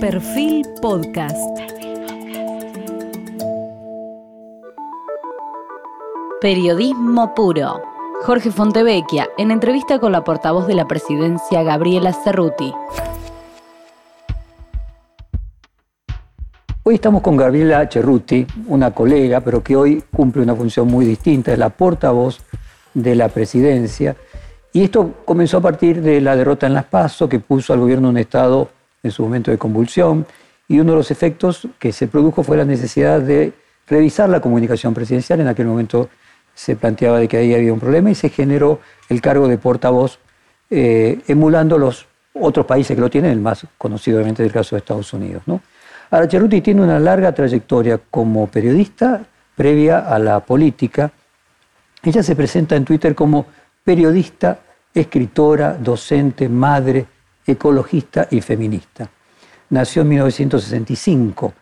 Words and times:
Perfil 0.00 0.64
Podcast. 0.80 1.36
Periodismo 6.40 7.34
puro. 7.34 7.82
Jorge 8.22 8.52
Fontevecchia, 8.52 9.28
en 9.38 9.50
entrevista 9.50 9.98
con 9.98 10.12
la 10.12 10.22
portavoz 10.22 10.68
de 10.68 10.74
la 10.74 10.86
presidencia, 10.86 11.64
Gabriela 11.64 12.12
Cerruti. 12.12 12.72
Hoy 16.84 16.94
estamos 16.94 17.20
con 17.20 17.36
Gabriela 17.36 17.88
Cerruti, 17.90 18.46
una 18.68 18.92
colega, 18.92 19.40
pero 19.40 19.64
que 19.64 19.74
hoy 19.74 20.04
cumple 20.14 20.42
una 20.42 20.54
función 20.54 20.86
muy 20.86 21.06
distinta, 21.06 21.52
es 21.52 21.58
la 21.58 21.70
portavoz 21.70 22.38
de 22.94 23.16
la 23.16 23.28
presidencia. 23.28 24.14
Y 24.72 24.84
esto 24.84 25.14
comenzó 25.24 25.56
a 25.56 25.62
partir 25.62 26.02
de 26.02 26.20
la 26.20 26.36
derrota 26.36 26.68
en 26.68 26.74
las 26.74 26.84
PASO, 26.84 27.28
que 27.28 27.40
puso 27.40 27.72
al 27.72 27.80
gobierno 27.80 28.10
en 28.10 28.14
un 28.14 28.18
estado 28.18 28.77
en 29.02 29.10
su 29.10 29.22
momento 29.22 29.50
de 29.50 29.58
convulsión. 29.58 30.26
Y 30.68 30.80
uno 30.80 30.92
de 30.92 30.98
los 30.98 31.10
efectos 31.10 31.66
que 31.78 31.92
se 31.92 32.08
produjo 32.08 32.42
fue 32.42 32.56
la 32.56 32.64
necesidad 32.64 33.20
de 33.20 33.52
revisar 33.86 34.28
la 34.28 34.40
comunicación 34.40 34.94
presidencial. 34.94 35.40
En 35.40 35.48
aquel 35.48 35.66
momento 35.66 36.08
se 36.54 36.76
planteaba 36.76 37.18
de 37.18 37.28
que 37.28 37.36
ahí 37.36 37.54
había 37.54 37.72
un 37.72 37.80
problema 37.80 38.10
y 38.10 38.14
se 38.14 38.28
generó 38.28 38.80
el 39.08 39.20
cargo 39.20 39.48
de 39.48 39.58
portavoz, 39.58 40.18
eh, 40.70 41.20
emulando 41.28 41.78
los 41.78 42.06
otros 42.34 42.66
países 42.66 42.94
que 42.94 43.00
lo 43.00 43.10
tienen, 43.10 43.30
el 43.30 43.40
más 43.40 43.66
conocido 43.78 44.18
obviamente 44.18 44.42
del 44.42 44.52
caso 44.52 44.76
de 44.76 44.80
Estados 44.80 45.12
Unidos. 45.12 45.42
¿no? 45.46 45.60
Ahora, 46.10 46.28
tiene 46.28 46.82
una 46.82 46.98
larga 46.98 47.32
trayectoria 47.32 48.00
como 48.10 48.46
periodista 48.46 49.22
previa 49.54 49.98
a 49.98 50.18
la 50.18 50.40
política. 50.40 51.10
Ella 52.02 52.22
se 52.22 52.36
presenta 52.36 52.76
en 52.76 52.84
Twitter 52.84 53.14
como 53.14 53.46
periodista, 53.84 54.60
escritora, 54.94 55.74
docente, 55.74 56.48
madre, 56.48 57.06
ecologista 57.52 58.28
y 58.30 58.40
feminista. 58.40 59.08
Nació 59.70 60.02
en 60.02 60.08
1965, 60.08 61.54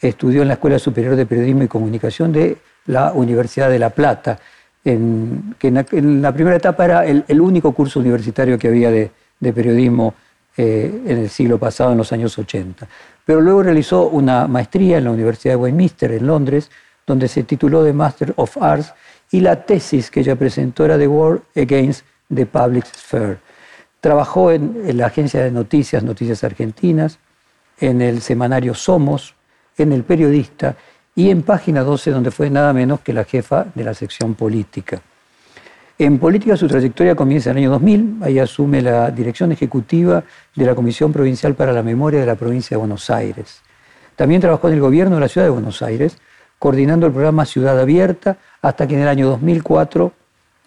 estudió 0.00 0.42
en 0.42 0.48
la 0.48 0.54
Escuela 0.54 0.78
Superior 0.78 1.16
de 1.16 1.26
Periodismo 1.26 1.62
y 1.62 1.68
Comunicación 1.68 2.32
de 2.32 2.58
la 2.86 3.12
Universidad 3.12 3.70
de 3.70 3.78
La 3.78 3.90
Plata, 3.90 4.38
en, 4.84 5.54
que 5.58 5.68
en 5.68 6.22
la, 6.22 6.32
primera 6.32 6.56
etapa 6.56 6.84
era 6.84 7.06
el, 7.06 7.40
único 7.40 7.72
curso 7.72 8.00
universitario 8.00 8.58
que 8.58 8.68
había 8.68 8.90
de, 8.90 9.10
periodismo 9.40 10.14
eh, 10.56 11.02
en 11.06 11.18
el 11.18 11.30
siglo 11.30 11.58
pasado, 11.58 11.92
en 11.92 11.98
los 11.98 12.12
años 12.12 12.38
80 12.38 12.86
pero 13.24 13.40
luego 13.40 13.62
realizó 13.62 14.08
una 14.08 14.46
maestría 14.46 14.98
en 14.98 15.04
la 15.04 15.10
Universidad 15.10 15.54
de 15.54 15.56
Westminster, 15.56 16.12
en 16.12 16.26
Londres, 16.26 16.70
donde 17.06 17.28
se 17.28 17.44
tituló 17.44 17.82
de 17.82 17.92
Master 17.92 18.32
of 18.36 18.56
Arts, 18.60 18.92
y 19.30 19.40
la 19.40 19.64
tesis 19.64 20.10
que 20.10 20.20
ella 20.20 20.36
presentó 20.36 20.84
era 20.84 20.98
The 20.98 21.08
War 21.08 21.42
Against 21.56 22.04
the 22.32 22.46
Public 22.46 22.84
Sphere. 22.84 23.38
Trabajó 24.04 24.52
en, 24.52 24.98
la 24.98 25.06
agencia 25.06 25.42
de 25.42 25.50
noticias, 25.50 26.02
Noticias 26.02 26.44
Argentinas, 26.44 27.18
en 27.80 28.02
el 28.02 28.20
semanario 28.20 28.74
Somos, 28.74 29.34
en 29.78 29.94
El 29.94 30.04
Periodista 30.04 30.76
y 31.14 31.30
en 31.30 31.40
Página 31.40 31.82
12, 31.82 32.10
donde 32.10 32.30
fue 32.30 32.50
nada 32.50 32.74
menos 32.74 33.00
que 33.00 33.14
la 33.14 33.24
jefa 33.24 33.64
de 33.74 33.82
la 33.82 33.94
sección 33.94 34.34
política. 34.34 35.00
En 35.98 36.18
política 36.18 36.54
su 36.54 36.68
trayectoria 36.68 37.14
comienza 37.14 37.48
en 37.48 37.56
el 37.56 37.62
año 37.62 37.70
2000, 37.70 38.16
ahí 38.20 38.38
asume 38.38 38.82
la 38.82 39.10
dirección 39.10 39.52
ejecutiva 39.52 40.22
de 40.54 40.66
la 40.66 40.74
Comisión 40.74 41.10
Provincial 41.10 41.54
para 41.54 41.72
la 41.72 41.82
Memoria 41.82 42.20
de 42.20 42.26
la 42.26 42.34
provincia 42.34 42.74
de 42.74 42.80
Buenos 42.80 43.08
Aires. 43.08 43.62
También 44.16 44.42
trabajó 44.42 44.68
en 44.68 44.74
el 44.74 44.80
gobierno 44.80 45.14
de 45.14 45.22
la 45.22 45.28
ciudad 45.28 45.46
de 45.46 45.50
Buenos 45.50 45.80
Aires, 45.80 46.18
coordinando 46.58 47.06
el 47.06 47.12
programa 47.12 47.46
Ciudad 47.46 47.80
Abierta, 47.80 48.36
hasta 48.60 48.86
que 48.86 48.96
en 48.96 49.00
el 49.00 49.08
año 49.08 49.28
2004 49.30 50.12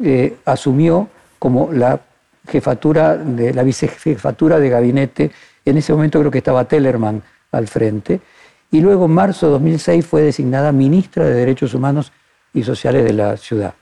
eh, 0.03 0.37
asumió 0.43 1.07
como 1.37 1.71
la 1.71 2.01
jefatura 2.47 3.15
de 3.17 3.53
la 3.53 3.63
vicejefatura 3.63 4.59
de 4.59 4.69
gabinete. 4.69 5.31
En 5.65 5.77
ese 5.77 5.93
momento 5.93 6.19
creo 6.19 6.31
que 6.31 6.39
estaba 6.39 6.65
Tellerman 6.65 7.21
al 7.51 7.67
frente. 7.67 8.21
Y 8.71 8.81
luego 8.81 9.05
en 9.05 9.11
marzo 9.11 9.47
de 9.47 9.53
2006 9.53 10.05
fue 10.05 10.21
designada 10.21 10.71
ministra 10.71 11.25
de 11.25 11.33
Derechos 11.33 11.73
Humanos 11.73 12.11
y 12.53 12.63
Sociales 12.63 13.05
de 13.05 13.13
la 13.13 13.37
ciudad. 13.37 13.73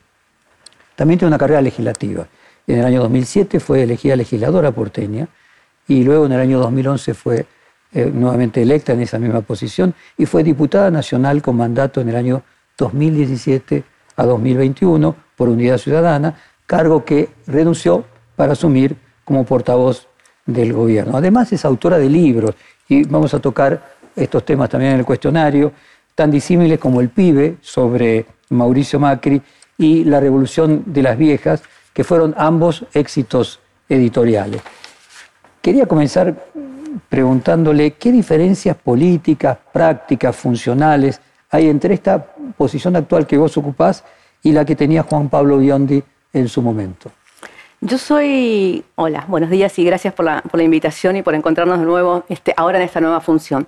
También 0.94 1.18
tiene 1.18 1.28
una 1.28 1.38
carrera 1.38 1.60
legislativa. 1.60 2.26
En 2.66 2.78
el 2.78 2.84
año 2.84 3.00
2007 3.02 3.60
fue 3.60 3.82
elegida 3.82 4.16
legisladora 4.16 4.72
porteña 4.72 5.28
y 5.86 6.02
luego 6.02 6.26
en 6.26 6.32
el 6.32 6.40
año 6.40 6.58
2011 6.58 7.14
fue 7.14 7.46
eh, 7.92 8.10
nuevamente 8.12 8.62
electa 8.62 8.92
en 8.92 9.02
esa 9.02 9.18
misma 9.18 9.40
posición 9.42 9.94
y 10.18 10.26
fue 10.26 10.42
diputada 10.42 10.90
nacional 10.90 11.42
con 11.42 11.56
mandato 11.56 12.00
en 12.00 12.08
el 12.08 12.16
año 12.16 12.42
2017 12.76 13.84
a 14.16 14.24
2021 14.24 15.16
por 15.36 15.48
Unidad 15.48 15.78
Ciudadana, 15.78 16.36
cargo 16.66 17.04
que 17.04 17.28
renunció 17.46 18.04
para 18.36 18.52
asumir 18.52 18.96
como 19.24 19.44
portavoz 19.44 20.06
del 20.44 20.72
gobierno. 20.72 21.16
Además 21.16 21.52
es 21.52 21.64
autora 21.64 21.98
de 21.98 22.08
libros 22.08 22.54
y 22.88 23.04
vamos 23.04 23.34
a 23.34 23.40
tocar 23.40 23.96
estos 24.14 24.44
temas 24.44 24.68
también 24.68 24.92
en 24.92 24.98
el 25.00 25.04
cuestionario, 25.04 25.72
tan 26.14 26.30
disímiles 26.30 26.78
como 26.78 27.00
El 27.00 27.08
pibe 27.08 27.56
sobre 27.60 28.26
Mauricio 28.50 29.00
Macri 29.00 29.42
y 29.76 30.04
La 30.04 30.20
Revolución 30.20 30.84
de 30.86 31.02
las 31.02 31.18
Viejas, 31.18 31.62
que 31.92 32.04
fueron 32.04 32.34
ambos 32.38 32.84
éxitos 32.94 33.60
editoriales. 33.88 34.62
Quería 35.60 35.86
comenzar 35.86 36.46
preguntándole 37.08 37.92
qué 37.92 38.12
diferencias 38.12 38.76
políticas, 38.76 39.58
prácticas, 39.72 40.36
funcionales 40.36 41.20
hay 41.50 41.68
entre 41.68 41.94
esta 41.94 42.24
posición 42.56 42.96
actual 42.96 43.26
que 43.26 43.38
vos 43.38 43.56
ocupás 43.56 44.04
y 44.42 44.52
la 44.52 44.64
que 44.64 44.76
tenía 44.76 45.02
Juan 45.02 45.28
Pablo 45.28 45.58
Biondi 45.58 46.02
en 46.32 46.48
su 46.48 46.60
momento. 46.62 47.10
Yo 47.82 47.98
soy, 47.98 48.84
hola, 48.94 49.26
buenos 49.28 49.50
días 49.50 49.78
y 49.78 49.84
gracias 49.84 50.14
por 50.14 50.24
la, 50.24 50.42
invitación 50.58 51.14
y 51.16 51.22
por 51.22 51.34
encontrarnos 51.34 51.78
de 51.78 51.84
nuevo 51.84 52.24
este, 52.30 52.54
ahora 52.56 52.78
en 52.78 52.84
esta 52.84 53.00
nueva 53.02 53.20
función. 53.20 53.66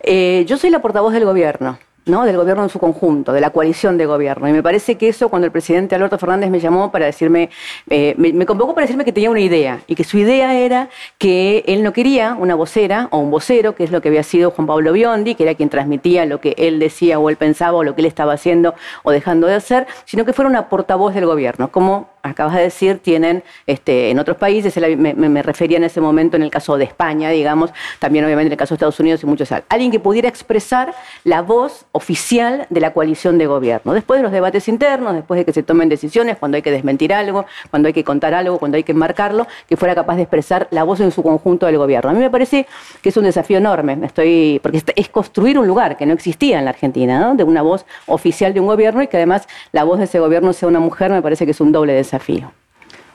Eh, 0.00 0.44
yo 0.48 0.56
soy 0.56 0.70
la 0.70 0.80
portavoz 0.80 1.12
del 1.12 1.26
gobierno. 1.26 1.78
Del 2.10 2.36
gobierno 2.36 2.64
en 2.64 2.68
su 2.68 2.78
conjunto, 2.78 3.32
de 3.32 3.40
la 3.40 3.50
coalición 3.50 3.96
de 3.96 4.06
gobierno. 4.06 4.48
Y 4.48 4.52
me 4.52 4.62
parece 4.62 4.96
que 4.96 5.08
eso, 5.08 5.28
cuando 5.28 5.46
el 5.46 5.52
presidente 5.52 5.94
Alberto 5.94 6.18
Fernández 6.18 6.50
me 6.50 6.58
llamó 6.58 6.90
para 6.90 7.06
decirme, 7.06 7.50
eh, 7.88 8.14
me, 8.18 8.44
convocó 8.46 8.74
para 8.74 8.84
decirme 8.86 9.04
que 9.04 9.12
tenía 9.12 9.30
una 9.30 9.40
idea, 9.40 9.80
y 9.86 9.94
que 9.94 10.04
su 10.04 10.18
idea 10.18 10.54
era 10.54 10.88
que 11.18 11.64
él 11.66 11.82
no 11.82 11.92
quería 11.92 12.34
una 12.38 12.54
vocera 12.56 13.08
o 13.10 13.18
un 13.18 13.30
vocero, 13.30 13.74
que 13.74 13.84
es 13.84 13.92
lo 13.92 14.00
que 14.00 14.08
había 14.08 14.22
sido 14.22 14.50
Juan 14.50 14.66
Pablo 14.66 14.92
Biondi, 14.92 15.34
que 15.34 15.44
era 15.44 15.54
quien 15.54 15.68
transmitía 15.68 16.26
lo 16.26 16.40
que 16.40 16.54
él 16.58 16.78
decía 16.80 17.18
o 17.18 17.30
él 17.30 17.36
pensaba 17.36 17.78
o 17.78 17.84
lo 17.84 17.94
que 17.94 18.00
él 18.00 18.06
estaba 18.06 18.32
haciendo 18.32 18.74
o 19.04 19.12
dejando 19.12 19.46
de 19.46 19.54
hacer, 19.54 19.86
sino 20.04 20.24
que 20.24 20.32
fuera 20.32 20.48
una 20.48 20.68
portavoz 20.68 21.14
del 21.14 21.26
gobierno, 21.26 21.70
como 21.70 22.08
acabas 22.22 22.54
de 22.54 22.62
decir, 22.62 22.98
tienen 22.98 23.42
este, 23.66 24.10
en 24.10 24.18
otros 24.18 24.36
países, 24.36 24.76
me, 24.96 25.42
refería 25.42 25.78
en 25.78 25.84
ese 25.84 26.00
momento 26.00 26.36
en 26.36 26.42
el 26.42 26.50
caso 26.50 26.76
de 26.76 26.84
España, 26.84 27.30
digamos, 27.30 27.70
también 27.98 28.24
obviamente 28.24 28.48
en 28.48 28.52
el 28.52 28.58
caso 28.58 28.74
de 28.74 28.76
Estados 28.76 29.00
Unidos 29.00 29.22
y 29.22 29.26
muchos. 29.26 29.50
Alguien 29.68 29.90
que 29.90 30.00
pudiera 30.00 30.28
expresar 30.28 30.94
la 31.24 31.42
voz 31.42 31.86
oficial 32.00 32.66
de 32.70 32.80
la 32.80 32.94
coalición 32.94 33.36
de 33.36 33.46
gobierno. 33.46 33.92
Después 33.92 34.18
de 34.18 34.22
los 34.22 34.32
debates 34.32 34.68
internos, 34.68 35.12
después 35.12 35.36
de 35.36 35.44
que 35.44 35.52
se 35.52 35.62
tomen 35.62 35.90
decisiones, 35.90 36.38
cuando 36.38 36.56
hay 36.56 36.62
que 36.62 36.70
desmentir 36.70 37.12
algo, 37.12 37.44
cuando 37.68 37.88
hay 37.88 37.92
que 37.92 38.04
contar 38.04 38.32
algo, 38.32 38.58
cuando 38.58 38.76
hay 38.76 38.84
que 38.84 38.92
enmarcarlo, 38.92 39.46
que 39.68 39.76
fuera 39.76 39.94
capaz 39.94 40.16
de 40.16 40.22
expresar 40.22 40.66
la 40.70 40.82
voz 40.82 41.00
en 41.00 41.10
su 41.10 41.22
conjunto 41.22 41.66
del 41.66 41.76
gobierno. 41.76 42.10
A 42.10 42.14
mí 42.14 42.18
me 42.18 42.30
parece 42.30 42.66
que 43.02 43.10
es 43.10 43.16
un 43.18 43.24
desafío 43.24 43.58
enorme, 43.58 43.98
estoy, 44.02 44.60
porque 44.62 44.82
es 44.96 45.08
construir 45.10 45.58
un 45.58 45.66
lugar 45.66 45.98
que 45.98 46.06
no 46.06 46.14
existía 46.14 46.58
en 46.58 46.64
la 46.64 46.70
Argentina, 46.70 47.20
¿no? 47.20 47.34
de 47.34 47.44
una 47.44 47.60
voz 47.60 47.84
oficial 48.06 48.54
de 48.54 48.60
un 48.60 48.66
gobierno 48.66 49.02
y 49.02 49.08
que 49.08 49.18
además 49.18 49.46
la 49.72 49.84
voz 49.84 49.98
de 49.98 50.04
ese 50.04 50.18
gobierno 50.20 50.54
sea 50.54 50.68
una 50.68 50.80
mujer, 50.80 51.10
me 51.10 51.20
parece 51.20 51.44
que 51.44 51.50
es 51.50 51.60
un 51.60 51.70
doble 51.70 51.92
desafío. 51.92 52.50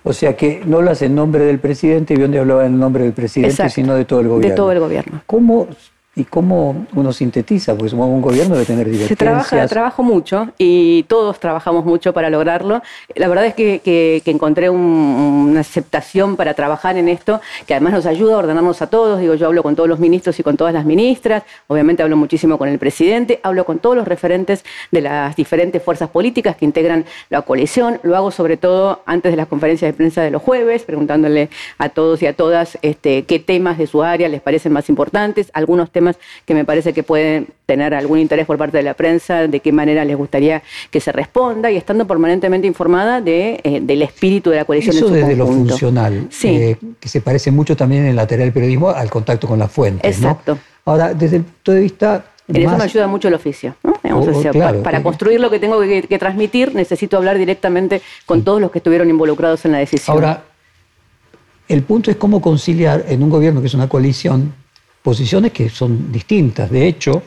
O 0.04 0.14
sea 0.14 0.38
que 0.38 0.62
no 0.64 0.84
lo 0.84 0.92
hace 0.92 1.08
en 1.08 1.16
nombre 1.16 1.44
del 1.46 1.58
presidente, 1.58 2.14
y 2.14 2.18
donde 2.18 2.38
hablaba 2.38 2.68
en 2.68 2.80
nombre 2.80 3.04
del 3.04 3.14
presidente, 3.14 3.68
sino 3.70 3.96
de 3.96 4.06
todo 4.06 4.20
el 4.20 4.28
gobierno. 4.28 4.50
De 4.50 4.56
todo 4.56 4.72
el 4.72 4.80
gobierno. 4.80 5.22
¿Cómo 5.26 5.68
¿Y 6.18 6.24
cómo 6.24 6.86
uno 6.94 7.12
sintetiza? 7.12 7.76
Porque 7.76 7.94
un 7.94 8.22
gobierno 8.22 8.54
debe 8.56 8.66
tener 8.66 8.86
divergencias. 8.86 9.10
Se 9.10 9.16
trabaja, 9.18 9.68
trabajo 9.68 10.02
mucho 10.02 10.48
y 10.58 11.04
todos 11.04 11.42
trabajamos 11.42 11.84
mucho 11.84 12.14
para 12.14 12.30
lograrlo. 12.30 12.82
La 13.16 13.28
verdad 13.28 13.48
es 13.48 13.54
que, 13.54 14.22
encontré 14.26 14.70
una 14.70 15.60
aceptación 15.60 16.38
para 16.38 16.54
trabajar 16.54 16.96
en 16.96 17.10
esto, 17.10 17.42
que 17.68 17.74
además 17.74 17.94
nos 17.94 18.06
ayuda 18.06 18.36
a 18.36 18.38
ordenarnos 18.38 18.82
a 18.82 18.88
todos. 18.88 19.20
Digo, 19.20 19.36
yo 19.36 19.48
hablo 19.48 19.62
con 19.62 19.76
todos 19.76 19.90
los 19.90 20.00
ministros 20.00 20.40
y 20.40 20.44
con 20.44 20.56
todas 20.56 20.74
las 20.74 20.86
ministras, 20.86 21.44
obviamente 21.68 22.02
hablo 22.02 22.16
muchísimo 22.16 22.58
con 22.58 22.70
el 22.70 22.80
presidente, 22.80 23.42
hablo 23.44 23.66
con 23.66 23.80
todos 23.80 23.98
los 23.98 24.08
referentes 24.08 24.64
de 24.92 25.02
las 25.02 25.36
diferentes 25.36 25.84
fuerzas 25.84 26.10
políticas 26.10 26.56
que 26.56 26.64
integran 26.64 27.04
la 27.30 27.42
coalición. 27.42 28.00
Lo 28.04 28.16
hago 28.16 28.32
sobre 28.32 28.56
todo 28.56 29.02
antes 29.06 29.34
de 29.34 29.36
las 29.36 29.48
conferencias 29.48 29.90
de 29.90 29.94
prensa 29.94 30.22
de 30.22 30.32
los 30.32 30.42
jueves, 30.42 30.84
preguntándole 30.84 31.50
a 31.78 31.90
todos 31.90 32.22
y 32.22 32.28
a 32.28 32.34
todas 32.34 32.78
este, 32.84 33.26
qué 33.26 33.40
temas 33.40 33.78
de 33.78 33.88
su 33.88 34.02
área 34.02 34.30
les 34.30 34.42
parecen 34.42 34.72
más 34.72 34.88
importantes, 34.88 35.52
algunos 35.54 35.92
temas 35.92 36.05
que 36.46 36.54
me 36.54 36.66
parece 36.66 36.94
que 36.94 37.04
pueden 37.04 37.48
tener 37.66 37.94
algún 37.94 38.20
interés 38.20 38.46
por 38.46 38.58
parte 38.58 38.78
de 38.78 38.84
la 38.84 38.94
prensa, 38.94 39.48
de 39.48 39.60
qué 39.60 39.72
manera 39.72 40.06
les 40.06 40.16
gustaría 40.16 40.62
que 40.92 41.00
se 41.00 41.12
responda 41.12 41.72
y 41.72 41.78
estando 41.78 42.06
permanentemente 42.06 42.68
informada 42.68 43.22
de, 43.22 43.60
eh, 43.64 43.80
del 43.82 44.02
espíritu 44.02 44.50
de 44.50 44.58
la 44.58 44.66
coalición. 44.66 44.96
Eso 44.96 45.10
desde 45.10 45.36
lo 45.36 45.48
funcional, 45.48 46.30
eh, 46.44 46.76
que 47.00 47.10
se 47.10 47.22
parece 47.22 47.52
mucho 47.52 47.76
también 47.76 48.04
en 48.04 48.10
el 48.10 48.16
lateral 48.16 48.46
del 48.46 48.54
periodismo 48.54 48.90
al 48.90 49.10
contacto 49.10 49.48
con 49.48 49.60
la 49.60 49.68
fuente. 49.68 50.08
Exacto. 50.08 50.58
Ahora, 50.86 51.14
desde 51.14 51.38
el 51.38 51.44
punto 51.44 51.72
de 51.72 51.80
vista 51.80 52.26
en 52.48 52.58
eso 52.58 52.78
me 52.78 52.84
ayuda 52.84 53.08
mucho 53.08 53.28
el 53.28 53.34
oficio. 53.34 53.76
¿no? 53.84 53.96
Oh, 54.04 54.84
para, 54.84 55.02
construir 55.02 55.40
lo 55.40 55.50
que 55.50 55.60
tengo 55.60 55.82
que, 55.82 56.04
que, 56.04 56.20
transmitir, 56.20 56.76
necesito 56.76 57.18
hablar 57.18 57.40
directamente 57.40 58.04
con 58.28 58.44
todos 58.44 58.62
los 58.62 58.70
que 58.70 58.78
estuvieron 58.78 59.10
involucrados 59.10 59.66
en 59.66 59.72
la 59.72 59.80
decisión. 59.80 60.14
Ahora, 60.14 60.44
el 61.68 61.82
punto 61.84 62.12
es 62.12 62.18
cómo 62.18 62.42
conciliar 62.42 63.06
en 63.08 63.24
un 63.24 63.30
gobierno 63.30 63.62
que 63.62 63.68
es 63.68 63.74
una 63.74 63.90
coalición 63.90 64.54
posiciones 65.06 65.52
que 65.52 65.70
son 65.70 66.12
distintas. 66.12 66.72
De 66.72 66.88
hecho, 66.88 67.22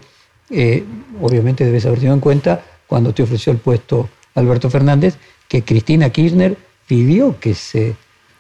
eh, 0.51 0.83
obviamente 1.23 1.65
debes 1.65 1.87
haber 1.87 2.01
tenido 2.01 2.15
en 2.15 2.21
cuenta 2.21 2.61
cuando 2.89 3.15
te 3.15 3.23
ofreció 3.23 3.53
el 3.53 3.59
puesto 3.59 4.09
Alberto 4.35 4.69
Fernández, 4.69 5.17
que 5.47 5.63
Cristina 5.63 6.11
Kirchner 6.11 6.57
pidió 6.89 7.39
que 7.39 7.55
se 7.55 7.95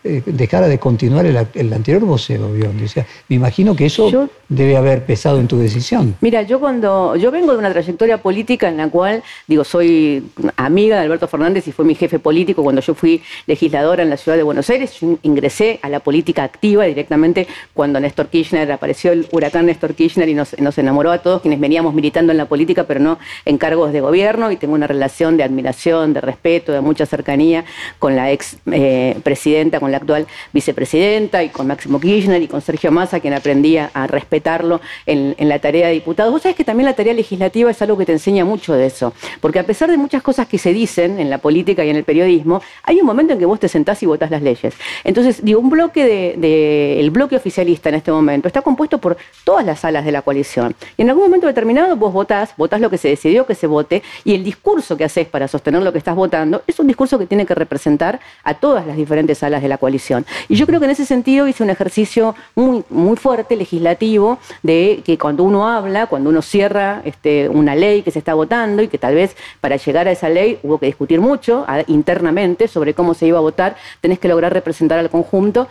eh, 0.04 0.22
dejara 0.24 0.68
de 0.68 0.78
continuar 0.78 1.26
el, 1.26 1.36
anterior 1.36 2.04
vocero, 2.04 2.52
Biondi. 2.52 2.84
O 2.84 2.88
sea, 2.88 3.04
me 3.28 3.36
imagino 3.36 3.74
que 3.74 3.86
eso 3.86 4.28
debe 4.48 4.76
haber 4.76 5.04
pesado 5.04 5.40
en 5.40 5.48
tu 5.48 5.58
decisión. 5.58 6.14
Mira, 6.20 6.42
yo 6.42 6.60
cuando 6.60 7.16
yo 7.16 7.30
vengo 7.30 7.52
de 7.52 7.58
una 7.58 7.72
trayectoria 7.72 8.18
política 8.18 8.68
en 8.68 8.76
la 8.76 8.88
cual, 8.88 9.24
digo, 9.48 9.64
soy 9.64 10.24
amiga 10.56 10.96
de 10.96 11.02
Alberto 11.02 11.26
Fernández 11.26 11.66
y 11.66 11.72
fue 11.72 11.84
mi 11.84 11.94
jefe 11.96 12.20
político 12.20 12.62
cuando 12.62 12.80
yo 12.80 12.94
fui 12.94 13.22
legisladora 13.46 14.02
en 14.04 14.10
la 14.10 14.16
ciudad 14.16 14.36
de 14.36 14.44
Buenos 14.44 14.70
Aires. 14.70 14.98
ingresé 15.22 15.80
a 15.82 15.88
la 15.88 16.00
política 16.00 16.44
activa 16.44 16.84
directamente 16.84 17.48
cuando 17.74 17.98
Néstor 17.98 18.28
Kirchner 18.28 18.70
apareció 18.70 19.12
el 19.12 19.26
huracán 19.32 19.66
Néstor 19.66 19.94
Kirchner 19.94 20.28
y 20.28 20.34
nos, 20.34 20.54
enamoró 20.78 21.10
a 21.10 21.18
todos 21.18 21.42
quienes 21.42 21.58
veníamos 21.58 21.92
militando 21.92 22.32
en 22.32 22.38
la 22.38 22.46
política, 22.46 22.84
pero 22.84 23.00
no 23.00 23.18
en 23.44 23.58
cargos 23.58 23.92
de 23.92 24.00
gobierno. 24.00 24.52
Y 24.52 24.56
tengo 24.56 24.74
una 24.74 24.86
relación 24.86 25.36
de 25.36 25.42
admiración, 25.42 26.12
de 26.12 26.20
respeto, 26.20 26.72
de 26.72 26.80
mucha 26.80 27.04
cercanía 27.04 27.64
con 27.98 28.14
la 28.14 28.30
ex 28.30 28.58
eh, 28.70 29.18
presidenta, 29.22 29.80
con 29.80 29.87
la 29.90 29.98
actual 29.98 30.26
vicepresidenta 30.52 31.42
y 31.42 31.48
con 31.48 31.66
Máximo 31.66 32.00
Kirchner 32.00 32.42
y 32.42 32.48
con 32.48 32.60
Sergio 32.60 32.90
Massa, 32.90 33.20
quien 33.20 33.34
aprendía 33.34 33.90
a 33.94 34.06
respetarlo 34.06 34.80
en, 35.06 35.34
la 35.38 35.58
tarea 35.58 35.88
de 35.88 35.94
diputado. 35.94 36.30
Vos 36.30 36.42
sabés 36.42 36.56
que 36.56 36.64
también 36.64 36.86
la 36.86 36.94
tarea 36.94 37.14
legislativa 37.14 37.70
es 37.70 37.80
algo 37.82 37.96
que 37.96 38.06
te 38.06 38.12
enseña 38.12 38.44
mucho 38.44 38.74
de 38.74 38.86
eso, 38.86 39.12
porque 39.40 39.58
a 39.58 39.64
pesar 39.64 39.90
de 39.90 39.96
muchas 39.96 40.22
cosas 40.22 40.46
que 40.46 40.58
se 40.58 40.72
dicen 40.72 41.18
en 41.18 41.30
la 41.30 41.38
política 41.38 41.84
y 41.84 41.90
en 41.90 41.96
el 41.96 42.04
periodismo, 42.04 42.60
hay 42.82 43.00
un 43.00 43.06
momento 43.06 43.32
en 43.32 43.38
que 43.38 43.46
vos 43.46 43.60
te 43.60 43.68
sentás 43.68 44.02
y 44.02 44.06
votás 44.06 44.30
las 44.30 44.42
leyes. 44.42 44.74
Entonces, 45.04 45.44
digo, 45.44 45.60
un 45.60 45.70
bloque 45.70 46.04
de, 46.36 47.00
el 47.00 47.10
bloque 47.10 47.36
oficialista 47.36 47.88
en 47.88 47.96
este 47.96 48.12
momento 48.12 48.48
está 48.48 48.62
compuesto 48.62 48.98
por 48.98 49.16
todas 49.44 49.64
las 49.64 49.80
salas 49.80 50.04
de 50.04 50.12
la 50.12 50.22
coalición. 50.22 50.74
Y 50.96 51.02
en 51.02 51.10
algún 51.10 51.24
momento 51.24 51.46
determinado 51.46 51.96
vos 51.96 52.12
votás, 52.12 52.54
votás 52.56 52.80
lo 52.80 52.90
que 52.90 52.98
se 52.98 53.08
decidió 53.08 53.46
que 53.46 53.54
se 53.54 53.66
vote, 53.66 54.02
y 54.24 54.34
el 54.34 54.44
discurso 54.44 54.96
que 54.96 55.04
haces 55.04 55.26
para 55.26 55.48
sostener 55.48 55.82
lo 55.82 55.92
que 55.92 55.98
estás 55.98 56.14
votando 56.14 56.62
es 56.66 56.78
un 56.78 56.86
discurso 56.86 57.18
que 57.18 57.26
tiene 57.26 57.46
que 57.46 57.54
representar 57.54 58.20
a 58.44 58.54
todas 58.54 58.86
las 58.86 58.96
diferentes 58.96 59.38
salas 59.38 59.62
de 59.62 59.68
la 59.68 59.77
coalición. 59.78 60.26
Y 60.48 60.56
yo 60.56 60.66
creo 60.66 60.80
que 60.80 60.86
en 60.86 60.92
ese 60.92 61.06
sentido 61.06 61.48
hice 61.48 61.62
un 61.62 61.70
ejercicio 61.70 62.34
muy, 62.54 62.84
muy 62.90 63.16
fuerte, 63.16 63.56
legislativo, 63.56 64.38
de 64.62 65.02
que 65.04 65.18
cuando 65.18 65.44
uno 65.44 65.68
habla, 65.68 66.06
cuando 66.06 66.30
uno 66.30 66.42
cierra 66.42 67.02
este, 67.04 67.48
una 67.48 67.74
ley 67.74 68.02
que 68.02 68.10
se 68.10 68.18
está 68.18 68.34
votando 68.34 68.82
y 68.82 68.88
que 68.88 68.98
tal 68.98 69.14
vez 69.14 69.36
para 69.60 69.76
llegar 69.76 70.08
a 70.08 70.12
esa 70.12 70.28
ley 70.28 70.58
hubo 70.62 70.78
que 70.78 70.86
discutir 70.86 71.20
mucho 71.20 71.64
internamente 71.86 72.68
sobre 72.68 72.94
cómo 72.94 73.14
se 73.14 73.26
iba 73.26 73.38
a 73.38 73.42
votar, 73.42 73.76
tenés 74.00 74.18
que 74.18 74.28
lograr 74.28 74.52
representar 74.52 74.98
al 74.98 75.10
conjunto. 75.10 75.68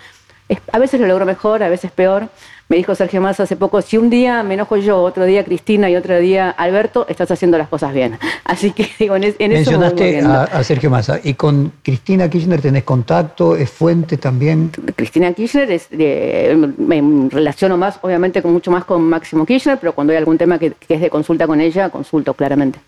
a 0.72 0.80
veces 0.80 1.00
lo 1.00 1.08
logro 1.08 1.26
mejor, 1.26 1.64
a 1.64 1.70
veces 1.70 1.92
peor. 1.92 2.30
Me 2.70 2.76
dijo 2.76 2.96
Sergio 2.96 3.22
Massa 3.22 3.44
hace 3.44 3.56
poco, 3.56 3.82
si 3.82 3.98
un 3.98 4.10
día 4.10 4.44
me 4.44 4.56
enojo 4.56 4.76
yo, 4.76 5.02
otro 5.02 5.24
día 5.26 5.46
Cristina 5.46 5.90
y 5.90 5.96
otro 5.96 6.20
día 6.20 6.50
Alberto, 6.50 7.06
estás 7.08 7.32
haciendo 7.32 7.58
las 7.58 7.70
cosas 7.70 7.94
bien. 7.94 8.20
Así 8.44 8.72
que 8.72 8.90
digo, 9.00 9.16
en, 9.16 9.24
en 9.40 9.52
Mencionaste 9.52 10.20
a, 10.22 10.44
a, 10.44 10.64
Sergio 10.64 10.90
Massa. 10.90 11.20
¿Y 11.24 11.36
con 11.36 11.72
Cristina 11.82 12.30
Kirchner 12.30 12.62
tenés 12.62 12.84
contacto? 12.84 13.56
¿Es 13.56 13.70
fuente 13.70 14.18
también? 14.18 14.72
Cristina 14.96 15.32
Kirchner, 15.34 15.72
es, 15.72 15.88
me 15.92 17.30
relaciono 17.30 17.78
más, 17.78 18.00
obviamente, 18.02 18.42
con 18.42 18.52
mucho 18.52 18.70
más 18.70 18.84
con 18.84 19.02
Máximo 19.02 19.46
Kirchner, 19.46 19.78
pero 19.80 19.94
cuando 19.94 20.12
hay 20.12 20.18
algún 20.18 20.38
tema 20.38 20.60
que, 20.60 20.72
que 20.72 20.96
es 20.96 21.02
de 21.02 21.10
consulta 21.10 21.48
con 21.48 21.62
ella, 21.62 21.90
consulto 21.90 22.34
claramente. 22.34 22.80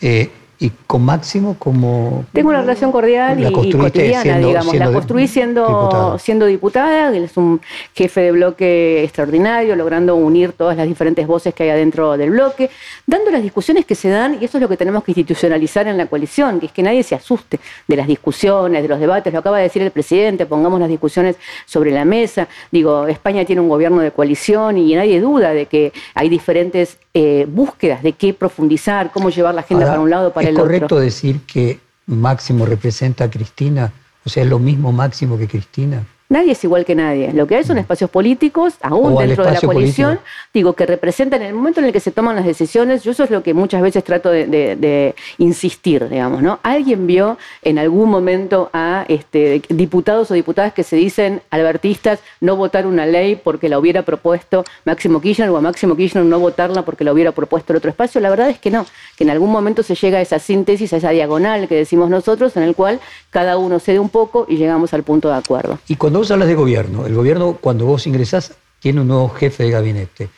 Eh, 0.00 0.30
y 0.58 0.70
con 0.86 1.04
Máximo 1.04 1.56
como... 1.58 2.24
Tengo 2.32 2.48
una 2.48 2.62
relación 2.62 2.90
cordial 2.90 3.38
y, 3.40 3.52
cotidiana, 3.72 4.38
digamos. 4.38 4.74
la 4.74 4.90
construí 4.90 5.28
siendo 5.28 5.66
diputada. 5.66 6.18
siendo 6.18 6.46
diputada, 6.46 7.08
él 7.08 7.24
es 7.24 7.36
un 7.36 7.60
jefe 7.94 8.22
de 8.22 8.32
bloque 8.32 9.04
extraordinario, 9.04 9.76
logrando 9.76 10.16
unir 10.16 10.52
todas 10.52 10.76
las 10.76 10.86
diferentes 10.86 11.26
voces 11.26 11.52
que 11.52 11.64
hay 11.64 11.70
adentro 11.70 12.16
del 12.16 12.30
bloque, 12.30 12.70
dando 13.06 13.30
las 13.30 13.42
discusiones 13.42 13.84
que 13.84 13.94
se 13.94 14.08
dan, 14.08 14.38
y 14.40 14.46
eso 14.46 14.56
es 14.56 14.62
lo 14.62 14.68
que 14.68 14.78
tenemos 14.78 15.04
que 15.04 15.10
institucionalizar 15.10 15.88
en 15.88 15.98
la 15.98 16.06
coalición, 16.06 16.58
que 16.58 16.66
es 16.66 16.72
que 16.72 16.82
nadie 16.82 17.02
se 17.02 17.14
asuste 17.14 17.60
de 17.86 17.96
las 17.96 18.06
discusiones, 18.06 18.82
de 18.82 18.88
los 18.88 18.98
debates, 18.98 19.32
lo 19.32 19.40
acaba 19.40 19.58
de 19.58 19.64
decir 19.64 19.82
el 19.82 19.90
presidente, 19.90 20.46
pongamos 20.46 20.80
las 20.80 20.88
discusiones 20.88 21.36
sobre 21.66 21.90
la 21.90 22.06
mesa. 22.06 22.48
Digo, 22.70 23.06
España 23.06 23.44
tiene 23.44 23.60
un 23.60 23.68
gobierno 23.68 24.00
de 24.00 24.10
coalición 24.10 24.78
y 24.78 24.94
nadie 24.94 25.20
duda 25.20 25.52
de 25.52 25.66
que 25.66 25.92
hay 26.14 26.30
diferentes 26.30 26.98
eh, 27.12 27.46
búsquedas 27.48 28.02
de 28.02 28.12
qué 28.12 28.34
profundizar, 28.34 29.10
cómo 29.10 29.30
llevar 29.30 29.54
la 29.54 29.62
agenda 29.62 29.86
para 29.86 30.00
un 30.00 30.10
lado, 30.10 30.32
para 30.32 30.45
el. 30.48 30.56
¿Es 30.56 30.60
correcto 30.60 30.98
decir 30.98 31.40
que 31.46 31.80
Máximo 32.06 32.66
representa 32.66 33.24
a 33.24 33.30
Cristina? 33.30 33.92
O 34.24 34.28
sea, 34.28 34.42
es 34.42 34.48
lo 34.48 34.58
mismo 34.58 34.92
Máximo 34.92 35.38
que 35.38 35.48
Cristina. 35.48 36.04
Nadie 36.28 36.52
es 36.52 36.64
igual 36.64 36.84
que 36.84 36.94
nadie. 36.94 37.32
Lo 37.32 37.46
que 37.46 37.56
hay 37.56 37.64
son 37.64 37.76
mm. 37.76 37.80
espacios 37.80 38.10
políticos, 38.10 38.74
aún 38.82 39.16
dentro 39.16 39.44
de 39.44 39.52
la 39.52 39.60
coalición, 39.60 40.18
digo, 40.52 40.72
que 40.72 40.84
representan 40.84 41.42
en 41.42 41.48
el 41.48 41.54
momento 41.54 41.80
en 41.80 41.86
el 41.86 41.92
que 41.92 42.00
se 42.00 42.10
toman 42.10 42.34
las 42.34 42.44
decisiones. 42.44 43.04
Yo 43.04 43.12
eso 43.12 43.24
es 43.24 43.30
lo 43.30 43.42
que 43.42 43.54
muchas 43.54 43.80
veces 43.80 44.02
trato 44.02 44.30
de, 44.30 45.14
insistir, 45.38 46.08
digamos, 46.08 46.42
¿no? 46.42 46.58
Alguien 46.62 47.06
vio 47.06 47.38
en 47.62 47.78
algún 47.78 48.10
momento 48.10 48.70
a 48.72 49.04
este, 49.08 49.62
diputados 49.68 50.30
o 50.30 50.34
diputadas 50.34 50.72
que 50.72 50.82
se 50.82 50.96
dicen 50.96 51.42
albertistas 51.50 52.20
no 52.40 52.56
votar 52.56 52.86
una 52.86 53.06
ley 53.06 53.36
porque 53.36 53.68
la 53.68 53.78
hubiera 53.78 54.02
propuesto 54.02 54.64
Máximo 54.84 55.20
Kirchner 55.20 55.48
o 55.50 55.56
a 55.56 55.60
Máximo 55.60 55.96
Kirchner 55.96 56.24
no 56.24 56.40
votarla 56.40 56.84
porque 56.84 57.04
la 57.04 57.12
hubiera 57.12 57.32
propuesto 57.32 57.72
el 57.72 57.78
otro 57.78 57.90
espacio. 57.90 58.20
La 58.20 58.30
verdad 58.30 58.50
es 58.50 58.58
que 58.58 58.70
no, 58.70 58.84
que 59.16 59.24
en 59.24 59.30
algún 59.30 59.50
momento 59.50 59.82
se 59.82 59.94
llega 59.94 60.18
a 60.18 60.22
esa 60.22 60.38
síntesis, 60.38 60.92
a 60.92 60.96
esa 60.96 61.10
diagonal 61.10 61.68
que 61.68 61.76
decimos 61.76 62.10
nosotros, 62.10 62.56
en 62.56 62.64
el 62.64 62.74
cual 62.74 63.00
cada 63.30 63.58
uno 63.58 63.78
cede 63.78 63.98
un 63.98 64.08
poco 64.08 64.46
y 64.48 64.56
llegamos 64.56 64.92
al 64.92 65.02
punto 65.02 65.28
de 65.28 65.36
acuerdo. 65.36 65.78
Y 65.88 65.96
cuando 65.96 66.15
vos 66.16 66.30
hablas 66.30 66.48
de 66.48 66.54
gobierno, 66.54 67.06
el 67.06 67.14
gobierno 67.14 67.58
cuando 67.60 67.86
vos 67.86 68.06
ingresás 68.06 68.54
tiene 68.80 69.00
un 69.00 69.08
nuevo 69.08 69.28
jefe 69.30 69.64
de 69.64 69.70
gabinete. 69.70 70.28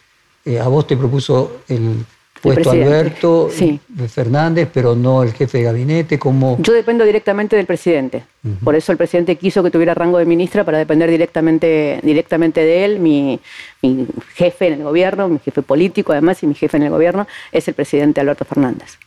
Eh, 0.44 0.58
a 0.58 0.69
vos 0.69 0.86
te 0.86 0.96
propuso 0.96 1.60
el 1.69 2.04
puesto 2.40 2.70
Alberto 2.70 3.50
Fernández, 4.08 4.69
pero 4.72 4.94
no 4.94 5.22
el 5.22 5.32
jefe 5.32 5.58
de 5.58 5.64
gabinete. 5.64 6.19
como 6.19 6.56
Yo 6.60 6.72
dependo 6.72 7.04
directamente 7.04 7.56
del 7.56 7.66
presidente. 7.66 8.25
Por 8.64 8.75
eso 8.75 8.92
el 8.92 8.98
presidente 8.98 9.36
quiso 9.36 9.62
que 9.62 9.70
tuviera 9.70 9.94
rango 9.94 10.19
de 10.19 10.25
ministra 10.25 10.64
para 10.64 10.78
depender 10.78 11.10
directamente, 11.10 12.00
directamente 12.02 12.60
de 12.60 12.84
él. 12.84 12.98
Mi, 13.00 13.40
mi 13.82 14.06
jefe 14.34 14.69
en 14.69 14.74
el 14.74 14.82
gobierno, 14.84 15.28
mi 15.28 15.38
jefe 15.38 15.62
político 15.62 16.12
además 16.12 16.42
y 16.42 16.46
mi 16.46 16.54
jefe 16.54 16.76
en 16.76 16.84
el 16.84 16.90
gobierno 16.90 17.26
es 17.52 17.69
el 17.69 17.74
presidente 17.74 18.20
Alberto 18.20 18.44
Fernández. 18.44 18.98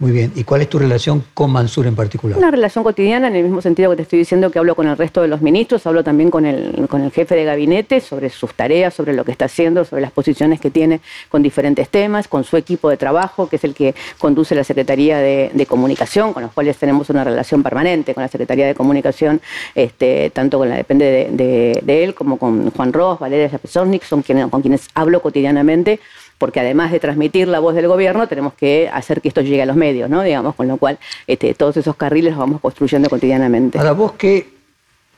Muy 0.00 0.12
bien. 0.12 0.32
¿Y 0.36 0.44
cuál 0.44 0.62
es 0.62 0.68
tu 0.68 0.78
relación 0.78 1.24
con 1.34 1.50
Mansur 1.50 1.88
en 1.88 1.96
particular? 1.96 2.38
Una 2.38 2.52
relación 2.52 2.84
cotidiana, 2.84 3.26
en 3.26 3.34
el 3.34 3.42
mismo 3.42 3.60
sentido 3.60 3.90
que 3.90 3.96
te 3.96 4.02
estoy 4.02 4.20
diciendo 4.20 4.48
que 4.52 4.60
hablo 4.60 4.76
con 4.76 4.86
el 4.86 4.96
resto 4.96 5.22
de 5.22 5.26
los 5.26 5.42
ministros, 5.42 5.84
hablo 5.88 6.04
también 6.04 6.30
con 6.30 6.46
el, 6.46 6.86
con 6.88 7.00
el 7.00 7.10
jefe 7.10 7.34
de 7.34 7.44
gabinete 7.44 8.00
sobre 8.00 8.30
sus 8.30 8.54
tareas, 8.54 8.94
sobre 8.94 9.12
lo 9.12 9.24
que 9.24 9.32
está 9.32 9.46
haciendo, 9.46 9.84
sobre 9.84 10.02
las 10.02 10.12
posiciones 10.12 10.60
que 10.60 10.70
tiene 10.70 11.00
con 11.28 11.42
diferentes 11.42 11.88
temas, 11.88 12.28
con 12.28 12.44
su 12.44 12.56
equipo 12.56 12.88
de 12.90 12.96
trabajo, 12.96 13.48
que 13.48 13.56
es 13.56 13.64
el 13.64 13.74
que 13.74 13.96
conduce 14.18 14.54
la 14.54 14.62
Secretaría 14.62 15.18
de, 15.18 15.66
Comunicación, 15.68 16.32
con 16.32 16.44
los 16.44 16.52
cuales 16.52 16.78
tenemos 16.78 17.10
una 17.10 17.24
relación 17.24 17.62
permanente 17.62 18.14
con 18.14 18.22
la 18.22 18.28
Secretaría 18.28 18.66
de 18.66 18.74
Comunicación, 18.74 19.40
este, 19.74 20.30
tanto 20.30 20.58
con 20.58 20.68
la 20.68 20.76
depende 20.76 21.28
de, 21.30 22.04
él 22.04 22.14
como 22.14 22.38
con 22.38 22.70
Juan 22.70 22.92
Ross, 22.92 23.18
Valeria 23.18 23.50
Zapesovnik, 23.50 24.04
son 24.04 24.22
con 24.22 24.62
quienes 24.62 24.88
hablo 24.94 25.20
cotidianamente 25.20 26.00
porque 26.38 26.60
además 26.60 26.92
de 26.92 27.00
transmitir 27.00 27.48
la 27.48 27.58
voz 27.58 27.74
del 27.74 27.88
gobierno, 27.88 28.28
tenemos 28.28 28.54
que 28.54 28.88
hacer 28.92 29.20
que 29.20 29.28
esto 29.28 29.40
llegue 29.40 29.62
a 29.62 29.66
los 29.66 29.76
medios, 29.76 30.08
¿no? 30.08 30.22
Digamos, 30.22 30.54
con 30.54 30.68
lo 30.68 30.76
cual 30.76 30.98
este, 31.26 31.52
todos 31.54 31.76
esos 31.76 31.96
carriles 31.96 32.30
los 32.30 32.38
vamos 32.38 32.60
construyendo 32.60 33.10
cotidianamente. 33.10 33.78
Ahora, 33.78 33.92
vos 33.92 34.12
que 34.12 34.48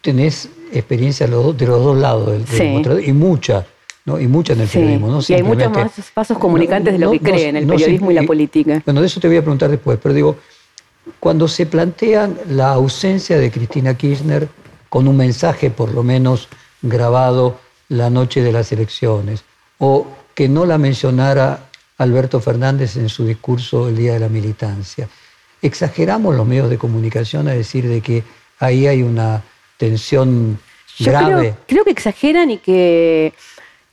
tenés 0.00 0.49
experiencia 0.73 1.27
de 1.27 1.33
los, 1.33 1.57
dos 1.57 1.99
lados 1.99 2.49
del, 2.50 3.07
y 3.07 3.12
mucha, 3.12 3.67
¿no? 4.07 4.19
Y 4.19 4.27
mucha 4.27 4.55
en 4.55 4.62
el 4.62 4.69
periodismo, 4.69 5.09
¿no? 5.09 5.21
Y 5.27 5.35
hay 5.35 5.43
muchos 5.43 5.71
más 5.71 6.11
pasos 6.15 6.39
comunicantes 6.39 6.95
de 6.95 6.99
lo 6.99 7.11
que 7.11 7.21
creen 7.21 7.57
el 7.57 7.67
periodismo 7.67 8.11
y 8.11 8.15
la 8.15 8.23
política. 8.23 8.83
Bueno, 8.85 9.00
de 9.00 9.07
eso 9.07 9.21
te 9.21 9.29
voy 9.29 9.37
a 9.37 9.43
preguntar 9.43 9.71
después, 9.71 9.99
pero 10.03 10.15
digo, 10.15 10.37
cuando 11.19 11.49
se 11.49 11.67
plantean 11.67 12.39
la 12.49 12.73
ausencia 12.73 13.39
de 13.39 13.50
Cristina 13.50 13.95
Kirchner 13.95 14.49
con 14.89 15.07
un 15.07 15.17
mensaje 15.17 15.71
por 15.71 15.93
lo 15.93 16.03
menos 16.03 16.49
grabado 16.83 17.59
la 17.89 18.09
noche 18.09 18.43
de 18.43 18.53
las 18.53 18.73
elecciones, 18.73 19.45
o 19.79 20.07
que 20.40 20.49
no 20.49 20.64
la 20.64 20.78
mencionara 20.78 21.66
Alberto 21.99 22.40
Fernández 22.40 22.97
en 22.97 23.11
su 23.11 23.26
discurso 23.26 23.90
el 23.90 23.97
día 23.99 24.14
de 24.14 24.20
la 24.20 24.30
militancia. 24.30 25.06
Exageramos 25.61 26.35
los 26.35 26.47
medios 26.47 26.70
de 26.70 26.78
comunicación 26.78 27.47
a 27.47 27.52
decir 27.52 27.87
de 27.87 28.00
que 28.00 28.25
ahí 28.59 28.87
hay 28.87 29.02
una 29.02 29.42
tensión 29.76 30.59
grave. 30.99 31.56
Creo, 31.66 31.85
que 31.85 31.90
exageran 31.90 32.50
y 32.50 32.56
que, 32.56 33.35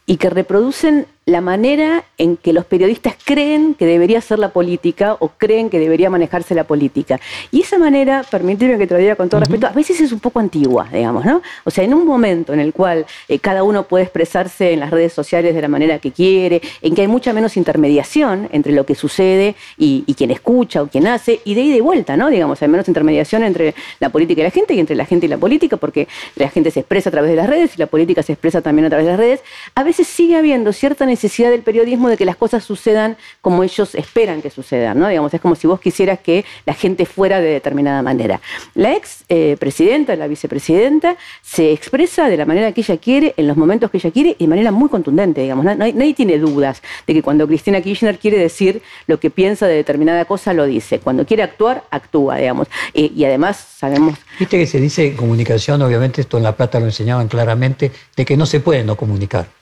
y 0.06 0.16
que 0.16 0.30
reproducen 0.30 1.08
la 1.28 1.42
manera 1.42 2.06
en 2.18 2.38
que 2.38 2.54
los 2.54 2.64
periodistas 2.64 3.16
creen 3.22 3.74
que 3.74 3.86
debería 3.86 4.22
ser 4.22 4.40
la 4.40 4.50
política 4.50 5.18
o 5.20 5.28
creen 5.28 5.70
que 5.70 5.78
debería 5.78 6.10
manejarse 6.10 6.56
la 6.56 6.64
política. 6.64 7.20
Y 7.52 7.62
esa 7.62 7.78
manera, 7.78 8.24
permíteme 8.32 8.78
que 8.78 8.88
te 8.88 8.94
lo 8.94 9.00
diga 9.02 9.16
con 9.18 9.28
todo 9.28 9.42
respeto, 9.42 9.68
a 9.68 9.72
veces 9.72 10.00
es 10.00 10.14
un 10.14 10.22
poco 10.22 10.40
antigua, 10.40 10.88
digamos, 10.92 11.26
¿no? 11.26 11.42
O 11.66 11.70
sea, 11.70 11.84
en 11.84 11.94
un 11.94 12.08
momento 12.08 12.54
en 12.54 12.62
el 12.62 12.72
cual 12.72 13.06
eh, 13.28 13.40
cada 13.40 13.64
uno 13.64 13.84
puede 13.84 14.06
expresarse 14.06 14.72
en 14.72 14.80
las 14.80 14.90
redes 14.90 15.12
sociales 15.12 15.54
de 15.54 15.62
la 15.62 15.68
manera 15.68 16.00
que 16.00 16.14
quiere, 16.14 16.62
en 16.82 16.96
que 16.96 17.02
hay 17.02 17.10
mucha 17.10 17.34
menos 17.34 17.58
intermediación 17.58 18.48
entre 18.54 18.72
lo 18.72 18.86
que 18.86 18.96
sucede 18.96 19.56
y, 19.78 20.06
quien 20.18 20.32
escucha 20.32 20.82
o 20.82 20.88
quien 20.88 21.08
hace, 21.08 21.42
y 21.44 21.56
de 21.56 21.62
ida 21.62 21.76
y 21.76 21.82
vuelta, 21.82 22.16
¿no? 22.16 22.30
Digamos, 22.30 22.62
hay 22.62 22.70
menos 22.70 22.88
intermediación 22.88 23.44
entre 23.44 23.76
la 24.00 24.10
política 24.10 24.40
y 24.40 24.44
la 24.46 24.52
gente 24.52 24.74
y 24.74 24.80
entre 24.80 24.96
la 24.96 25.06
gente 25.06 25.26
y 25.26 25.30
la 25.30 25.38
política, 25.38 25.76
porque 25.76 26.08
la 26.38 26.50
gente 26.50 26.72
se 26.72 26.80
expresa 26.80 27.10
a 27.10 27.12
través 27.12 27.30
de 27.32 27.36
las 27.36 27.48
redes 27.48 27.76
y 27.76 27.80
la 27.80 27.88
política 27.88 28.24
se 28.24 28.32
expresa 28.32 28.62
también 28.62 28.86
a 28.86 28.90
través 28.90 29.06
de 29.06 29.12
las 29.12 29.20
redes. 29.20 29.42
A 29.76 29.84
veces 29.84 30.08
sigue 30.08 30.38
habiendo 30.38 30.72
cierta 30.72 31.06
necesidad 31.06 31.17
necesidad 31.18 31.50
del 31.50 31.64
periodismo 31.64 32.10
de 32.10 32.18
que 32.18 32.26
las 32.26 32.36
cosas 32.36 32.64
sucedan 32.64 33.18
como 33.42 33.64
ellos 33.64 33.96
esperan 33.96 34.42
que 34.42 34.52
sucedan, 34.52 35.00
¿no? 35.00 35.08
Digamos, 35.08 35.34
es 35.34 35.42
como 35.42 35.56
si 35.56 35.66
vos 35.66 35.80
quisieras 35.80 36.20
que 36.20 36.46
la 36.66 36.76
gente 36.76 37.06
fuera 37.08 37.42
de 37.42 37.50
determinada 37.50 38.04
manera. 38.04 38.40
La 38.76 38.94
ex 38.94 39.26
eh, 39.30 39.58
presidenta, 39.60 40.16
la 40.16 40.28
vicepresidenta, 40.28 41.18
se 41.42 41.72
expresa 41.72 42.30
de 42.30 42.38
la 42.38 42.46
manera 42.46 42.72
que 42.72 42.82
ella 42.82 42.98
quiere, 42.98 43.34
en 43.36 43.48
los 43.48 43.58
momentos 43.58 43.90
que 43.90 43.98
ella 43.98 44.12
quiere, 44.12 44.36
y 44.38 44.44
de 44.46 44.48
manera 44.48 44.72
muy 44.72 44.90
contundente, 44.90 45.42
digamos. 45.42 45.66
Nadie, 45.66 46.14
tiene 46.14 46.38
dudas 46.38 46.82
de 47.08 47.14
que 47.16 47.22
cuando 47.24 47.48
Cristina 47.48 47.82
Kirchner 47.82 48.20
quiere 48.20 48.38
decir 48.38 48.82
lo 49.08 49.20
que 49.20 49.30
piensa 49.30 49.66
de 49.66 49.74
determinada 49.74 50.26
cosa, 50.26 50.54
lo 50.54 50.66
dice. 50.66 51.00
Cuando 51.00 51.26
quiere 51.26 51.44
actuar, 51.44 51.84
actúa, 51.90 52.38
digamos. 52.38 52.68
y 52.94 53.24
además 53.26 53.58
sabemos... 53.58 54.20
Viste 54.40 54.58
que 54.58 54.68
se 54.68 54.80
dice 54.80 55.16
comunicación, 55.16 55.82
obviamente 55.82 56.22
esto 56.22 56.38
en 56.38 56.44
La 56.44 56.56
Plata 56.56 56.80
lo 56.80 56.86
enseñaban 56.86 57.28
claramente, 57.28 57.92
de 58.16 58.26
que 58.26 58.38
no 58.38 58.46
se 58.46 58.60
puede 58.60 58.84
no 58.84 58.96
comunicar 58.96 59.57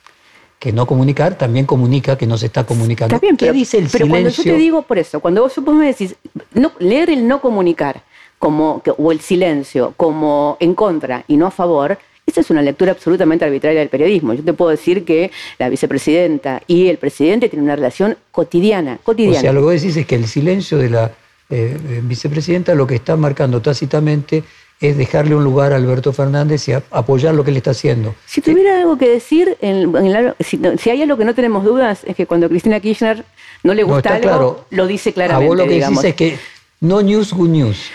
que 0.58 0.72
no 0.72 0.86
comunicar 0.86 1.36
también 1.36 1.66
comunica 1.66 2.16
que 2.16 2.26
no 2.26 2.38
se 2.38 2.46
está 2.46 2.64
comunicando. 2.64 3.14
Está 3.14 3.24
bien, 3.24 3.36
¿Qué 3.36 3.52
dice 3.52 3.78
el 3.78 3.88
pero 3.90 4.08
cuando 4.08 4.30
yo 4.30 4.42
te 4.42 4.56
digo 4.56 4.82
por 4.82 4.98
eso, 4.98 5.20
cuando 5.20 5.42
vos, 5.42 5.58
me 5.74 5.86
decís, 5.86 6.16
no, 6.54 6.72
leer 6.78 7.10
el 7.10 7.28
no 7.28 7.40
comunicar 7.40 8.02
como, 8.38 8.82
o 8.96 9.12
el 9.12 9.20
silencio 9.20 9.94
como 9.96 10.56
en 10.60 10.74
contra 10.74 11.24
y 11.28 11.36
no 11.36 11.46
a 11.46 11.50
favor, 11.50 11.98
esa 12.26 12.40
es 12.40 12.50
una 12.50 12.62
lectura 12.62 12.92
absolutamente 12.92 13.44
arbitraria 13.44 13.80
del 13.80 13.88
periodismo. 13.88 14.34
Yo 14.34 14.42
te 14.42 14.52
puedo 14.52 14.70
decir 14.70 15.04
que 15.04 15.30
la 15.58 15.68
vicepresidenta 15.68 16.62
y 16.66 16.88
el 16.88 16.98
presidente 16.98 17.48
tienen 17.48 17.64
una 17.64 17.76
relación 17.76 18.16
cotidiana, 18.32 18.98
cotidiana. 19.02 19.38
O 19.38 19.40
sea, 19.40 19.52
lo 19.52 19.60
que 19.60 19.64
vos 19.64 19.80
decís 19.80 19.96
es 19.96 20.06
que 20.06 20.16
el 20.16 20.26
silencio 20.26 20.78
de 20.78 20.90
la 20.90 21.12
eh, 21.48 21.78
vicepresidenta 22.02 22.74
lo 22.74 22.86
que 22.86 22.96
está 22.96 23.16
marcando 23.16 23.62
tácitamente 23.62 24.42
es 24.80 24.96
dejarle 24.96 25.34
un 25.34 25.44
lugar 25.44 25.72
a 25.72 25.76
Alberto 25.76 26.12
Fernández 26.12 26.68
y 26.68 26.72
apoyar 26.72 27.34
lo 27.34 27.44
que 27.44 27.50
él 27.50 27.56
está 27.56 27.70
haciendo. 27.70 28.14
Si 28.26 28.40
tuviera 28.40 28.78
algo 28.78 28.98
que 28.98 29.08
decir, 29.08 29.56
si, 30.40 30.90
hay 30.90 31.02
algo 31.02 31.16
que 31.16 31.24
no 31.24 31.34
tenemos 31.34 31.64
dudas, 31.64 32.02
es 32.04 32.14
que 32.14 32.26
cuando 32.26 32.48
Cristina 32.48 32.80
Kirchner 32.80 33.24
no 33.62 33.74
le 33.74 33.82
gusta 33.84 34.16
algo, 34.16 34.66
lo 34.70 34.86
dice 34.86 35.12
claramente. 35.12 35.46
A 35.46 35.48
vos 35.48 35.56
lo 35.56 35.64
que 35.64 35.80
decís 35.80 36.04
es 36.04 36.14
que 36.14 36.38
no 36.80 37.00
news, 37.02 37.32
good 37.32 37.48
news. 37.48 37.90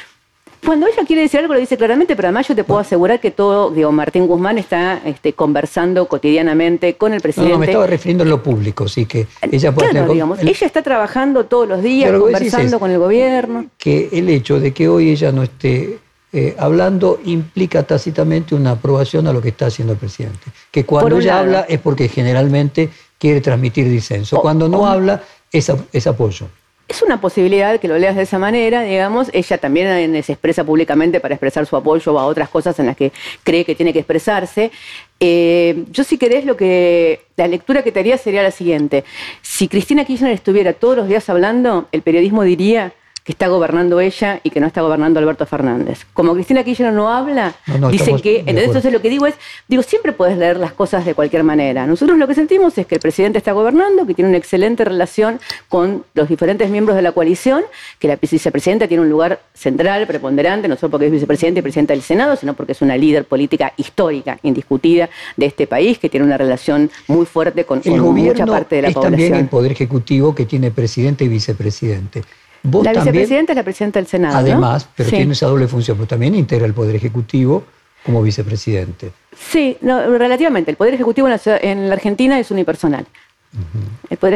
Cuando 0.65 0.85
ella 0.85 1.03
quiere 1.07 1.23
decir 1.23 1.39
algo 1.39 1.55
lo 1.55 1.59
dice 1.59 1.75
claramente, 1.75 2.15
pero 2.15 2.27
además 2.27 2.47
yo 2.47 2.55
te 2.55 2.63
puedo 2.63 2.79
asegurar 2.79 3.19
que 3.19 3.31
todo, 3.31 3.71
digo, 3.71 3.91
Martín 3.91 4.27
Guzmán 4.27 4.59
está 4.59 5.01
este, 5.05 5.33
conversando 5.33 6.07
cotidianamente 6.07 6.95
con 6.95 7.13
el 7.13 7.21
presidente. 7.21 7.53
No, 7.53 7.59
me 7.59 7.65
estaba 7.65 7.87
refiriendo 7.87 8.23
a 8.23 8.27
lo 8.27 8.43
público, 8.43 8.87
sí 8.87 9.07
que 9.07 9.25
ella 9.41 9.71
puede 9.73 9.89
claro, 9.89 10.13
digamos, 10.13 10.39
ella 10.39 10.67
está 10.67 10.83
trabajando 10.83 11.45
todos 11.45 11.67
los 11.67 11.81
días, 11.81 12.11
conversando 12.11 12.79
con 12.79 12.91
el 12.91 12.99
gobierno. 12.99 13.65
Que 13.77 14.09
el 14.11 14.29
hecho 14.29 14.59
de 14.59 14.71
que 14.71 14.87
hoy 14.87 15.09
ella 15.09 15.31
no 15.31 15.41
esté 15.41 15.97
eh, 16.33 16.55
hablando 16.57 17.19
implica 17.25 17.83
tácitamente 17.83 18.55
una 18.55 18.71
aprobación 18.71 19.27
a 19.27 19.33
lo 19.33 19.41
que 19.41 19.49
está 19.49 19.65
haciendo 19.65 19.93
el 19.93 19.99
presidente. 19.99 20.39
Que 20.71 20.85
cuando 20.85 21.19
ella 21.19 21.39
habla 21.39 21.65
es 21.67 21.79
porque 21.79 22.07
generalmente 22.07 22.89
quiere 23.17 23.41
transmitir 23.41 23.89
disenso. 23.89 24.39
cuando 24.39 24.69
no 24.69 24.87
habla 24.87 25.21
es, 25.51 25.69
apoyo. 26.07 26.47
Es 26.87 27.01
una 27.01 27.19
posibilidad 27.19 27.79
que 27.81 27.87
lo 27.89 27.97
leas 27.97 28.15
de 28.15 28.23
esa 28.23 28.39
manera, 28.39 28.83
digamos. 28.83 29.29
Ella 29.33 29.57
también 29.57 30.23
se 30.23 30.31
expresa 30.31 30.63
públicamente 30.63 31.19
para 31.19 31.35
expresar 31.35 31.65
su 31.65 31.75
apoyo 31.75 32.17
a 32.17 32.25
otras 32.25 32.47
cosas 32.47 32.79
en 32.79 32.85
las 32.85 32.95
que 32.95 33.11
cree 33.43 33.65
que 33.65 33.75
tiene 33.75 33.91
que 33.91 33.99
expresarse. 33.99 34.71
Eh, 35.19 35.83
yo 35.91 36.05
si 36.05 36.17
querés 36.17 36.45
lo 36.45 36.55
que 36.55 37.25
la 37.35 37.47
lectura 37.47 37.83
que 37.83 37.91
te 37.91 37.99
haría 37.99 38.17
sería 38.17 38.41
la 38.41 38.51
siguiente. 38.51 39.03
Si 39.41 39.67
Cristina 39.67 40.05
Kirchner 40.05 40.31
estuviera 40.31 40.71
todos 40.71 40.95
los 40.95 41.07
días 41.09 41.29
hablando, 41.29 41.89
el 41.91 42.01
periodismo 42.01 42.43
diría 42.43 42.93
que 43.23 43.33
está 43.33 43.47
gobernando 43.47 43.99
ella 43.99 44.39
y 44.43 44.49
que 44.49 44.59
no 44.59 44.67
está 44.67 44.81
gobernando 44.81 45.19
Alberto 45.19 45.45
Fernández. 45.45 46.05
Como 46.13 46.33
Cristina 46.33 46.63
Kirchner 46.63 46.91
no 46.91 47.09
habla, 47.09 47.53
dicen 47.91 48.19
que, 48.19 48.43
entonces 48.47 48.91
lo 48.91 49.01
que 49.01 49.09
digo 49.09 49.27
es, 49.27 49.35
digo, 49.67 49.83
siempre 49.83 50.11
puedes 50.11 50.37
leer 50.37 50.57
las 50.57 50.73
cosas 50.73 51.05
de 51.05 51.13
cualquier 51.13 51.43
manera. 51.43 51.85
Nosotros 51.85 52.17
lo 52.17 52.27
que 52.27 52.33
sentimos 52.33 52.77
es 52.79 52.87
que 52.87 52.95
el 52.95 53.01
presidente 53.01 53.37
está 53.37 53.51
gobernando, 53.51 54.07
que 54.07 54.15
tiene 54.15 54.29
una 54.29 54.39
excelente 54.39 54.83
relación 54.85 55.39
con 55.69 56.03
los 56.15 56.29
diferentes 56.29 56.69
miembros 56.69 56.95
de 56.95 57.03
la 57.03 57.11
coalición, 57.11 57.63
que 57.99 58.07
la 58.07 58.15
vicepresidenta 58.15 58.87
tiene 58.87 59.03
un 59.03 59.09
lugar 59.09 59.39
central, 59.53 60.07
preponderante, 60.07 60.67
no 60.67 60.75
solo 60.75 60.91
porque 60.91 61.05
es 61.05 61.11
vicepresidenta 61.11 61.59
y 61.59 61.61
presidenta 61.61 61.93
del 61.93 62.01
Senado, 62.01 62.35
sino 62.35 62.55
porque 62.55 62.71
es 62.71 62.81
una 62.81 62.97
líder 62.97 63.25
política 63.25 63.73
histórica, 63.77 64.39
indiscutida 64.41 65.09
de 65.37 65.45
este 65.45 65.67
país, 65.67 65.99
que 65.99 66.09
tiene 66.09 66.25
una 66.25 66.37
relación 66.37 66.89
muy 67.07 67.27
fuerte 67.27 67.65
con, 67.65 67.81
mucha 67.85 68.45
parte 68.47 68.77
de 68.77 68.81
la 68.81 68.87
es 68.87 68.93
población. 68.95 69.19
También 69.19 69.35
el 69.35 69.47
Poder 69.47 69.71
Ejecutivo 69.73 70.33
que 70.33 70.45
tiene 70.45 70.71
presidente 70.71 71.23
y 71.25 71.27
vicepresidente 71.27 72.23
la 72.63 72.93
vicepresidenta 72.93 73.53
es 73.53 73.55
la 73.55 73.63
presidenta 73.63 73.99
del 73.99 74.07
Senado. 74.07 74.37
Además, 74.37 74.87
pero 74.95 75.09
tiene 75.09 75.33
esa 75.33 75.47
doble 75.47 75.67
función, 75.67 75.97
pero 75.97 76.07
también 76.07 76.35
integra 76.35 76.65
el 76.65 76.73
Poder 76.73 76.95
Ejecutivo 76.95 77.63
como 78.05 78.21
vicepresidente. 78.21 79.11
Sí, 79.37 79.77
relativamente. 79.81 80.71
El 80.71 80.77
Poder 80.77 80.93
Ejecutivo 80.93 81.27
en 81.27 81.89
la, 81.89 81.93
Argentina 81.93 82.39
es 82.39 82.51
unipersonal. 82.51 83.05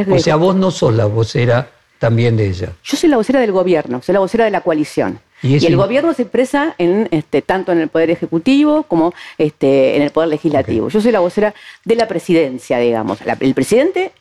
o 0.10 0.20
sea, 0.20 0.36
vos 0.36 0.56
no 0.56 0.72
sos 0.72 0.94
la 0.94 1.06
vocera 1.06 1.70
también 2.00 2.36
de 2.36 2.48
ella. 2.48 2.74
Yo 2.84 2.98
soy 2.98 3.10
la 3.10 3.18
vocera 3.18 3.40
del 3.40 3.52
gobierno, 3.52 4.02
soy 4.02 4.14
la 4.14 4.20
vocera 4.20 4.46
de 4.46 4.52
la 4.52 4.62
coalición. 4.62 5.20
Y, 5.42 5.64
el 5.64 5.76
gobierno 5.76 6.14
se 6.14 6.24
expresa 6.24 6.74
en, 6.78 7.08
este, 7.12 7.42
tanto 7.42 7.72
en 7.72 7.80
el 7.80 7.90
Poder 7.90 8.10
Ejecutivo 8.10 8.84
como 8.84 9.14
este, 9.38 9.96
en 9.96 10.02
el 10.02 10.10
Poder 10.10 10.30
Legislativo. 10.30 10.90
Yo 10.90 11.02
soy 11.02 11.12
la 11.12 11.20
vocera 11.20 11.54
de 11.84 11.96
la 11.96 12.08
presidencia, 12.08 12.80
digamos. 12.80 13.20
el 13.22 13.54
presidente 13.54 14.12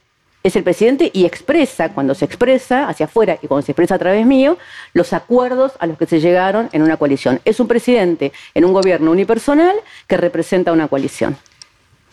es 0.45 0.57
el 0.57 0.63
presidente 0.63 1.11
y 1.13 1.25
expresa, 1.25 1.89
cuando 1.95 2.15
se 2.15 2.27
expresa 2.27 2.87
hacia 2.87 3.07
afuera 3.07 3.39
y 3.41 3.47
cuando 3.47 3.65
se 3.65 3.73
expresa 3.73 3.95
a 3.95 3.99
través 3.99 4.27
mío, 4.27 4.59
los 4.93 5.15
acuerdos 5.15 5.73
a 5.79 5.87
los 5.87 5.97
que 5.97 6.05
se 6.05 6.21
llegaron 6.21 6.69
en 6.73 6.83
una 6.83 6.99
coalición. 6.99 7.41
Es 7.47 7.61
un 7.61 7.67
presidente 7.67 8.31
en 8.53 8.67
un 8.67 8.75
gobierno 8.75 9.11
unipersonal 9.11 9.75
que 10.07 10.19
representa 10.19 10.71
una 10.71 10.87
coalición. 10.87 11.35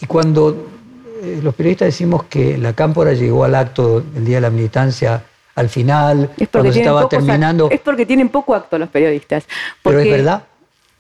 Y 0.01 0.05
cuando 0.05 0.65
eh, 1.21 1.41
los 1.43 1.53
periodistas 1.53 1.87
decimos 1.87 2.23
que 2.23 2.57
la 2.57 2.71
Cámpora 2.71 3.11
llegó 3.11 3.43
al 3.43 3.53
acto 3.53 4.01
el 4.15 4.23
día 4.23 4.37
de 4.37 4.41
la 4.41 4.49
militancia 4.49 5.25
al 5.55 5.67
final, 5.67 6.31
cuando 6.49 6.71
se 6.71 6.79
estaba 6.79 7.09
terminando... 7.09 7.69
Es 7.69 7.81
porque 7.81 8.05
tienen 8.05 8.29
poco 8.29 8.55
acto 8.55 8.79
los 8.79 8.87
periodistas. 8.87 9.43
Pero 9.83 9.99
es 9.99 10.09
verdad. 10.09 10.43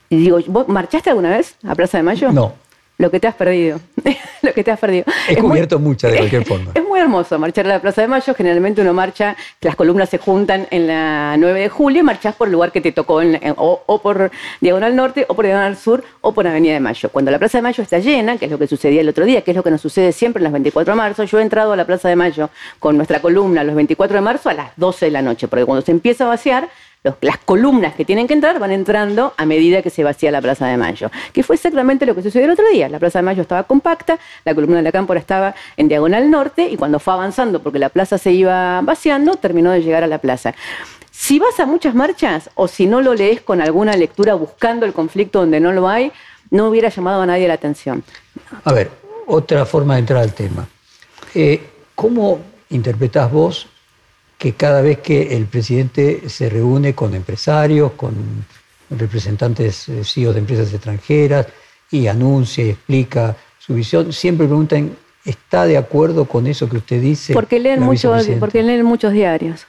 Digo, 0.09 0.37
¿vos 0.47 0.67
marchaste 0.67 1.09
alguna 1.09 1.29
vez 1.29 1.55
a 1.65 1.73
Plaza 1.75 1.97
de 1.97 2.03
Mayo? 2.03 2.33
No 2.33 2.60
lo 3.01 3.09
que 3.09 3.19
te 3.19 3.27
has 3.27 3.35
perdido. 3.35 3.79
lo 4.43 4.53
que 4.53 4.63
te 4.63 4.71
has 4.71 4.79
perdido. 4.79 5.05
He 5.27 5.35
cubierto 5.35 5.79
mucha 5.79 6.07
de 6.07 6.17
cualquier 6.17 6.45
forma. 6.45 6.71
Es 6.73 6.83
muy 6.83 6.99
hermoso 6.99 7.37
marchar 7.39 7.65
a 7.65 7.69
la 7.69 7.81
Plaza 7.81 8.01
de 8.01 8.07
Mayo. 8.07 8.33
Generalmente 8.35 8.81
uno 8.81 8.93
marcha, 8.93 9.35
las 9.61 9.75
columnas 9.75 10.09
se 10.09 10.19
juntan 10.19 10.67
en 10.69 10.87
la 10.87 11.35
9 11.37 11.61
de 11.61 11.69
julio 11.69 12.01
y 12.01 12.03
marchas 12.03 12.35
por 12.35 12.47
el 12.47 12.53
lugar 12.53 12.71
que 12.71 12.79
te 12.79 12.91
tocó, 12.91 13.21
o, 13.57 14.01
por 14.01 14.31
Diagonal 14.59 14.95
Norte, 14.95 15.25
o 15.27 15.33
por 15.33 15.45
Diagonal 15.45 15.75
Sur, 15.77 16.03
o 16.21 16.31
por 16.33 16.45
Avenida 16.47 16.73
de 16.73 16.79
Mayo. 16.79 17.09
Cuando 17.09 17.31
la 17.31 17.39
Plaza 17.39 17.57
de 17.57 17.63
Mayo 17.63 17.81
está 17.81 17.97
llena, 17.97 18.37
que 18.37 18.45
es 18.45 18.51
lo 18.51 18.59
que 18.59 18.67
sucedía 18.67 19.01
el 19.01 19.09
otro 19.09 19.25
día, 19.25 19.41
que 19.41 19.51
es 19.51 19.57
lo 19.57 19.63
que 19.63 19.71
nos 19.71 19.81
sucede 19.81 20.11
siempre 20.11 20.39
en 20.39 20.43
las 20.43 20.53
24 20.53 20.93
de 20.93 20.97
marzo, 20.97 21.23
yo 21.23 21.39
he 21.39 21.41
entrado 21.41 21.73
a 21.73 21.75
la 21.75 21.85
Plaza 21.85 22.07
de 22.07 22.15
Mayo 22.15 22.49
con 22.79 22.97
nuestra 22.97 23.19
columna 23.19 23.63
los 23.63 23.75
24 23.75 24.15
de 24.15 24.21
marzo 24.21 24.49
a 24.49 24.53
las 24.53 24.71
12 24.75 25.05
de 25.05 25.11
la 25.11 25.23
noche, 25.23 25.47
porque 25.47 25.65
cuando 25.65 25.83
se 25.83 25.91
empieza 25.91 26.25
a 26.25 26.27
vaciar, 26.27 26.69
las 27.21 27.37
columnas 27.39 27.95
que 27.95 28.05
tienen 28.05 28.27
que 28.27 28.35
entrar 28.35 28.59
van 28.59 28.71
entrando 28.71 29.33
a 29.35 29.45
medida 29.45 29.81
que 29.81 29.89
se 29.89 30.03
vacía 30.03 30.29
la 30.29 30.41
Plaza 30.41 30.67
de 30.67 30.77
Mayo, 30.77 31.09
que 31.33 31.41
fue 31.41 31.55
exactamente 31.55 32.05
lo 32.05 32.13
que 32.13 32.21
sucedió 32.21 32.45
el 32.45 32.51
otro 32.51 32.69
día. 32.69 32.89
La 32.89 32.99
Plaza 32.99 33.19
de 33.19 33.23
Mayo 33.23 33.41
estaba 33.41 33.63
compacta, 33.63 34.19
la 34.45 34.53
columna 34.53 34.77
de 34.77 34.83
la 34.83 34.91
Cámpora 34.91 35.19
estaba 35.19 35.55
en 35.77 35.87
diagonal 35.87 36.29
norte 36.29 36.67
y 36.69 36.77
cuando 36.77 36.99
fue 36.99 37.13
avanzando, 37.13 37.61
porque 37.63 37.79
la 37.79 37.89
plaza 37.89 38.19
se 38.19 38.31
iba 38.31 38.81
vaciando, 38.81 39.35
terminó 39.35 39.71
de 39.71 39.81
llegar 39.81 40.03
a 40.03 40.07
la 40.07 40.19
plaza. 40.19 40.53
Si 41.09 41.39
vas 41.39 41.59
a 41.59 41.65
muchas 41.65 41.95
marchas 41.95 42.51
o 42.55 42.67
si 42.67 42.85
no 42.85 43.01
lo 43.01 43.15
lees 43.15 43.41
con 43.41 43.61
alguna 43.61 43.95
lectura 43.95 44.35
buscando 44.35 44.85
el 44.85 44.93
conflicto 44.93 45.39
donde 45.39 45.59
no 45.59 45.71
lo 45.71 45.89
hay, 45.89 46.11
no 46.51 46.67
hubiera 46.69 46.89
llamado 46.89 47.21
a 47.21 47.25
nadie 47.25 47.47
la 47.47 47.55
atención. 47.55 48.03
A 48.63 48.73
ver, 48.73 48.91
otra 49.25 49.65
forma 49.65 49.95
de 49.95 50.01
entrar 50.01 50.21
al 50.21 50.33
tema. 50.33 50.67
Eh, 51.33 51.63
¿Cómo 51.95 52.39
interpretás 52.69 53.31
vos 53.31 53.67
que 54.41 54.53
cada 54.53 54.81
vez 54.81 54.97
que 54.97 55.37
el 55.37 55.45
presidente 55.45 56.27
se 56.27 56.49
reúne 56.49 56.95
con 56.95 57.13
empresarios, 57.13 57.91
con 57.91 58.15
representantes 58.89 59.87
eh, 59.87 60.03
CEOs 60.03 60.33
de 60.33 60.39
empresas 60.39 60.73
extranjeras 60.73 61.45
y 61.91 62.07
anuncia 62.07 62.65
y 62.65 62.69
explica 62.71 63.37
su 63.59 63.75
visión, 63.75 64.11
siempre 64.11 64.47
preguntan, 64.47 64.97
¿está 65.23 65.67
de 65.67 65.77
acuerdo 65.77 66.25
con 66.25 66.47
eso 66.47 66.67
que 66.67 66.77
usted 66.77 66.99
dice? 66.99 67.33
Porque 67.33 67.59
leen, 67.59 67.81
muchos, 67.83 68.27
porque 68.39 68.63
leen 68.63 68.83
muchos 68.83 69.13
diarios. 69.13 69.67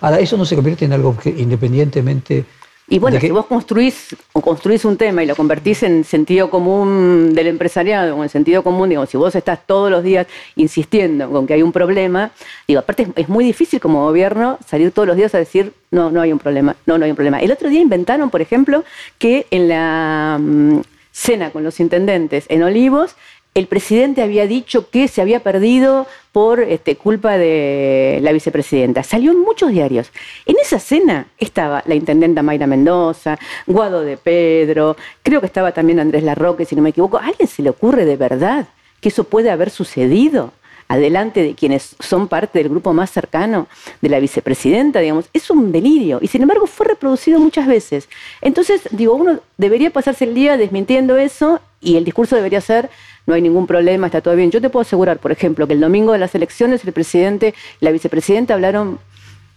Ahora, 0.00 0.18
eso 0.18 0.38
no 0.38 0.46
se 0.46 0.54
convierte 0.54 0.86
en 0.86 0.94
algo 0.94 1.14
que 1.14 1.28
independientemente 1.28 2.46
Y 2.92 2.98
bueno, 2.98 3.18
si 3.18 3.30
vos 3.30 3.46
construís, 3.46 4.14
construís 4.34 4.84
un 4.84 4.98
tema 4.98 5.22
y 5.22 5.26
lo 5.26 5.34
convertís 5.34 5.82
en 5.82 6.04
sentido 6.04 6.50
común 6.50 7.32
del 7.34 7.46
empresariado 7.46 8.14
o 8.14 8.22
en 8.22 8.28
sentido 8.28 8.62
común, 8.62 8.90
digamos, 8.90 9.08
si 9.08 9.16
vos 9.16 9.34
estás 9.34 9.60
todos 9.66 9.90
los 9.90 10.04
días 10.04 10.26
insistiendo 10.56 11.30
con 11.30 11.46
que 11.46 11.54
hay 11.54 11.62
un 11.62 11.72
problema, 11.72 12.32
digo, 12.68 12.80
aparte 12.80 13.08
es, 13.16 13.30
muy 13.30 13.46
difícil 13.46 13.80
como 13.80 14.04
gobierno 14.04 14.58
salir 14.66 14.90
todos 14.90 15.08
los 15.08 15.16
días 15.16 15.34
a 15.34 15.38
decir, 15.38 15.72
no, 15.90 16.10
no 16.10 16.20
hay 16.20 16.32
un 16.32 16.38
problema, 16.38 16.76
no, 16.84 16.98
no 16.98 17.06
hay 17.06 17.10
un 17.10 17.16
problema. 17.16 17.40
El 17.40 17.50
otro 17.50 17.70
día 17.70 17.80
inventaron, 17.80 18.28
por 18.28 18.42
ejemplo, 18.42 18.84
que 19.18 19.46
en 19.50 19.68
la 19.68 20.38
mm, 20.38 20.80
cena 21.12 21.50
con 21.50 21.64
los 21.64 21.80
intendentes 21.80 22.44
en 22.50 22.62
Olivos, 22.62 23.16
el 23.54 23.66
presidente 23.66 24.22
había 24.22 24.46
dicho 24.46 24.88
que 24.88 25.08
se 25.08 25.20
había 25.20 25.40
perdido 25.40 26.06
por 26.32 26.60
este, 26.60 26.96
culpa 26.96 27.36
de 27.36 28.18
la 28.22 28.32
vicepresidenta. 28.32 29.02
Salió 29.02 29.32
en 29.32 29.40
muchos 29.40 29.70
diarios. 29.70 30.10
En 30.46 30.56
esa 30.58 30.78
cena 30.78 31.26
estaba 31.38 31.82
la 31.86 31.94
intendenta 31.94 32.42
Mayra 32.42 32.66
Mendoza, 32.66 33.38
Guado 33.66 34.02
de 34.02 34.16
Pedro, 34.16 34.96
creo 35.22 35.40
que 35.40 35.46
estaba 35.46 35.72
también 35.72 36.00
Andrés 36.00 36.22
Larroque, 36.22 36.64
si 36.64 36.74
no 36.74 36.82
me 36.82 36.90
equivoco. 36.90 37.18
¿A 37.18 37.26
alguien 37.26 37.48
se 37.48 37.62
le 37.62 37.70
ocurre 37.70 38.06
de 38.06 38.16
verdad 38.16 38.68
que 39.00 39.10
eso 39.10 39.24
puede 39.24 39.50
haber 39.50 39.70
sucedido? 39.70 40.52
adelante 40.92 41.42
de 41.42 41.54
quienes 41.54 41.96
son 42.00 42.28
parte 42.28 42.58
del 42.58 42.68
grupo 42.68 42.92
más 42.92 43.10
cercano 43.10 43.66
de 44.02 44.10
la 44.10 44.20
vicepresidenta, 44.20 45.00
digamos, 45.00 45.24
es 45.32 45.48
un 45.48 45.72
delirio. 45.72 46.18
Y 46.20 46.28
sin 46.28 46.42
embargo 46.42 46.66
fue 46.66 46.86
reproducido 46.86 47.40
muchas 47.40 47.66
veces. 47.66 48.10
Entonces, 48.42 48.82
digo, 48.90 49.14
uno 49.14 49.40
debería 49.56 49.90
pasarse 49.90 50.24
el 50.24 50.34
día 50.34 50.58
desmintiendo 50.58 51.16
eso 51.16 51.60
y 51.80 51.96
el 51.96 52.04
discurso 52.04 52.36
debería 52.36 52.60
ser 52.60 52.90
no 53.26 53.34
hay 53.34 53.42
ningún 53.42 53.66
problema, 53.66 54.06
está 54.06 54.20
todo 54.20 54.34
bien. 54.36 54.50
Yo 54.50 54.60
te 54.60 54.70
puedo 54.70 54.82
asegurar, 54.82 55.18
por 55.18 55.32
ejemplo, 55.32 55.66
que 55.66 55.74
el 55.74 55.80
domingo 55.80 56.12
de 56.12 56.18
las 56.18 56.34
elecciones 56.34 56.84
el 56.84 56.92
presidente 56.92 57.54
la 57.80 57.90
vicepresidenta 57.90 58.54
hablaron 58.54 58.98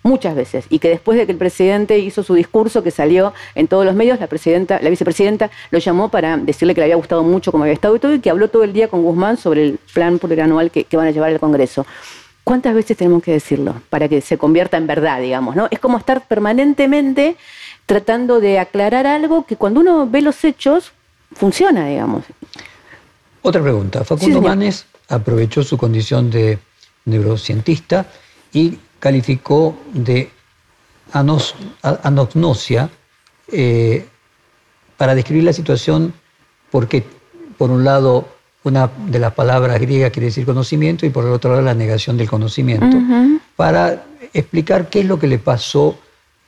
muchas 0.04 0.36
veces 0.36 0.66
y 0.70 0.78
que 0.78 0.90
después 0.90 1.18
de 1.18 1.26
que 1.26 1.32
el 1.32 1.38
presidente 1.38 1.98
hizo 1.98 2.22
su 2.22 2.36
discurso 2.36 2.84
que 2.84 2.92
salió 2.92 3.34
en 3.56 3.68
todos 3.68 3.86
los 3.86 3.96
medios, 3.96 4.20
la 4.20 4.28
presidenta, 4.28 4.80
la 4.80 4.92
vicepresidenta 4.92 5.50
lo 5.72 5.80
llamó 5.80 6.10
para 6.10 6.38
decirle 6.38 6.76
que 6.76 6.82
le 6.82 6.86
había 6.86 6.96
gustado 6.96 7.24
mucho 7.24 7.52
cómo 7.52 7.64
había 7.64 7.74
estado 7.74 7.96
y 7.96 8.00
todo 8.00 8.14
y 8.14 8.20
que 8.20 8.30
habló 8.30 8.50
todo 8.50 8.64
el 8.64 8.72
día 8.72 8.88
con 8.88 9.02
Guzmán 9.02 9.38
sobre 9.38 9.64
el 9.64 9.80
plan 9.94 10.20
plurianual 10.20 10.70
que, 10.70 10.84
que 10.84 10.96
van 10.96 11.08
a 11.08 11.12
llevar 11.12 11.32
al 11.32 11.40
Congreso. 11.40 11.88
¿Cuántas 12.44 12.76
veces 12.76 12.96
tenemos 12.96 13.24
que 13.24 13.32
decirlo 13.32 13.82
para 13.90 14.08
que 14.08 14.22
se 14.22 14.38
convierta 14.38 14.78
en 14.78 14.86
verdad, 14.86 15.20
digamos? 15.20 15.56
¿no? 15.56 15.68
Es 15.72 15.80
como 15.80 15.98
estar 15.98 16.28
permanentemente 16.28 17.36
tratando 17.88 18.40
de 18.40 18.60
aclarar 18.60 19.08
algo 19.08 19.48
que 19.48 19.56
cuando 19.56 19.80
uno 19.80 20.08
ve 20.08 20.22
los 20.22 20.44
hechos 20.44 20.92
funciona, 21.34 21.88
digamos. 21.88 22.24
Otra 23.46 23.62
pregunta. 23.62 24.04
Facundo 24.04 24.42
Manes 24.42 24.88
aprovechó 25.08 25.62
su 25.62 25.78
condición 25.78 26.32
de 26.32 26.58
neurocientista 27.06 28.08
y 28.52 28.80
calificó 28.98 29.78
de 29.94 30.32
anognosia 31.12 32.90
eh, 33.52 34.04
para 34.98 35.14
describir 35.14 35.44
la 35.44 35.54
situación 35.54 36.12
porque, 36.72 37.04
por 37.56 37.70
un 37.70 37.84
lado, 37.84 38.28
una 38.64 38.90
de 39.10 39.20
las 39.20 39.34
palabras 39.36 39.80
griegas 39.80 40.10
quiere 40.10 40.26
decir 40.26 40.44
conocimiento 40.44 41.06
y 41.06 41.12
por 41.12 41.24
el 41.26 41.32
otro 41.32 41.52
lado 41.52 41.62
la 41.62 41.76
negación 41.76 42.18
del 42.18 42.28
conocimiento, 42.28 42.98
para 43.56 44.08
explicar 44.34 44.90
qué 44.90 45.02
es 45.02 45.06
lo 45.06 45.20
que 45.20 45.28
le 45.28 45.38
pasó 45.38 46.00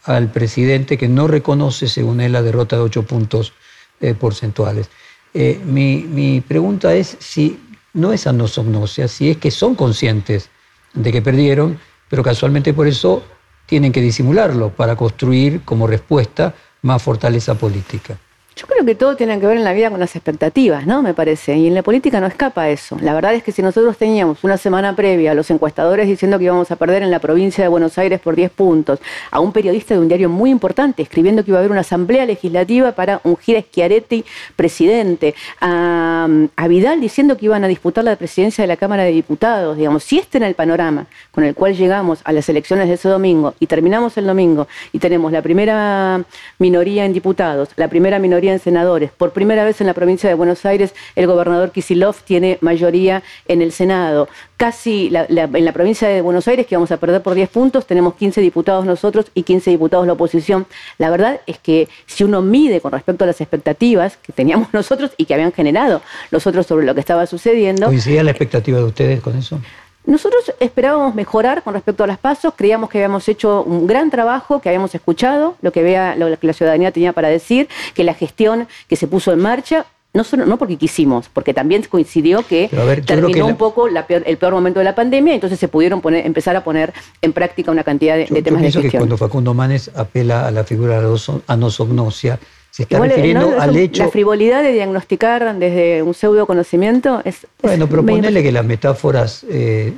al 0.04 0.32
presidente 0.32 0.98
que 0.98 1.08
no 1.08 1.28
reconoce, 1.28 1.88
según 1.88 2.22
él, 2.22 2.32
la 2.32 2.42
derrota 2.42 2.76
de 2.76 2.82
ocho 2.82 3.04
puntos 3.04 3.54
eh, 4.02 4.16
porcentuales. 4.16 4.90
Eh, 5.34 5.60
mi, 5.64 6.42
pregunta 6.42 6.94
es 6.94 7.18
si 7.20 7.60
no 7.94 8.14
es 8.14 8.28
anosognosia, 8.28 9.08
si 9.08 9.32
es 9.32 9.38
que 9.38 9.52
son 9.52 9.76
conscientes 9.76 10.50
de 10.94 11.12
que 11.12 11.22
perdieron, 11.22 11.80
pero 12.10 12.24
casualmente 12.24 12.74
por 12.74 12.88
eso 12.88 13.24
tienen 13.66 13.92
que 13.92 14.02
disimularlo 14.02 14.70
para 14.70 14.96
construir 14.96 15.62
como 15.64 15.88
respuesta 15.88 16.56
más 16.82 17.02
fortaleza 17.02 17.56
política. 17.56 18.18
Yo 18.58 18.66
creo 18.66 18.84
que 18.84 18.96
todo 18.96 19.16
tiene 19.16 19.40
que 19.40 19.46
ver 19.46 19.58
en 19.58 19.64
la 19.64 19.72
vida 19.72 19.92
con 19.92 20.00
las 20.00 20.16
expectativas, 20.16 20.88
¿no? 20.88 21.04
Me 21.04 21.14
parece. 21.14 21.56
Y 21.56 21.68
en 21.68 21.76
la 21.76 21.84
política 21.84 22.20
no 22.20 22.26
escapa 22.26 22.70
eso. 22.70 22.98
La 23.00 23.14
verdad 23.14 23.36
es 23.36 23.44
que 23.44 23.52
si 23.52 23.62
nosotros 23.62 23.96
teníamos 23.98 24.44
una 24.44 24.58
semana 24.58 24.96
previa 24.96 25.34
a 25.34 25.34
los 25.36 25.52
encuestadores 25.52 26.08
diciendo 26.08 26.40
que 26.40 26.46
íbamos 26.46 26.72
a 26.72 26.76
perder 26.76 27.04
en 27.04 27.12
la 27.12 27.20
provincia 27.20 27.64
de 27.64 27.68
Buenos 27.68 28.00
Aires 28.00 28.20
por 28.20 28.36
10 28.36 28.50
puntos, 28.50 29.00
a 29.30 29.42
un 29.42 29.52
periodista 29.52 29.94
de 29.94 30.00
un 30.00 30.08
diario 30.08 30.28
muy 30.30 30.50
importante 30.50 31.04
escribiendo 31.04 31.44
que 31.44 31.52
iba 31.52 31.60
a 31.60 31.62
haber 31.62 31.70
una 31.70 31.82
asamblea 31.82 32.26
legislativa 32.26 32.94
para 32.94 33.22
ungir 33.24 33.58
a 33.58 33.62
Schiaretti 33.62 34.26
presidente, 34.56 35.36
a, 35.62 36.28
a 36.56 36.68
Vidal 36.68 37.00
diciendo 37.00 37.38
que 37.38 37.46
iban 37.46 37.64
a 37.64 37.68
disputar 37.68 38.06
la 38.06 38.16
presidencia 38.16 38.64
de 38.64 38.70
la 38.70 38.78
Cámara 38.78 39.04
de 39.04 39.12
Diputados, 39.12 39.78
digamos, 39.78 40.04
si 40.04 40.18
este 40.18 40.40
era 40.40 40.48
el 40.48 40.56
panorama 40.56 41.06
con 41.30 41.44
el 41.44 41.54
cual 41.54 41.76
llegamos 41.76 42.22
a 42.24 42.32
las 42.32 42.50
elecciones 42.50 42.88
de 42.88 42.96
ese 42.96 43.08
domingo 43.08 43.54
y 43.60 43.68
terminamos 43.68 44.18
el 44.18 44.26
domingo 44.26 44.68
y 44.92 44.98
tenemos 44.98 45.32
la 45.32 45.44
primera 45.44 46.24
minoría 46.58 47.06
en 47.06 47.14
diputados, 47.14 47.70
la 47.76 47.88
primera 47.88 48.18
minoría 48.18 48.47
en 48.54 48.60
senadores. 48.60 49.12
Por 49.12 49.32
primera 49.32 49.64
vez 49.64 49.82
en 49.82 49.88
la 49.88 49.94
provincia 49.94 50.30
de 50.30 50.36
Buenos 50.36 50.66
Aires, 50.66 50.94
el 51.16 51.28
gobernador 51.28 51.72
Kisilov 51.72 52.16
tiene 52.24 52.58
mayoría 52.62 53.24
en 53.48 53.62
el 53.62 53.72
Senado. 53.72 54.28
Casi 54.58 55.12
en 55.14 55.66
la 55.66 55.72
provincia 55.72 56.08
de 56.08 56.22
Buenos 56.22 56.48
Aires, 56.48 56.66
que 56.66 56.76
vamos 56.76 56.92
a 56.92 56.98
perder 56.98 57.22
por 57.22 57.36
10 57.36 57.50
puntos, 57.50 57.86
tenemos 57.86 58.16
15 58.16 58.42
diputados 58.42 58.86
nosotros 58.86 59.28
y 59.34 59.44
15 59.44 59.70
diputados 59.72 60.08
la 60.08 60.14
oposición. 60.14 60.66
La 60.98 61.10
verdad 61.10 61.42
es 61.46 61.60
que 61.60 61.88
si 62.06 62.24
uno 62.24 62.42
mide 62.42 62.82
con 62.82 62.92
respecto 62.92 63.24
a 63.24 63.28
las 63.28 63.40
expectativas 63.42 64.18
que 64.18 64.34
teníamos 64.34 64.70
nosotros 64.74 65.12
y 65.18 65.26
que 65.26 65.34
habían 65.34 65.52
generado 65.52 66.02
los 66.32 66.48
otros 66.48 66.66
sobre 66.66 66.86
lo 66.86 66.94
que 66.94 67.02
estaba 67.02 67.26
sucediendo. 67.26 67.88
¿Coincidía 67.88 68.24
la 68.24 68.32
expectativa 68.32 68.80
de 68.80 68.86
ustedes 68.86 69.22
con 69.22 69.38
eso? 69.38 69.60
Nosotros 70.08 70.54
esperábamos 70.62 71.16
mejorar 71.16 71.64
con 71.64 71.74
respecto 71.74 72.06
a 72.06 72.08
las 72.08 72.18
pasos, 72.18 72.54
creíamos 72.56 72.90
que 72.90 72.98
habíamos 72.98 73.28
hecho 73.28 73.62
un 73.64 73.88
gran 73.88 74.10
trabajo, 74.10 74.62
que 74.62 74.70
habíamos 74.70 74.96
escuchado 74.96 75.58
lo 75.62 75.74
que, 75.74 75.84
vea, 75.84 76.16
lo 76.16 76.40
que 76.40 76.48
la 76.48 76.54
ciudadanía 76.54 76.94
tenía 76.94 77.12
para 77.12 77.28
decir, 77.28 77.68
que 77.94 78.06
la 78.06 78.14
gestión 78.14 78.70
que 78.88 78.96
se 78.96 79.06
puso 79.06 79.34
en 79.34 79.40
marcha 79.40 79.86
no, 80.14 80.24
solo, 80.24 80.46
no 80.46 80.58
porque 80.58 80.78
quisimos, 80.78 81.30
porque 81.30 81.54
también 81.54 81.84
coincidió 81.84 82.42
que 82.42 82.70
terminó 83.06 83.48
un 83.48 83.58
poco 83.58 83.88
el 83.88 84.38
peor 84.38 84.54
momento 84.54 84.80
de 84.80 84.86
la 84.86 84.96
pandemia, 84.96 85.34
entonces 85.34 85.60
se 85.60 85.68
pudieron 85.68 86.00
poner, 86.00 86.26
empezar 86.26 86.56
a 86.56 86.64
poner 86.64 86.94
en 87.22 87.34
práctica 87.34 87.70
una 87.70 87.84
cantidad 87.84 88.16
de, 88.16 88.26
temas 88.42 88.62
de 88.62 88.72
gestión. 88.72 88.92
que 88.92 88.98
cuando 88.98 89.18
Facundo 89.18 89.54
Manes 89.54 89.92
apela 89.94 90.48
a 90.48 90.52
la 90.52 90.64
figura 90.64 91.02
de 91.02 91.04
la 91.04 91.42
anosognosia, 91.48 92.40
se 92.72 92.84
está 92.84 93.00
refiriendo 93.00 93.60
al 93.60 93.76
hecho. 93.76 94.04
La 94.04 94.10
frivolidad 94.10 94.62
de 94.62 94.72
diagnosticar 94.72 95.58
desde 95.58 96.04
un 96.04 96.14
pseudo 96.14 96.46
conocimiento 96.46 97.22
es. 97.26 97.48
Bueno, 97.62 97.88
proponerle 97.88 98.44
que 98.44 98.52
las 98.52 98.66
metáforas, 98.66 99.46
eh, 99.50 99.94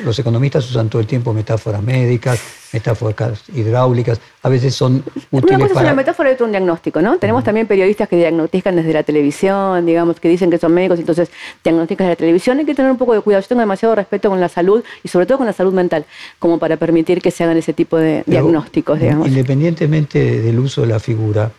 los 0.00 0.18
economistas 0.18 0.68
usan 0.70 0.88
todo 0.88 1.00
el 1.00 1.06
tiempo 1.06 1.34
metáforas 1.34 1.82
médicas, 1.82 2.40
metáforas 2.72 3.42
hidráulicas, 3.54 4.20
a 4.42 4.48
veces 4.48 4.74
son 4.74 5.02
útiles. 5.30 5.56
Una 5.56 5.68
cosa 5.68 5.80
es 5.80 5.84
una 5.84 5.94
metáfora 5.94 6.30
y 6.30 6.32
otra 6.34 6.46
un 6.46 6.52
diagnóstico, 6.52 7.02
¿no? 7.02 7.18
Tenemos 7.18 7.44
también 7.44 7.66
periodistas 7.66 8.08
que 8.08 8.16
diagnostican 8.16 8.76
desde 8.76 8.92
la 8.92 9.02
televisión, 9.02 9.84
digamos, 9.84 10.18
que 10.18 10.28
dicen 10.28 10.50
que 10.50 10.58
son 10.58 10.72
médicos, 10.72 10.98
entonces 10.98 11.30
diagnostican 11.62 12.06
desde 12.06 12.12
la 12.14 12.16
televisión. 12.16 12.58
Hay 12.58 12.64
que 12.64 12.74
tener 12.74 12.90
un 12.90 12.98
poco 12.98 13.12
de 13.12 13.20
cuidado. 13.20 13.42
Yo 13.42 13.48
tengo 13.48 13.60
demasiado 13.60 13.94
respeto 13.94 14.30
con 14.30 14.40
la 14.40 14.48
salud 14.48 14.82
y 15.02 15.08
sobre 15.08 15.26
todo 15.26 15.38
con 15.38 15.46
la 15.46 15.52
salud 15.52 15.74
mental, 15.74 16.06
como 16.38 16.58
para 16.58 16.76
permitir 16.76 17.20
que 17.20 17.30
se 17.30 17.44
hagan 17.44 17.56
ese 17.56 17.72
tipo 17.72 17.98
de 17.98 18.22
diagnósticos, 18.26 19.00
digamos. 19.00 19.28
Independientemente 19.28 20.40
del 20.40 20.58
uso 20.58 20.80
de 20.80 20.86
la 20.86 20.98
figura 20.98 21.50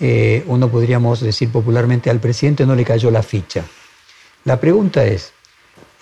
eh, 0.00 0.44
uno 0.46 0.68
podríamos 0.68 1.20
decir 1.20 1.50
popularmente, 1.50 2.10
al 2.10 2.20
presidente 2.20 2.64
no 2.64 2.74
le 2.74 2.84
cayó 2.84 3.10
la 3.10 3.22
ficha. 3.22 3.64
La 4.44 4.58
pregunta 4.58 5.04
es... 5.04 5.32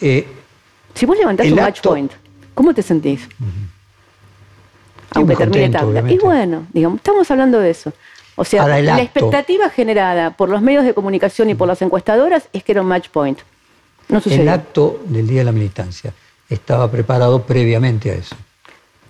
Eh, 0.01 0.27
si 0.95 1.07
vos 1.07 1.19
levantás 1.19 1.47
un 1.49 1.57
match 1.57 1.81
point, 1.81 2.13
¿cómo 2.55 2.73
te 2.73 2.83
sentís? 2.83 3.29
Aunque 5.11 5.37
termine 5.37 5.71
tarde. 5.71 6.13
Y 6.13 6.19
bueno, 6.19 6.67
digamos, 6.73 6.99
estamos 6.99 7.31
hablando 7.31 7.59
de 7.59 7.71
eso. 7.71 7.93
O 8.37 8.45
sea, 8.45 8.69
la 8.81 9.03
expectativa 9.03 9.69
generada 9.69 10.37
por 10.37 10.49
los 10.49 10.63
medios 10.63 10.85
de 10.85 10.95
comunicación 10.95 11.51
y 11.51 11.55
por 11.55 11.67
las 11.67 11.83
encuestadoras 11.83 12.49
es 12.53 12.63
que 12.63 12.73
era 12.73 12.83
un 12.83 12.89
match 12.89 13.09
point. 13.09 13.39
No 14.09 14.23
El 14.25 14.49
acto 14.49 15.03
del 15.07 15.27
Día 15.27 15.41
de 15.41 15.45
la 15.45 15.53
Militancia 15.53 16.15
estaba 16.49 16.91
preparado 16.91 17.43
previamente 17.43 18.11
a 18.11 18.15
eso. 18.15 18.37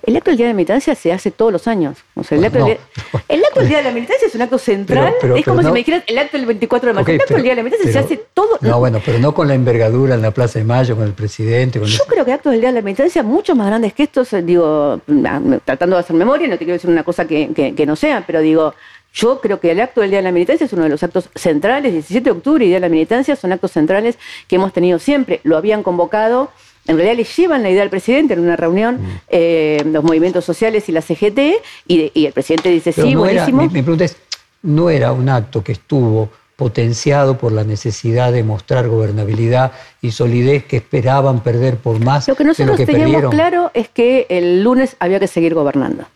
El 0.09 0.17
acto 0.17 0.31
del 0.31 0.39
Día 0.39 0.47
de 0.47 0.53
la 0.53 0.57
Militancia 0.57 0.95
se 0.95 1.13
hace 1.13 1.31
todos 1.31 1.53
los 1.53 1.69
años. 1.69 1.99
el, 2.31 2.43
acto 2.43 2.65
del 2.65 3.69
día, 3.69 3.77
de 3.77 3.85
la 3.85 3.91
Militancia 3.91 4.27
es 4.27 4.35
un 4.35 4.41
acto 4.41 4.57
central. 4.57 5.13
es 5.37 5.45
como 5.45 5.63
si 5.63 5.69
me 5.71 5.81
dijeras 5.81 6.03
el 6.07 6.17
acto 6.17 6.39
del 6.39 6.47
24 6.47 6.87
de 6.89 6.95
mayo. 6.95 7.07
el 7.13 7.21
acto 7.21 7.35
del 7.35 7.43
Día 7.43 7.53
de 7.53 7.57
la 7.57 7.63
Militancia 7.63 7.93
se 7.93 7.99
hace 7.99 8.17
todo. 8.33 8.57
No, 8.63 8.79
bueno, 8.79 9.03
pero 9.05 9.19
no 9.19 9.35
con 9.35 9.49
la 9.49 9.55
envergadura 9.55 10.15
en 10.15 10.23
la 10.23 10.31
Plaza 10.31 10.61
de 10.61 10.65
Mayo, 10.65 10.97
con 10.97 11.05
el 11.05 11.13
presidente. 11.13 11.79
Yo 11.85 12.05
creo 12.07 12.25
que 12.25 12.33
actos 12.33 12.53
del 12.53 12.63
Día 12.63 12.71
de 12.71 12.77
la 12.77 12.81
Militancia 12.81 13.23
mucho 13.23 13.55
más 13.55 13.67
grandes 13.67 13.93
que 13.93 14.05
estos, 14.05 14.33
eh, 14.33 14.41
digo, 14.41 14.99
ah, 15.27 15.41
tratando 15.67 15.97
de 15.97 16.01
hacer 16.01 16.17
memoria, 16.17 16.49
no 16.49 16.55
te 16.55 16.61
quiero 16.61 16.73
decir 16.73 16.89
una 16.89 17.05
cosa 17.05 17.27
que, 17.27 17.85
no 17.87 17.95
sea, 17.95 18.25
pero 18.27 18.41
digo, 18.41 18.75
yo 19.13 19.43
creo 19.43 19.61
que 19.61 19.73
el 19.73 19.81
acto 19.81 20.01
del 20.01 20.09
Día 20.09 20.21
de 20.21 20.25
la 20.25 20.33
Militancia 20.33 20.65
es 20.65 20.73
uno 20.73 20.85
de 20.85 20.89
los 20.89 21.03
actos 21.03 21.29
centrales, 21.35 21.93
17 21.93 22.25
de 22.25 22.31
octubre 22.31 22.65
y 22.65 22.69
Día 22.69 22.77
de 22.79 22.81
la 22.81 22.89
Militancia 22.89 23.37
son 23.37 23.53
actos 23.53 23.73
centrales 23.73 24.19
que 24.49 24.57
hemos 24.57 24.73
tenido 24.73 24.99
siempre. 24.99 25.41
Lo 25.43 25.59
habían 25.59 25.83
convocado 25.83 26.51
en 26.89 26.97
realidad 26.97 27.17
le 27.17 27.25
llevan 27.25 27.63
la 27.63 27.71
idea 27.71 27.83
al 27.83 27.91
presidente 27.91 28.35
en 28.35 28.41
una 28.41 28.57
reunión, 28.57 28.97
mm. 28.97 29.21
eh, 29.29 29.83
los 29.87 30.03
movimientos 30.03 30.45
sociales 30.45 30.89
y 30.89 30.93
la 30.93 31.03
CGT, 31.03 31.39
y, 31.87 32.27
el 32.27 32.33
presidente 32.33 32.71
dice, 32.71 32.93
sí, 32.93 33.15
buenísimo. 33.15 33.63
mi, 33.63 33.69
pregunta 33.69 34.05
es, 34.05 34.17
¿no 34.63 34.91
era 34.91 35.13
un 35.13 35.29
acto 35.29 35.63
que 35.63 35.73
estuvo 35.73 36.31
potenciado 36.57 37.39
por 37.39 37.53
la 37.53 37.63
necesidad 37.63 38.33
de 38.33 38.43
mostrar 38.43 38.89
gobernabilidad 38.89 39.71
y 40.03 40.11
solidez 40.11 40.65
que 40.65 40.79
esperaban 40.79 41.41
perder 41.41 41.77
por 41.77 42.01
más. 42.01 42.27
Lo 42.27 42.35
que 42.35 42.43
nosotros 42.43 42.77
teníamos 42.85 43.31
claro 43.31 43.71
es 43.75 43.89
que 43.89 44.27
el 44.29 44.65
lunes 44.65 44.97
había 44.99 45.21
que 45.21 45.29
seguir 45.29 45.55
gobernando. 45.55 46.07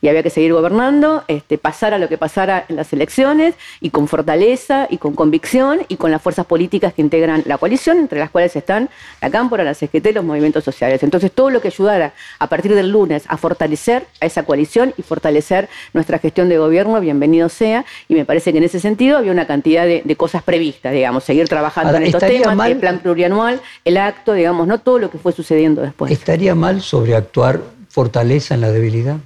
Y 0.00 0.08
había 0.08 0.22
que 0.22 0.30
seguir 0.30 0.52
gobernando, 0.52 1.24
este, 1.28 1.58
pasara 1.58 1.98
lo 1.98 2.08
que 2.08 2.18
pasara 2.18 2.64
en 2.68 2.76
las 2.76 2.92
elecciones, 2.92 3.54
y 3.80 3.90
con 3.90 4.08
fortaleza, 4.08 4.86
y 4.90 4.98
con 4.98 5.14
convicción, 5.14 5.80
y 5.88 5.96
con 5.96 6.10
las 6.10 6.22
fuerzas 6.22 6.46
políticas 6.46 6.94
que 6.94 7.02
integran 7.02 7.42
la 7.46 7.58
coalición, 7.58 7.98
entre 7.98 8.18
las 8.18 8.30
cuales 8.30 8.56
están 8.56 8.88
la 9.20 9.30
Cámpora, 9.30 9.64
la 9.64 9.74
CGT, 9.74 10.14
los 10.14 10.24
movimientos 10.24 10.64
sociales. 10.64 11.02
Entonces, 11.02 11.32
todo 11.32 11.50
lo 11.50 11.60
que 11.60 11.68
ayudara 11.68 12.12
a 12.38 12.46
partir 12.48 12.74
del 12.74 12.90
lunes 12.90 13.24
a 13.28 13.36
fortalecer 13.36 14.06
a 14.20 14.26
esa 14.26 14.44
coalición 14.44 14.94
y 14.96 15.02
fortalecer 15.02 15.68
nuestra 15.92 16.18
gestión 16.18 16.48
de 16.48 16.58
gobierno, 16.58 17.00
bienvenido 17.00 17.48
sea, 17.48 17.84
y 18.08 18.14
me 18.14 18.24
parece 18.24 18.52
que 18.52 18.58
en 18.58 18.64
ese 18.64 18.80
sentido 18.80 19.18
había 19.18 19.32
una 19.32 19.46
cantidad 19.46 19.86
de, 19.86 20.16
cosas 20.20 20.42
previstas, 20.42 20.92
digamos, 20.92 21.24
seguir 21.24 21.48
trabajando 21.48 21.96
en 21.96 22.02
estos 22.02 22.20
temas, 22.20 22.68
el 22.68 22.76
plan 22.76 22.98
plurianual, 22.98 23.60
el 23.84 23.96
acto, 23.96 24.34
digamos, 24.34 24.66
no 24.66 24.78
todo 24.78 24.98
lo 24.98 25.10
que 25.10 25.18
fue 25.18 25.32
sucediendo 25.32 25.80
después. 25.80 26.12
¿Estaría 26.12 26.54
mal 26.54 26.82
sobreactuar 26.82 27.60
fortaleza 27.88 28.54
en 28.54 28.60
la 28.60 28.70
debilidad? 28.70 29.16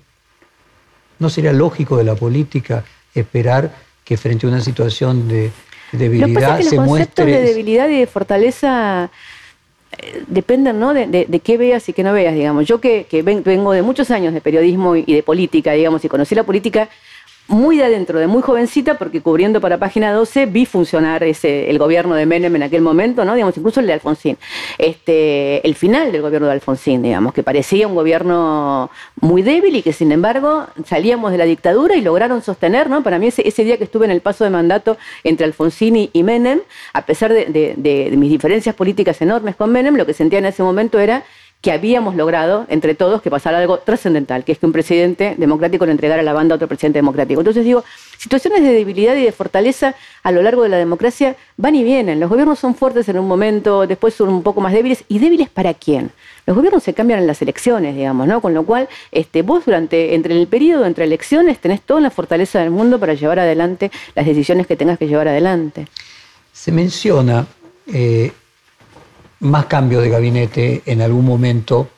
¿No 1.19 1.31
sería 1.31 1.53
lógico 1.53 1.97
de 1.97 2.05
la 2.05 2.15
política 2.15 2.85
esperar 3.15 3.73
que 4.05 4.17
frente 4.17 4.47
a 4.47 4.51
una 4.51 4.61
situación 4.61 5.29
de 5.29 5.51
debilidad 5.93 6.61
se 6.61 6.77
los 6.77 6.87
conceptos 6.87 7.27
de 7.27 7.41
debilidad 7.41 7.89
y 7.89 8.01
de 8.01 8.07
fortaleza 8.07 9.11
eh, 9.99 10.25
dependen 10.27 10.81
¿no? 10.81 10.93
de, 10.93 11.41
qué 11.43 11.57
veas 11.57 11.89
y 11.89 11.93
qué 11.93 12.03
no 12.03 12.13
veas, 12.13 12.35
digamos. 12.35 12.67
Yo 12.67 12.81
que, 12.81 13.07
que, 13.09 13.23
vengo 13.23 13.73
de 13.73 13.83
muchos 13.83 14.11
años 14.11 14.35
de 14.35 14.41
periodismo 14.41 14.97
y 14.97 15.05
de 15.05 15.23
política, 15.23 15.73
digamos, 15.73 16.05
y 16.05 16.09
conocí 16.09 16.35
la 16.35 16.45
política 16.45 16.89
muy 17.47 17.77
de 17.77 17.85
adentro, 17.85 18.19
de 18.19 18.27
muy 18.27 18.43
jovencita, 18.43 18.99
porque 18.99 19.21
cubriendo 19.21 19.61
para 19.61 19.79
Página 19.79 20.13
12 20.13 20.47
vi 20.47 20.65
funcionar 20.65 21.23
ese, 21.25 21.71
el 21.71 21.79
gobierno 21.79 22.15
de 22.15 22.25
Menem 22.27 22.57
en 22.57 22.63
aquel 22.63 22.81
momento, 22.81 23.25
¿no? 23.25 23.35
Digamos, 23.35 23.57
incluso 23.57 23.81
el 23.81 23.87
de 23.87 23.93
Alfonsín. 23.93 24.39
Este, 24.79 25.67
el 25.67 25.75
final 25.75 26.11
del 26.11 26.23
gobierno 26.23 26.47
de 26.47 26.55
Alfonsín, 26.55 27.03
digamos, 27.03 27.35
que 27.35 27.43
parecía 27.43 27.87
un 27.87 27.95
gobierno 27.95 28.91
muy 29.21 29.43
débil 29.43 29.77
y 29.77 29.83
que 29.83 29.93
sin 29.93 30.11
embargo 30.13 30.67
salíamos 30.87 31.33
de 31.33 31.39
la 31.39 31.45
dictadura 31.45 31.97
y 31.97 32.01
lograron 32.01 32.43
sostener, 32.43 32.89
¿no? 32.89 33.03
Para 33.03 33.19
mí 33.19 33.27
ese, 33.27 33.47
ese 33.47 33.65
día 33.65 33.77
que 33.77 33.85
estuve 33.85 34.07
en 34.07 34.11
el 34.11 34.23
paso 34.23 34.45
de 34.45 34.51
mandato 34.51 34.97
entre 35.23 35.45
Alfonsín 35.45 36.11
y, 36.13 36.23
Menem, 36.23 36.61
a 36.95 37.03
pesar 37.03 37.33
de 37.33 38.15
mis 38.17 38.31
diferencias 38.31 38.75
políticas 38.75 39.21
enormes 39.21 39.55
con 39.57 39.71
Menem, 39.71 39.97
lo 39.97 40.07
que 40.07 40.15
sentía 40.15 40.39
en 40.39 40.47
ese 40.47 40.63
momento 40.63 40.99
era 40.99 41.25
que 41.65 41.73
habíamos 41.73 42.15
logrado 42.15 42.67
entre 42.69 42.95
todos 42.95 43.23
que 43.23 43.31
pasara 43.31 43.57
algo 43.57 43.79
trascendental, 43.79 44.45
que 44.45 44.53
es 44.53 44.59
que 44.59 44.67
un 44.67 44.73
presidente 44.73 45.35
democrático 45.39 45.87
le 45.87 45.93
entregara 45.93 46.23
la 46.23 46.35
banda 46.35 46.55
a 46.55 46.57
otro 46.57 46.69
presidente 46.69 46.99
democrático. 46.99 47.41
Entonces 47.41 47.65
digo, 47.65 47.83
situaciones 48.19 48.63
de 48.63 48.71
debilidad 48.71 49.17
y 49.17 49.23
de 49.23 49.33
fortaleza 49.33 49.95
a 50.23 50.31
lo 50.31 50.43
largo 50.43 50.63
de 50.65 50.69
la 50.69 50.77
democracia 50.77 51.37
van 51.57 51.75
y 51.75 51.83
vienen. 51.83 52.21
Los 52.21 52.29
gobiernos 52.29 52.59
son 52.59 52.75
fuertes 52.75 53.09
en 53.09 53.19
un 53.19 53.27
momento, 53.27 53.87
después 53.87 54.13
son 54.13 54.29
un 54.29 54.43
poco 54.43 54.61
más 54.61 54.75
débiles. 54.75 55.05
¿Y 55.09 55.21
débiles 55.21 55.49
para 55.49 55.73
quién? 55.73 56.11
Los 56.45 56.55
gobiernos 56.55 56.83
se 56.83 56.93
cambian 56.93 57.21
en 57.21 57.27
las 57.27 57.41
elecciones, 57.41 57.97
digamos, 57.97 58.27
¿no? 58.27 58.43
Con 58.43 58.53
lo 58.53 58.65
cual, 58.65 58.87
este, 59.11 59.41
vos 59.41 59.65
durante, 59.65 60.15
entre 60.15 60.39
el 60.39 60.47
periodo 60.47 60.85
entre 60.85 61.05
elecciones 61.05 61.61
tenés 61.61 61.81
toda 61.81 62.03
la 62.03 62.11
fortaleza 62.11 62.61
del 62.61 62.73
mundo 62.73 63.01
para 63.01 63.15
llevar 63.15 63.39
adelante 63.39 63.91
las 64.15 64.27
decisiones 64.27 64.67
que 64.67 64.77
tengas 64.77 64.99
que 64.99 65.09
llevar 65.09 65.29
adelante. 65.29 65.87
Se 66.53 66.73
menciona 66.73 67.47
eh, 67.91 68.33
más 69.45 69.67
cambios 69.67 70.03
de 70.03 70.11
gabinete 70.11 70.83
en 70.87 71.03
algún 71.03 71.25
momento 71.25 71.89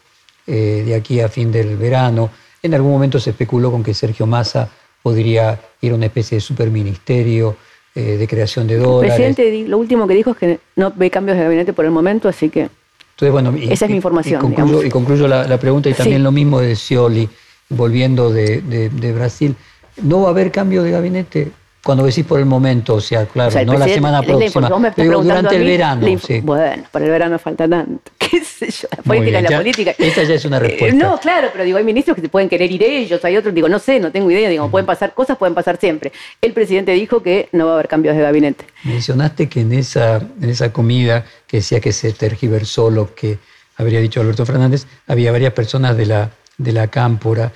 eh, 0.46 0.82
de 0.84 0.94
aquí 0.94 1.20
a 1.20 1.28
fin 1.28 1.50
del 1.52 1.76
verano. 1.76 2.30
En 2.62 2.74
algún 2.74 2.92
momento 2.92 3.20
se 3.20 3.30
especuló 3.30 3.70
con 3.70 3.82
que 3.82 3.94
Sergio 3.94 4.26
Massa 4.26 4.68
podría 5.02 5.58
ir 5.80 5.92
a 5.92 5.94
una 5.94 6.06
especie 6.06 6.36
de 6.36 6.40
superministerio 6.40 7.56
eh, 7.94 8.16
de 8.16 8.26
creación 8.26 8.66
de 8.66 8.76
dólares. 8.76 9.18
El 9.18 9.34
presidente 9.34 9.68
lo 9.68 9.78
último 9.78 10.06
que 10.06 10.14
dijo 10.14 10.32
es 10.32 10.36
que 10.36 10.58
no 10.74 10.92
ve 10.94 11.10
cambios 11.10 11.38
de 11.38 11.44
gabinete 11.44 11.72
por 11.72 11.84
el 11.84 11.92
momento, 11.92 12.28
así 12.28 12.50
que 12.50 12.68
Entonces, 13.12 13.32
bueno, 13.32 13.54
esa 13.56 13.84
es 13.84 13.90
mi 13.90 13.96
información. 13.96 14.40
Y 14.84 14.90
concluyo, 14.90 15.28
la, 15.28 15.58
pregunta 15.58 15.88
y 15.88 15.94
también 15.94 16.22
lo 16.24 16.32
mismo 16.32 16.60
de 16.60 16.74
Scioli, 16.74 17.28
volviendo 17.68 18.30
de, 18.30 18.60
de 18.60 19.12
Brasil. 19.12 19.54
¿No 20.02 20.22
va 20.22 20.28
a 20.28 20.30
haber 20.30 20.50
cambio 20.50 20.82
de 20.82 20.90
gabinete? 20.90 21.52
Cuando 21.86 22.04
decís 22.04 22.24
por 22.24 22.40
el 22.40 22.46
momento, 22.46 22.94
o 22.94 23.00
sea, 23.00 23.26
claro, 23.26 23.64
no 23.64 23.78
la 23.78 23.86
semana 23.86 24.20
próxima, 24.20 24.92
pero 24.96 25.22
durante 25.22 25.54
el 25.54 25.62
verano. 25.62 26.04
Sí. 26.18 26.40
Bueno, 26.40 26.82
para 26.90 27.04
el 27.04 27.12
verano 27.12 27.38
falta 27.38 27.68
tanto. 27.68 28.10
¿Qué 28.18 28.42
sé 28.42 28.72
yo? 28.72 28.88
La 28.90 29.04
política 29.04 29.38
es 29.38 29.50
la 29.50 29.56
política. 29.56 29.94
Esa 29.96 30.24
ya 30.24 30.34
es 30.34 30.44
una 30.46 30.56
eh, 30.56 30.60
respuesta. 30.60 30.96
no, 30.96 31.16
claro, 31.20 31.50
pero 31.52 31.62
digo, 31.62 31.78
hay 31.78 31.84
ministros 31.84 32.16
que 32.16 32.22
se 32.22 32.28
pueden 32.28 32.48
querer 32.48 32.72
ir 32.72 32.82
ellos, 32.82 33.24
hay 33.24 33.36
otros, 33.36 33.54
digo, 33.54 33.68
no 33.68 33.78
sé, 33.78 34.00
no 34.00 34.10
tengo 34.10 34.28
idea, 34.32 34.48
digo, 34.48 34.68
pueden 34.68 34.84
pasar 34.84 35.14
cosas, 35.14 35.38
pueden 35.38 35.54
pasar 35.54 35.76
siempre. 35.76 36.10
El 36.42 36.52
presidente 36.54 36.90
dijo 36.90 37.22
que 37.22 37.48
no 37.52 37.66
va 37.66 37.70
a 37.70 37.74
haber 37.74 37.86
cambios 37.86 38.16
de 38.16 38.22
gabinete. 38.22 38.64
Mencionaste 38.82 39.48
que 39.48 39.60
en 39.60 39.72
esa, 39.72 40.16
en 40.16 40.50
esa 40.50 40.72
comida 40.72 41.24
que 41.46 41.58
decía 41.58 41.78
que 41.78 41.92
se 41.92 42.10
tergiversó 42.10 42.90
lo 42.90 43.14
que 43.14 43.38
habría 43.76 44.00
dicho 44.00 44.20
Alberto 44.20 44.44
Fernández, 44.44 44.88
había 45.06 45.30
varias 45.30 45.52
personas 45.52 45.96
de 45.96 46.06
la, 46.06 46.32
de 46.58 46.72
la 46.72 46.88
cámpora. 46.88 47.52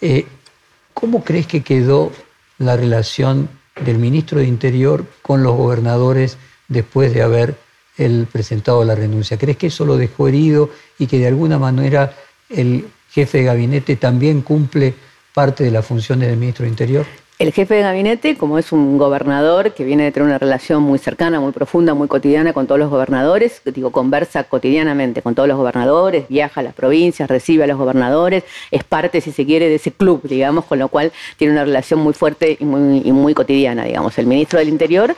Eh, 0.00 0.26
¿Cómo 0.94 1.22
crees 1.22 1.46
que 1.46 1.62
quedó 1.62 2.10
la 2.58 2.76
relación 2.76 3.48
del 3.84 3.98
ministro 3.98 4.38
de 4.38 4.46
Interior 4.46 5.04
con 5.22 5.42
los 5.42 5.56
gobernadores 5.56 6.38
después 6.68 7.12
de 7.14 7.22
haber 7.22 7.56
él 7.96 8.26
presentado 8.30 8.84
la 8.84 8.94
renuncia. 8.94 9.38
¿Crees 9.38 9.56
que 9.56 9.68
eso 9.68 9.84
lo 9.84 9.96
dejó 9.96 10.28
herido 10.28 10.70
y 10.98 11.06
que 11.06 11.18
de 11.18 11.26
alguna 11.26 11.58
manera 11.58 12.14
el 12.48 12.86
jefe 13.10 13.38
de 13.38 13.44
gabinete 13.44 13.96
también 13.96 14.42
cumple 14.42 14.94
parte 15.34 15.64
de 15.64 15.70
las 15.70 15.84
funciones 15.84 16.28
del 16.28 16.38
ministro 16.38 16.64
de 16.64 16.70
Interior? 16.70 17.06
El 17.38 17.52
jefe 17.52 17.76
de 17.76 17.82
gabinete, 17.82 18.36
como 18.36 18.58
es 18.58 18.72
un 18.72 18.98
gobernador 18.98 19.72
que 19.72 19.84
viene 19.84 20.02
de 20.02 20.10
tener 20.10 20.26
una 20.26 20.38
relación 20.38 20.82
muy 20.82 20.98
cercana, 20.98 21.38
muy 21.38 21.52
profunda, 21.52 21.94
muy 21.94 22.08
cotidiana 22.08 22.52
con 22.52 22.66
todos 22.66 22.80
los 22.80 22.90
gobernadores, 22.90 23.62
digo, 23.64 23.92
conversa 23.92 24.42
cotidianamente 24.42 25.22
con 25.22 25.36
todos 25.36 25.48
los 25.48 25.56
gobernadores, 25.56 26.26
viaja 26.28 26.60
a 26.60 26.64
las 26.64 26.74
provincias, 26.74 27.30
recibe 27.30 27.62
a 27.62 27.68
los 27.68 27.78
gobernadores, 27.78 28.42
es 28.72 28.82
parte, 28.82 29.20
si 29.20 29.30
se 29.30 29.46
quiere, 29.46 29.68
de 29.68 29.76
ese 29.76 29.92
club, 29.92 30.22
digamos, 30.24 30.64
con 30.64 30.80
lo 30.80 30.88
cual 30.88 31.12
tiene 31.36 31.52
una 31.52 31.64
relación 31.64 32.00
muy 32.00 32.12
fuerte 32.12 32.56
y 32.58 32.64
muy, 32.64 33.02
y 33.04 33.12
muy 33.12 33.34
cotidiana, 33.34 33.84
digamos. 33.84 34.18
El 34.18 34.26
ministro 34.26 34.58
del 34.58 34.68
Interior 34.68 35.14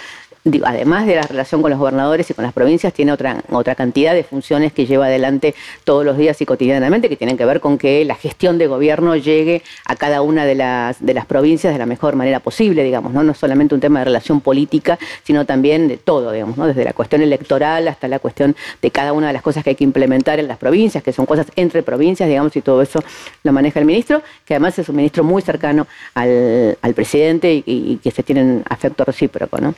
además 0.65 1.07
de 1.07 1.17
la 1.17 1.23
relación 1.23 1.61
con 1.61 1.71
los 1.71 1.79
gobernadores 1.79 2.31
y 2.31 2.35
con 2.35 2.45
las 2.45 2.53
provincias, 2.53 2.93
tiene 2.93 3.13
otra, 3.13 3.43
otra 3.51 3.75
cantidad 3.75 4.15
de 4.15 4.25
funciones 4.25 4.73
que 4.73 4.87
lleva 4.87 5.07
adelante 5.07 5.55
todos 5.85 6.05
los 6.05 6.17
días 6.17 6.41
y 6.41 6.47
cotidianamente, 6.47 7.09
que 7.09 7.17
tienen 7.17 7.37
que 7.37 7.45
ver 7.45 7.61
con 7.61 7.77
que 7.77 8.05
la 8.05 8.15
gestión 8.15 8.57
de 8.59 8.67
gobierno 8.67 9.17
llegue 9.17 9.63
a 9.85 9.97
cada 9.97 10.23
una 10.23 10.47
de 10.47 10.55
las, 10.55 11.05
de 11.05 11.15
las 11.15 11.27
provincias 11.27 11.73
de 11.73 11.79
la 11.79 11.87
mejor 11.87 12.17
manera 12.17 12.41
posible, 12.41 12.83
digamos, 12.85 13.13
¿no? 13.13 13.23
No 13.23 13.35
solamente 13.35 13.75
un 13.75 13.81
tema 13.81 13.99
de 13.99 14.07
relación 14.07 14.41
política, 14.41 14.99
sino 15.25 15.45
también 15.45 15.89
de 15.89 15.99
todo, 15.99 16.33
digamos, 16.33 16.57
¿no? 16.57 16.67
Desde 16.67 16.85
la 16.85 16.93
cuestión 16.93 17.21
electoral 17.21 17.87
hasta 17.89 18.09
la 18.09 18.19
cuestión 18.19 18.57
de 18.81 18.91
cada 18.91 19.13
una 19.13 19.27
de 19.27 19.33
las 19.35 19.43
cosas 19.43 19.63
que 19.63 19.71
hay 19.71 19.77
que 19.77 19.85
implementar 19.85 20.39
en 20.39 20.49
las 20.49 20.59
provincias, 20.59 21.03
que 21.03 21.13
son 21.13 21.27
cosas 21.27 21.47
entre 21.57 21.83
provincias, 21.83 22.29
digamos, 22.29 22.57
y 22.57 22.63
todo 22.63 22.81
eso 22.81 23.03
lo 23.43 23.53
maneja 23.53 23.79
el 23.79 23.85
ministro, 23.85 24.23
que 24.47 24.55
además 24.55 24.79
es 24.79 24.89
un 24.89 24.97
ministro 24.97 25.23
muy 25.23 25.43
cercano 25.43 25.87
al, 26.15 26.77
presidente 26.95 27.53
y, 27.53 27.65
y 27.67 27.97
que 28.03 28.11
se 28.11 28.23
tienen 28.23 28.63
afecto 28.69 29.05
recíproco, 29.05 29.59
¿no? 29.59 29.75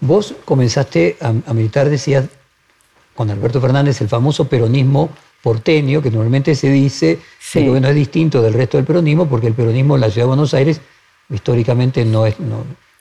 Vos 0.00 0.34
comenzaste 0.44 1.16
a, 1.20 1.32
militar, 1.52 1.88
decías, 1.88 2.26
con 3.14 3.30
Alberto 3.30 3.60
Fernández, 3.60 4.00
el 4.00 4.08
famoso 4.08 4.46
peronismo 4.46 5.10
porteño, 5.42 6.02
que 6.02 6.10
normalmente 6.10 6.54
se 6.54 6.70
dice 6.70 7.18
que 7.52 7.64
no 7.64 7.88
es 7.88 7.94
distinto 7.94 8.42
del 8.42 8.52
resto 8.52 8.76
del 8.76 8.86
peronismo, 8.86 9.26
porque 9.26 9.46
el 9.46 9.54
peronismo 9.54 9.94
en 9.94 10.02
la 10.02 10.10
ciudad 10.10 10.24
de 10.24 10.28
Buenos 10.28 10.52
Aires 10.54 10.80
históricamente 11.30 12.04
no 12.04 12.26
es, 12.26 12.36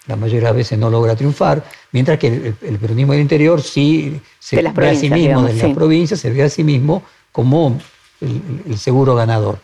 la 0.07 0.15
mayoría 0.15 0.39
de 0.39 0.45
las 0.45 0.55
veces 0.55 0.79
no 0.79 0.89
logra 0.89 1.15
triunfar, 1.15 1.63
mientras 1.91 2.17
que 2.17 2.53
el, 2.61 2.79
peronismo 2.79 3.13
del 3.13 3.21
interior 3.21 3.61
sí 3.61 4.21
se 4.39 4.61
ve 4.61 4.89
a 4.89 4.95
sí 4.95 5.09
mismo, 5.09 5.43
de 5.43 5.53
la 5.53 5.73
provincia, 5.73 6.15
se 6.15 6.29
ve 6.29 6.43
a 6.43 6.49
sí 6.49 6.63
mismo 6.63 7.03
como 7.31 7.77
el, 8.21 8.77
seguro 8.77 9.15
ganador. 9.15 9.59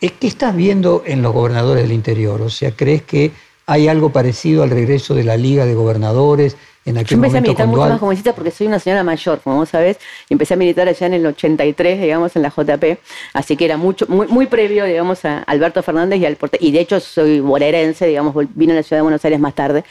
¿Qué 0.00 0.26
estás 0.26 0.56
viendo 0.56 1.02
en 1.06 1.20
los 1.20 1.32
gobernadores 1.32 1.82
del 1.82 1.92
interior? 1.92 2.40
O 2.40 2.50
sea, 2.50 2.72
¿crees 2.72 3.02
que 3.02 3.32
hay 3.70 3.86
algo 3.86 4.10
parecido 4.10 4.64
al 4.64 4.70
regreso 4.70 5.14
de 5.14 5.22
la 5.22 5.36
Liga 5.36 5.64
de 5.64 5.74
Gobernadores 5.74 6.56
en 6.84 6.98
aquel 6.98 7.10
Yo 7.10 7.16
empecé 7.16 7.38
a 7.38 7.40
militar 7.40 7.68
mucho 7.68 7.88
más 7.88 8.00
jovencita 8.00 8.34
porque 8.34 8.50
soy 8.50 8.66
una 8.66 8.80
señora 8.80 9.04
mayor, 9.04 9.40
como 9.42 9.58
vos 9.58 9.68
sabés, 9.68 9.98
y 10.28 10.34
empecé 10.34 10.54
a 10.54 10.56
militar 10.56 10.88
allá 10.88 11.06
en 11.06 11.14
el 11.14 11.24
83, 11.24 12.00
digamos, 12.00 12.34
en 12.34 12.42
la 12.42 12.48
JP, 12.48 12.98
así 13.32 13.56
que 13.56 13.64
era 13.64 13.76
mucho, 13.76 14.06
muy, 14.08 14.26
muy 14.26 14.46
previo, 14.46 14.86
digamos, 14.86 15.24
a 15.24 15.44
Alberto 15.44 15.84
Fernández 15.84 16.18
y 16.18 16.26
al 16.26 16.36
y 16.58 16.72
de 16.72 16.80
hecho 16.80 16.98
soy 16.98 17.38
bonaerense, 17.38 18.08
digamos, 18.08 18.34
vine 18.56 18.72
a 18.72 18.76
la 18.76 18.82
ciudad 18.82 18.98
de 18.98 19.02
Buenos 19.02 19.24
Aires 19.24 19.38
más 19.38 19.54
tarde. 19.54 19.84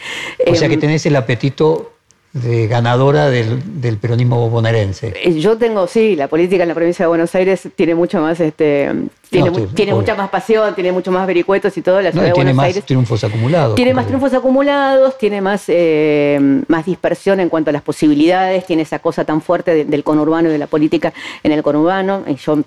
O 0.45 0.55
sea 0.55 0.67
que 0.67 0.73
em, 0.73 0.79
tenés 0.81 1.05
el 1.05 1.15
apetito 1.15 1.93
de 2.33 2.67
ganadora 2.67 3.29
del, 3.29 3.97
peronismo 3.97 4.49
bonaerense. 4.49 5.13
Eh, 5.15 5.39
yo 5.39 5.57
tengo, 5.57 5.87
sí, 5.87 6.15
la 6.15 6.27
política 6.27 6.63
en 6.63 6.69
la 6.69 6.75
provincia 6.75 7.05
de 7.05 7.07
Buenos 7.07 7.33
Aires 7.33 7.67
tiene 7.75 7.95
mucho 7.95 8.21
más, 8.21 8.39
este, 8.39 8.91
tiene, 9.29 9.51
tiene 9.73 9.93
mucha 9.93 10.13
más 10.13 10.29
pasión, 10.29 10.75
tiene 10.75 10.91
mucho 10.91 11.11
más 11.11 11.25
vericuetos 11.25 11.75
y 11.75 11.81
todo. 11.81 12.01
La 12.01 12.11
ciudad 12.11 12.27
de 12.27 12.33
tiene 12.33 12.53
Buenos 12.53 12.75
más 12.75 12.85
triunfos 12.85 13.23
acumulados. 13.23 13.75
Tiene 13.75 13.93
más 13.95 14.05
triunfos 14.05 14.33
acumulados, 14.33 15.17
tiene 15.17 15.41
más, 15.41 15.63
eh, 15.67 16.61
más 16.67 16.85
dispersión 16.85 17.39
en 17.39 17.49
cuanto 17.49 17.71
a 17.71 17.73
las 17.73 17.81
posibilidades, 17.81 18.65
tiene 18.65 18.83
esa 18.83 18.99
cosa 18.99 19.25
tan 19.25 19.41
fuerte 19.41 19.85
del 19.85 20.03
conurbano 20.03 20.49
y 20.49 20.51
de 20.51 20.59
la 20.59 20.67
política 20.67 21.13
en 21.41 21.51
el 21.51 21.63
conurbano. 21.63 22.23
Y 22.27 22.35
yo 22.35 22.59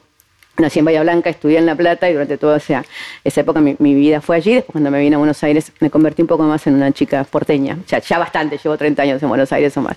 Nací 0.59 0.81
en 0.81 0.85
Bahía 0.85 1.03
Blanca, 1.03 1.31
estudié 1.31 1.59
en 1.59 1.67
La 1.67 1.75
Plata 1.75 2.11
y 2.11 2.13
durante 2.13 2.37
toda 2.37 2.59
esa, 2.59 2.85
esa 3.25 3.41
época 3.41 3.61
mi, 3.61 3.95
vida 3.95 4.21
fue 4.21 4.37
allí. 4.37 4.55
Después 4.55 4.73
cuando 4.73 4.91
me 4.91 5.01
vine 5.01 5.17
a 5.17 5.19
Buenos 5.19 5.43
Aires 5.43 5.73
me 5.81 5.91
convertí 5.91 6.23
un 6.23 6.29
poco 6.29 6.43
más 6.45 6.67
en 6.67 6.75
una 6.75 6.93
chica 6.93 7.25
porteña. 7.25 7.79
Ya, 7.89 8.01
ya 8.01 8.19
bastante, 8.19 8.59
llevo 8.63 8.77
30 8.77 9.03
años 9.03 9.23
en 9.23 9.29
Buenos 9.29 9.51
Aires 9.53 9.77
o 9.77 9.81
más. 9.81 9.97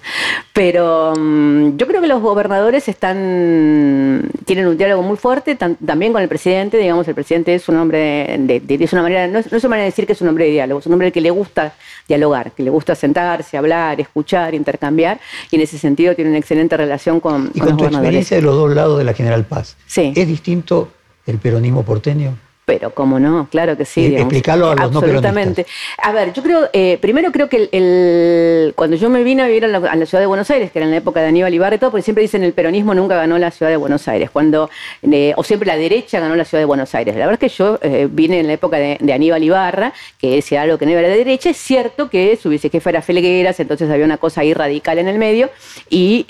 Pero 0.53 1.13
mm, 1.17 1.77
yo 1.77 1.87
creo 1.87 2.01
que 2.01 2.07
los 2.07 2.21
gobernadores 2.21 2.87
están 2.87 4.29
tienen 4.45 4.67
un 4.67 4.77
diálogo 4.77 5.01
muy 5.01 5.17
fuerte 5.17 5.55
también 5.55 6.13
con 6.13 6.21
el 6.21 6.27
presidente. 6.27 6.77
Digamos, 6.77 7.07
el 7.07 7.15
presidente 7.15 7.53
es 7.53 7.67
un 7.67 7.77
hombre, 7.77 8.37
de, 8.39 8.61
es 8.67 8.93
una 8.93 9.01
manera, 9.01 9.27
no 9.27 9.39
es, 9.39 9.51
no 9.51 9.57
es 9.57 9.63
una 9.63 9.71
manera 9.71 9.83
de 9.85 9.91
decir 9.91 10.05
que 10.05 10.13
es 10.13 10.21
un 10.21 10.27
hombre 10.27 10.45
de 10.45 10.51
diálogo, 10.51 10.79
es 10.79 10.85
un 10.85 10.93
hombre 10.93 11.11
que 11.11 11.21
le 11.21 11.31
gusta 11.31 11.73
dialogar, 12.07 12.51
que 12.51 12.63
le 12.63 12.69
gusta 12.69 12.95
sentarse, 12.95 13.57
hablar, 13.57 13.99
escuchar, 13.99 14.53
intercambiar, 14.53 15.19
y 15.51 15.55
en 15.55 15.61
ese 15.61 15.77
sentido 15.77 16.15
tiene 16.15 16.29
una 16.29 16.39
excelente 16.39 16.77
relación 16.77 17.19
con, 17.19 17.51
¿Y 17.53 17.59
con, 17.59 17.77
tu 17.77 17.85
experiencia 17.85 18.37
de 18.37 18.43
los 18.43 18.55
dos 18.55 18.73
lados 18.73 18.97
de 18.97 19.03
la 19.03 19.13
General 19.13 19.43
Paz, 19.43 19.75
sí. 19.85 20.13
¿es 20.15 20.27
distinto 20.45 20.89
el 21.25 21.39
peronismo 21.39 21.83
porteño? 21.83 22.37
Pero 22.65 22.89
cómo 22.89 23.19
no, 23.19 23.47
claro 23.51 23.77
que 23.77 23.85
sí. 23.85 24.05
Eh, 24.07 24.21
explicarlo 24.21 24.71
a 24.71 24.75
los 24.75 24.85
Absolutamente. 24.85 25.67
a 26.01 26.11
ver, 26.11 26.33
yo 26.33 26.41
creo, 26.41 26.67
eh, 26.73 26.97
primero 26.99 27.31
creo 27.31 27.47
que 27.47 27.69
el, 27.71 28.73
cuando 28.73 28.95
yo 28.95 29.07
me 29.11 29.23
vine 29.23 29.43
a 29.43 29.47
vivir 29.47 29.65
a 29.65 29.67
la, 29.67 30.05
ciudad 30.07 30.19
de 30.19 30.25
Buenos 30.25 30.49
Aires, 30.49 30.71
que 30.71 30.79
era 30.79 30.87
en 30.87 30.91
la 30.91 30.97
época 30.97 31.21
de 31.21 31.27
Aníbal 31.27 31.53
Ibarra 31.53 31.75
y 31.75 31.77
todo, 31.77 31.91
porque 31.91 32.01
siempre 32.01 32.23
dicen 32.23 32.43
el 32.43 32.53
peronismo 32.53 32.95
nunca 32.95 33.15
ganó 33.17 33.37
la 33.37 33.51
ciudad 33.51 33.69
de 33.69 33.77
Buenos 33.77 34.07
Aires, 34.07 34.31
cuando 34.31 34.71
eh, 35.03 35.33
o 35.37 35.43
siempre 35.43 35.67
la 35.67 35.77
derecha 35.77 36.19
ganó 36.19 36.35
la 36.35 36.43
ciudad 36.43 36.61
de 36.61 36.65
Buenos 36.65 36.95
Aires. 36.95 37.13
La 37.15 37.27
verdad 37.27 37.43
es 37.43 37.51
que 37.51 37.55
yo 37.55 37.79
vine 38.09 38.39
en 38.39 38.47
la 38.47 38.53
época 38.53 38.77
de, 38.77 39.13
Aníbal 39.13 39.43
Ibarra, 39.43 39.93
que 40.17 40.31
decía 40.31 40.63
algo 40.63 40.79
que 40.79 40.87
no 40.87 40.91
era 40.91 41.07
de 41.07 41.17
derecha. 41.17 41.51
Es 41.51 41.57
cierto 41.57 42.09
que 42.09 42.35
su 42.35 42.49
vicejefe 42.49 42.89
era 42.89 43.03
Felgueras, 43.03 43.59
entonces 43.59 43.91
había 43.91 44.05
una 44.05 44.17
cosa 44.17 44.41
ahí 44.41 44.55
radical 44.55 44.97
en 44.97 45.07
el 45.07 45.19
medio, 45.19 45.51
y 45.87 46.25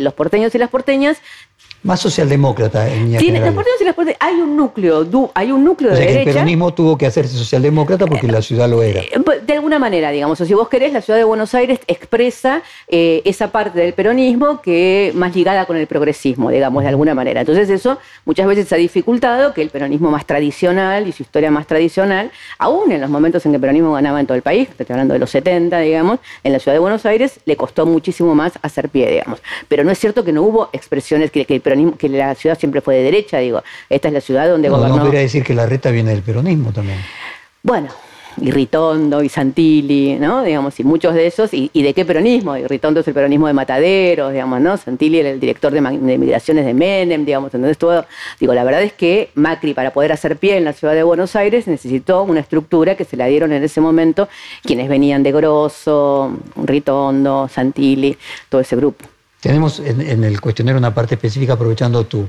los 0.00 0.14
porteños 0.14 0.52
y 0.56 0.58
las 0.58 0.68
porteñas 0.68 1.18
más 1.86 2.00
socialdemócrata 2.00 2.92
en 2.92 3.10
mi 3.10 3.16
Tiene, 3.16 3.40
hay 4.18 4.34
un 4.40 4.56
núcleo, 4.56 5.06
hay 5.34 5.52
un 5.52 5.64
núcleo 5.64 5.92
de 5.92 6.00
derecha. 6.00 6.18
el 6.18 6.24
peronismo 6.24 6.74
tuvo 6.74 6.98
que 6.98 7.06
hacerse 7.06 7.36
socialdemócrata 7.36 8.06
porque 8.06 8.26
la 8.26 8.42
ciudad 8.42 8.68
lo 8.68 8.82
era. 8.82 9.00
Eh, 9.00 9.12
de 9.46 9.52
alguna 9.52 9.78
manera, 9.78 10.10
digamos, 10.10 10.40
o 10.40 10.44
si 10.44 10.52
vos 10.52 10.68
querés, 10.68 10.92
la 10.92 11.00
ciudad 11.00 11.18
de 11.18 11.24
Buenos 11.24 11.54
Aires 11.54 11.78
expresa 11.86 12.62
eh, 12.88 13.22
esa 13.24 13.52
parte 13.52 13.78
del 13.78 13.92
peronismo 13.92 14.60
que 14.60 15.12
más 15.14 15.34
ligada 15.34 15.64
con 15.66 15.76
el 15.76 15.86
progresismo, 15.86 16.50
digamos, 16.50 16.82
de 16.82 16.88
alguna 16.88 17.14
manera. 17.14 17.40
Entonces 17.40 17.70
eso 17.70 17.98
muchas 18.24 18.48
veces 18.48 18.72
ha 18.72 18.76
dificultado 18.76 19.54
que 19.54 19.62
el 19.62 19.70
peronismo 19.70 20.10
más 20.10 20.26
tradicional 20.26 21.06
y 21.06 21.12
su 21.12 21.22
historia 21.22 21.52
más 21.52 21.68
tradicional, 21.68 22.32
aún 22.58 22.90
en 22.90 23.00
los 23.00 23.10
momentos 23.10 23.46
en 23.46 23.52
que 23.52 23.56
el 23.56 23.60
peronismo 23.60 23.92
ganaba 23.92 24.18
en 24.18 24.26
todo 24.26 24.36
el 24.36 24.42
país, 24.42 24.68
estoy 24.68 24.86
hablando 24.90 25.14
de 25.14 25.20
los 25.20 25.30
70, 25.30 25.78
digamos, 25.78 26.18
en 26.42 26.52
la 26.52 26.58
ciudad 26.58 26.74
de 26.74 26.80
Buenos 26.80 27.06
Aires 27.06 27.38
le 27.44 27.56
costó 27.56 27.86
muchísimo 27.86 28.34
más 28.34 28.54
hacer 28.62 28.88
pie, 28.88 29.08
digamos. 29.08 29.40
Pero 29.68 29.84
no 29.84 29.92
es 29.92 29.98
cierto 29.98 30.24
que 30.24 30.32
no 30.32 30.42
hubo 30.42 30.68
expresiones 30.72 31.30
que, 31.30 31.44
que 31.44 31.54
el 31.54 31.60
peronismo 31.60 31.75
que 31.98 32.08
la 32.08 32.34
ciudad 32.34 32.58
siempre 32.58 32.80
fue 32.80 32.96
de 32.96 33.02
derecha, 33.02 33.38
digo, 33.38 33.62
esta 33.88 34.08
es 34.08 34.14
la 34.14 34.20
ciudad 34.20 34.48
donde 34.48 34.68
no, 34.68 34.76
gobernó. 34.76 34.96
No 34.96 35.02
podría 35.02 35.20
decir 35.20 35.42
que 35.42 35.54
la 35.54 35.66
reta 35.66 35.90
viene 35.90 36.10
del 36.10 36.22
peronismo 36.22 36.72
también. 36.72 36.98
Bueno, 37.62 37.88
y 38.40 38.50
Ritondo 38.50 39.22
y 39.22 39.28
Santilli, 39.28 40.18
¿no? 40.18 40.42
Digamos, 40.42 40.78
y 40.78 40.84
muchos 40.84 41.14
de 41.14 41.26
esos, 41.26 41.50
y, 41.52 41.70
de 41.72 41.94
qué 41.94 42.04
peronismo, 42.04 42.56
y 42.56 42.66
Ritondo 42.66 43.00
es 43.00 43.08
el 43.08 43.14
peronismo 43.14 43.46
de 43.46 43.54
Mataderos, 43.54 44.32
digamos, 44.32 44.60
¿no? 44.60 44.76
Santilli 44.76 45.18
era 45.18 45.30
el 45.30 45.40
director 45.40 45.72
de, 45.72 45.80
migraciones 45.80 46.66
de 46.66 46.74
Menem, 46.74 47.24
digamos, 47.24 47.54
entonces 47.54 47.78
todo, 47.78 48.04
digo, 48.38 48.54
la 48.54 48.64
verdad 48.64 48.82
es 48.82 48.92
que 48.92 49.30
Macri 49.34 49.74
para 49.74 49.92
poder 49.92 50.12
hacer 50.12 50.36
pie 50.36 50.56
en 50.56 50.64
la 50.64 50.72
ciudad 50.72 50.94
de 50.94 51.02
Buenos 51.02 51.34
Aires 51.36 51.66
necesitó 51.66 52.22
una 52.24 52.40
estructura 52.40 52.94
que 52.94 53.04
se 53.04 53.16
la 53.16 53.26
dieron 53.26 53.52
en 53.52 53.62
ese 53.62 53.80
momento 53.80 54.28
quienes 54.62 54.88
venían 54.88 55.22
de 55.22 55.32
Grosso, 55.32 56.36
Ritondo, 56.56 57.48
Santilli, 57.48 58.16
todo 58.48 58.60
ese 58.60 58.76
grupo. 58.76 59.15
Tenemos 59.46 59.78
en, 59.78 60.24
el 60.24 60.40
cuestionario 60.40 60.76
una 60.76 60.92
parte 60.92 61.14
específica 61.14 61.52
aprovechando 61.52 62.04
tu 62.04 62.28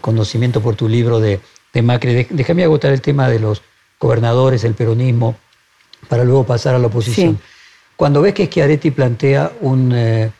conocimiento 0.00 0.60
por 0.60 0.76
tu 0.76 0.88
libro 0.88 1.18
de, 1.18 1.40
Macri. 1.82 2.28
Déjame 2.30 2.62
agotar 2.62 2.92
el 2.92 3.00
tema 3.00 3.28
de 3.28 3.40
los 3.40 3.62
gobernadores, 3.98 4.62
el 4.62 4.74
peronismo, 4.74 5.34
para 6.08 6.22
luego 6.22 6.46
pasar 6.46 6.76
a 6.76 6.78
la 6.78 6.86
oposición. 6.86 7.40
Cuando 7.96 8.22
ves 8.22 8.34
que 8.34 8.46
Schiaretti 8.46 8.92
plantea 8.92 9.50
un, 9.60 9.92
eh, 9.92 10.30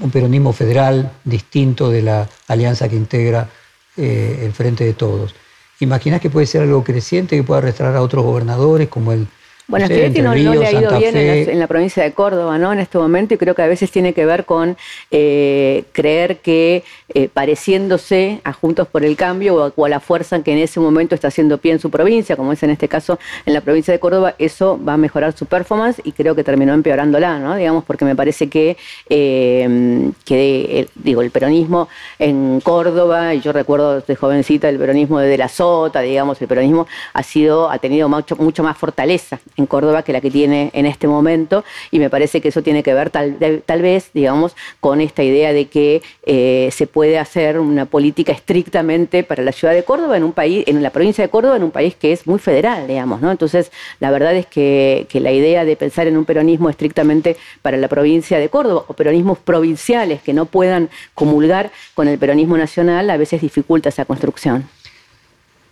un 0.00 0.10
peronismo 0.10 0.54
federal 0.54 1.12
distinto 1.22 1.90
de 1.90 2.00
la 2.00 2.26
alianza 2.48 2.88
que 2.88 2.96
integra 2.96 3.50
eh, 3.98 4.40
el 4.42 4.54
Frente 4.54 4.84
de 4.84 4.94
Todos, 4.94 5.34
¿imaginas 5.80 6.18
que 6.22 6.30
puede 6.30 6.46
ser 6.46 6.62
algo 6.62 6.82
creciente 6.82 7.36
que 7.36 7.42
pueda 7.42 7.58
arrastrar 7.58 7.94
a 7.94 8.00
otros 8.00 8.24
gobernadores 8.24 8.88
como 8.88 9.12
el 9.12 9.26
bueno, 9.66 9.88
no, 9.88 10.34
no, 10.34 10.54
le 10.54 10.66
ha 10.66 10.72
ido 10.72 10.98
bien 10.98 11.16
en 11.16 11.58
la, 11.58 11.66
provincia 11.66 12.02
de 12.02 12.12
Córdoba, 12.12 12.58
¿no? 12.58 12.72
En 12.74 12.80
este 12.80 12.98
momento, 12.98 13.32
y 13.32 13.38
creo 13.38 13.54
que 13.54 13.62
a 13.62 13.66
veces 13.66 13.90
tiene 13.90 14.12
que 14.12 14.26
ver 14.26 14.44
con 14.44 14.76
eh, 15.10 15.84
creer 15.92 16.38
que 16.38 16.84
eh, 17.08 17.30
pareciéndose 17.32 18.42
a 18.44 18.52
Juntos 18.52 18.88
por 18.88 19.04
el 19.06 19.16
Cambio 19.16 19.72
o 19.74 19.84
a, 19.84 19.88
la 19.88 20.00
fuerza 20.00 20.42
que 20.42 20.52
en 20.52 20.58
ese 20.58 20.80
momento 20.80 21.14
está 21.14 21.28
haciendo 21.28 21.56
pie 21.56 21.72
en 21.72 21.78
su 21.78 21.90
provincia, 21.90 22.36
como 22.36 22.52
es 22.52 22.62
en 22.62 22.70
este 22.70 22.88
caso 22.88 23.18
en 23.46 23.54
la 23.54 23.62
provincia 23.62 23.92
de 23.92 24.00
Córdoba, 24.00 24.34
eso 24.38 24.78
va 24.86 24.94
a 24.94 24.96
mejorar 24.98 25.32
su 25.32 25.46
performance 25.46 26.00
y 26.04 26.12
creo 26.12 26.34
que 26.34 26.44
terminó 26.44 26.74
empeorándola, 26.74 27.38
¿no? 27.38 27.56
Digamos, 27.56 27.84
porque 27.84 28.04
me 28.04 28.14
parece 28.14 28.50
que, 28.50 28.76
eh, 29.08 30.10
que 30.26 30.88
digo, 30.94 31.22
el 31.22 31.30
peronismo 31.30 31.88
en 32.18 32.60
Córdoba, 32.60 33.34
y 33.34 33.40
yo 33.40 33.52
recuerdo 33.52 34.02
de 34.02 34.14
jovencita 34.14 34.68
el 34.68 34.78
peronismo 34.78 35.20
de, 35.20 35.28
de 35.28 35.38
la 35.38 35.48
Sota, 35.48 36.00
digamos, 36.02 36.40
el 36.42 36.48
peronismo 36.48 36.86
ha 37.14 37.22
sido, 37.22 37.70
ha 37.70 37.78
tenido 37.78 38.10
mucho, 38.10 38.36
mucho 38.36 38.62
más 38.62 38.76
fortaleza 38.76 39.40
en 39.56 39.66
Córdoba 39.66 40.02
que 40.02 40.12
la 40.12 40.20
que 40.20 40.30
tiene 40.30 40.70
en 40.74 40.86
este 40.86 41.06
momento 41.06 41.64
y 41.90 41.98
me 41.98 42.10
parece 42.10 42.40
que 42.40 42.48
eso 42.48 42.62
tiene 42.62 42.82
que 42.82 42.94
ver 42.94 43.10
tal, 43.10 43.82
vez, 43.82 44.10
digamos, 44.14 44.56
con 44.80 45.00
esta 45.00 45.22
idea 45.22 45.52
de 45.52 45.66
que 45.66 46.02
eh, 46.24 46.68
se 46.72 46.86
puede 46.86 47.18
hacer 47.18 47.58
una 47.58 47.86
política 47.86 48.32
estrictamente 48.32 49.22
para 49.22 49.42
la 49.42 49.52
ciudad 49.52 49.74
de 49.74 49.84
Córdoba 49.84 50.16
en 50.16 50.24
un 50.24 50.32
país, 50.32 50.64
en 50.66 50.82
la 50.82 50.90
provincia 50.90 51.22
de 51.22 51.30
Córdoba, 51.30 51.56
en 51.56 51.64
un 51.64 51.70
país 51.70 51.94
que 51.94 52.12
es 52.12 52.26
muy 52.26 52.38
federal, 52.38 52.86
digamos, 52.86 53.20
¿no? 53.20 53.30
Entonces, 53.30 53.70
la 54.00 54.10
verdad 54.10 54.34
es 54.34 54.46
que, 54.46 55.06
que 55.08 55.20
la 55.20 55.32
idea 55.32 55.64
de 55.64 55.76
pensar 55.76 56.06
en 56.06 56.16
un 56.16 56.24
peronismo 56.24 56.70
estrictamente 56.70 57.36
para 57.62 57.76
la 57.76 57.88
provincia 57.88 58.38
de 58.38 58.48
Córdoba 58.48 58.84
o 58.88 58.94
peronismos 58.94 59.38
provinciales 59.38 60.22
que 60.22 60.32
no 60.32 60.46
puedan 60.46 60.90
comulgar 61.14 61.70
con 61.94 62.08
el 62.08 62.18
peronismo 62.18 62.56
nacional 62.56 63.10
a 63.10 63.16
veces 63.16 63.40
dificulta 63.40 63.88
esa 63.88 64.04
construcción. 64.04 64.68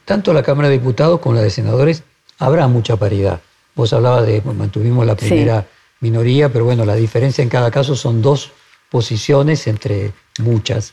Tanto 0.05 0.33
la 0.33 0.43
Cámara 0.43 0.69
de 0.69 0.79
Diputados 0.79 1.21
como 1.21 1.37
la 1.37 1.43
de 1.43 1.51
Senadores 1.51 2.03
habrá 2.39 2.67
mucha 2.67 2.97
paridad. 2.97 3.41
Vos 3.75 3.93
hablabas 3.93 4.27
de, 4.27 4.43
mantuvimos 4.43 5.07
la 5.07 5.17
primera 5.17 5.67
minoría, 6.01 6.53
pero 6.53 6.65
bueno, 6.65 6.85
la 6.85 6.95
diferencia 6.95 7.43
en 7.43 7.49
cada 7.49 7.71
caso 7.71 7.97
son 7.97 8.21
dos 8.21 8.51
posiciones 8.91 9.67
entre 9.67 10.13
muchas. 10.41 10.93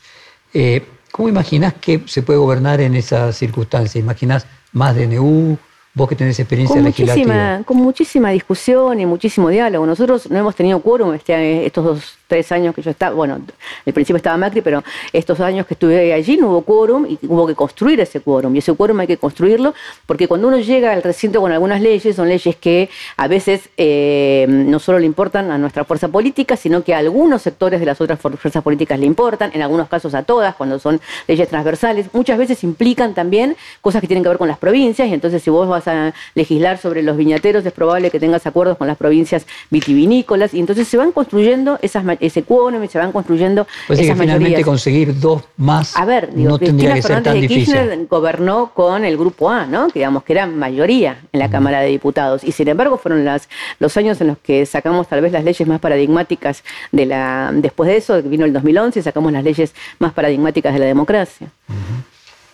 Eh, 0.53 0.85
¿Cómo 1.11 1.27
imaginás 1.27 1.73
que 1.73 2.03
se 2.05 2.21
puede 2.21 2.39
gobernar 2.39 2.79
en 2.81 2.95
esa 2.95 3.33
circunstancia? 3.33 3.99
¿Imaginás 3.99 4.45
más 4.71 4.95
DNU? 4.95 5.57
Vos 5.93 6.07
que 6.07 6.15
tenés 6.15 6.39
experiencia 6.39 6.75
con 6.75 6.85
legislativa. 6.85 7.25
Muchísima, 7.25 7.63
con 7.65 7.77
muchísima 7.77 8.29
discusión 8.29 8.99
y 8.99 9.05
muchísimo 9.05 9.49
diálogo. 9.49 9.85
Nosotros 9.85 10.29
no 10.29 10.37
hemos 10.37 10.55
tenido 10.55 10.79
quórum 10.79 11.13
este, 11.15 11.65
estos 11.65 11.83
dos 11.83 12.18
tres 12.29 12.51
años 12.51 12.75
que 12.75 12.81
yo 12.81 12.91
estaba, 12.91 13.15
bueno, 13.15 13.41
al 13.85 13.93
principio 13.93 14.17
estaba 14.17 14.37
Macri, 14.37 14.61
pero 14.61 14.83
estos 15.11 15.39
años 15.39 15.65
que 15.65 15.73
estuve 15.73 16.13
allí 16.13 16.37
no 16.37 16.51
hubo 16.51 16.61
quórum 16.61 17.05
y 17.07 17.17
hubo 17.27 17.47
que 17.47 17.55
construir 17.55 17.99
ese 17.99 18.21
quórum. 18.21 18.55
Y 18.55 18.59
ese 18.59 18.71
quórum 18.73 18.99
hay 18.99 19.07
que 19.07 19.17
construirlo 19.17 19.73
porque 20.05 20.27
cuando 20.27 20.47
uno 20.47 20.59
llega 20.59 20.93
al 20.93 21.03
recinto 21.03 21.41
con 21.41 21.51
algunas 21.51 21.81
leyes, 21.81 22.15
son 22.15 22.29
leyes 22.29 22.55
que 22.55 22.89
a 23.17 23.27
veces 23.27 23.69
eh, 23.77 24.45
no 24.47 24.79
solo 24.79 24.99
le 24.99 25.07
importan 25.07 25.51
a 25.51 25.57
nuestra 25.57 25.83
fuerza 25.83 26.07
política, 26.07 26.55
sino 26.55 26.83
que 26.83 26.93
a 26.93 26.99
algunos 26.99 27.41
sectores 27.41 27.79
de 27.79 27.85
las 27.87 27.99
otras 27.99 28.19
fuerzas 28.19 28.63
políticas 28.63 28.99
le 28.99 29.07
importan, 29.07 29.51
en 29.53 29.63
algunos 29.63 29.89
casos 29.89 30.13
a 30.13 30.23
todas, 30.23 30.55
cuando 30.55 30.77
son 30.77 31.01
leyes 31.27 31.49
transversales. 31.49 32.07
Muchas 32.13 32.37
veces 32.37 32.63
implican 32.63 33.15
también 33.15 33.57
cosas 33.81 34.01
que 34.01 34.07
tienen 34.07 34.23
que 34.23 34.29
ver 34.29 34.37
con 34.37 34.47
las 34.47 34.59
provincias 34.59 35.07
y 35.07 35.13
entonces 35.13 35.41
si 35.41 35.49
vos 35.49 35.67
vas 35.67 35.87
a 35.87 36.13
legislar 36.35 36.77
sobre 36.77 37.01
los 37.01 37.17
viñateros 37.17 37.65
es 37.65 37.73
probable 37.73 38.11
que 38.11 38.19
tengas 38.19 38.45
acuerdos 38.45 38.77
con 38.77 38.87
las 38.87 38.97
provincias 38.97 39.47
vitivinícolas 39.71 40.53
y 40.53 40.59
entonces 40.59 40.87
se 40.87 40.97
van 40.97 41.11
construyendo 41.11 41.79
esas 41.81 42.03
ese 42.19 42.43
quórum 42.43 42.84
y 42.84 42.88
se 42.88 42.97
van 42.97 43.12
construyendo 43.12 43.67
pues 43.88 43.99
esas 43.99 44.17
finalmente 44.17 44.63
conseguir 44.63 45.19
dos 45.19 45.43
más 45.58 45.95
a 45.95 46.05
ver, 46.05 46.34
digo, 46.34 46.51
no 46.51 46.58
Cristina 46.58 46.93
que 46.93 47.01
Fernández 47.01 47.34
de 47.41 47.47
Kirchner 47.47 48.08
gobernó 48.10 48.71
con 48.73 49.05
el 49.05 49.17
grupo 49.17 49.49
A, 49.49 49.65
¿no? 49.65 49.88
Que 49.88 49.99
digamos 49.99 50.23
que 50.23 50.34
era 50.34 50.45
mayoría 50.45 51.21
en 51.32 51.39
la 51.39 51.49
Cámara 51.49 51.82
de 51.82 51.88
Diputados. 51.88 52.43
Y 52.43 52.51
sin 52.51 52.67
embargo 52.67 52.97
fueron 52.97 53.25
las, 53.25 53.49
los 53.79 53.95
años 53.97 54.19
en 54.21 54.27
los 54.27 54.38
que 54.38 54.65
sacamos 54.65 55.08
tal 55.08 55.21
vez 55.21 55.32
las 55.32 55.43
leyes 55.43 55.67
más 55.67 55.79
paradigmáticas 55.79 56.63
de 56.91 57.05
la 57.05 57.51
después 57.53 57.89
de 57.89 57.97
eso 57.97 58.21
vino 58.23 58.45
el 58.45 58.53
2011 58.53 58.99
y 58.99 59.03
sacamos 59.03 59.32
las 59.32 59.43
leyes 59.43 59.73
más 59.99 60.13
paradigmáticas 60.13 60.73
de 60.73 60.79
la 60.79 60.86
democracia. 60.86 61.47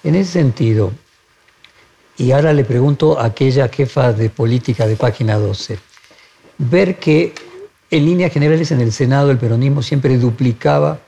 En 0.03 0.15
ese 0.15 0.31
sentido, 0.31 0.91
y 2.17 2.31
ahora 2.31 2.53
le 2.53 2.63
pregunto 2.63 3.19
a 3.19 3.25
aquella 3.25 3.67
jefa 3.67 4.13
de 4.13 4.29
política 4.29 4.87
de 4.87 4.95
página 4.95 5.37
12, 5.37 5.79
ver 6.57 6.97
que 6.97 7.33
en 7.91 8.05
líneas 8.05 8.31
generales 8.31 8.71
en 8.71 8.81
el 8.81 8.91
Senado 8.91 9.31
el 9.31 9.37
peronismo 9.37 9.81
siempre 9.81 10.17
duplicaba 10.17 10.99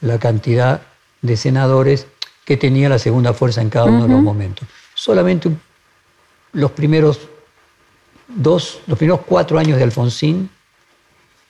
la 0.00 0.18
cantidad 0.18 0.82
de 1.22 1.36
senadores 1.36 2.06
que 2.44 2.56
tenía 2.56 2.88
la 2.88 2.98
segunda 2.98 3.32
fuerza 3.32 3.62
en 3.62 3.70
cada 3.70 3.86
uno 3.86 4.02
de 4.04 4.08
los 4.08 4.22
momentos. 4.22 4.66
Solamente 4.94 5.50
los 6.52 6.70
primeros 6.72 7.20
dos, 8.28 8.80
los 8.86 8.98
primeros 8.98 9.20
cuatro 9.26 9.58
años 9.58 9.78
de 9.78 9.84
Alfonsín 9.84 10.50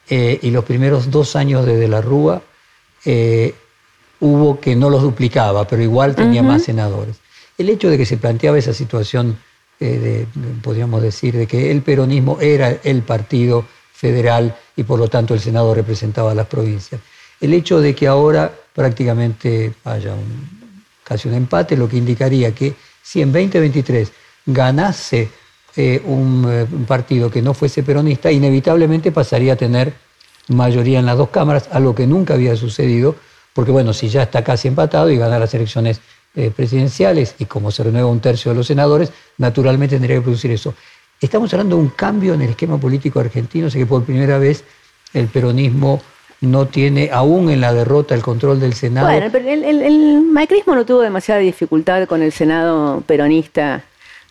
eh, 0.09 0.39
y 0.43 0.51
los 0.51 0.65
primeros 0.65 1.11
dos 1.11 1.37
años 1.37 1.65
de 1.65 1.77
De 1.77 1.89
la 1.89 2.01
Rúa, 2.01 2.43
eh, 3.05 3.55
hubo 4.21 4.61
que 4.61 4.77
no 4.77 4.91
los 4.91 5.03
duplicaba, 5.03 5.67
pero 5.67 5.83
igual 5.83 6.15
tenía 6.15 6.43
más 6.43 6.65
senadores. 6.65 7.17
El 7.57 7.69
hecho 7.69 7.89
de 7.89 7.97
que 7.97 8.05
se 8.05 8.17
planteaba 8.17 8.59
esa 8.59 8.75
situación, 8.75 9.39
eh, 9.79 10.27
podríamos 10.63 11.01
decir, 11.01 11.37
de 11.37 11.47
que 11.47 11.71
el 11.71 11.83
peronismo 11.83 12.39
era 12.41 12.71
el 12.83 13.03
partido 13.03 13.65
federal 14.01 14.57
y 14.77 14.83
por 14.83 14.99
lo 14.99 15.09
tanto 15.09 15.35
el 15.35 15.41
Senado 15.41 15.75
representaba 15.75 16.31
a 16.31 16.35
las 16.35 16.47
provincias. 16.47 17.01
El 17.39 17.53
hecho 17.53 17.81
de 17.81 17.95
que 17.95 18.07
ahora 18.07 18.51
prácticamente 18.75 19.75
haya 19.85 20.15
casi 21.05 21.29
un 21.29 21.35
empate, 21.35 21.77
lo 21.77 21.87
que 21.89 21.99
indicaría 21.99 22.55
que 22.55 22.75
si 23.03 23.21
en 23.21 23.31
2023 23.31 24.11
ganase 24.47 25.21
eh, 25.21 25.29
eh, 25.77 26.03
un, 26.05 26.85
partido 26.89 27.31
que 27.31 27.43
no 27.43 27.53
fuese 27.53 27.83
peronista, 27.83 28.33
inevitablemente 28.33 29.13
pasaría 29.13 29.53
a 29.53 29.57
tener 29.57 29.93
mayoría 30.49 30.99
en 30.99 31.07
las 31.07 31.19
dos 31.19 31.29
cámaras, 31.29 31.69
algo 31.71 31.95
que 31.95 32.07
nunca 32.07 32.35
había 32.35 32.57
sucedido, 32.57 33.15
porque 33.53 33.71
bueno, 33.71 33.93
si 33.93 34.09
ya 34.09 34.23
está 34.23 34.43
casi 34.43 34.69
empatado 34.69 35.11
y 35.11 35.19
gana 35.19 35.39
las 35.39 35.53
elecciones 35.53 36.01
eh, 36.35 36.51
presidenciales 36.55 37.35
y 37.39 37.45
como 37.45 37.71
se 37.71 37.85
renueva 37.85 38.09
un 38.09 38.21
tercio 38.21 38.51
de 38.53 38.57
los 38.57 38.67
senadores, 38.67 39.13
naturalmente 39.37 39.97
tendría 39.97 40.17
que 40.17 40.23
producir 40.23 40.51
eso. 40.53 40.75
Estamos 41.21 41.53
hablando 41.53 41.77
de 41.77 41.83
un 41.83 41.89
cambio 41.91 42.35
en 42.35 42.43
el 42.43 42.51
esquema 42.51 42.79
político 42.79 43.21
argentino, 43.21 43.69
sé 43.69 43.79
que 43.79 43.87
por 43.87 44.05
primera 44.05 44.39
vez 44.39 44.65
el 45.13 45.27
peronismo 45.27 46.01
no 46.41 46.67
tiene 46.67 47.11
aún 47.13 47.51
en 47.51 47.61
la 47.61 47.75
derrota 47.75 48.15
el 48.15 48.23
control 48.23 48.59
del 48.59 48.73
Senado. 48.73 49.07
Bueno, 49.09 49.29
pero 49.31 49.47
el, 49.49 49.65
el 49.65 50.23
macrismo 50.23 50.75
no 50.75 50.87
tuvo 50.87 51.01
demasiada 51.01 51.41
dificultad 51.41 52.07
con 52.07 52.23
el 52.23 52.33
Senado 52.33 53.03
peronista 53.07 53.85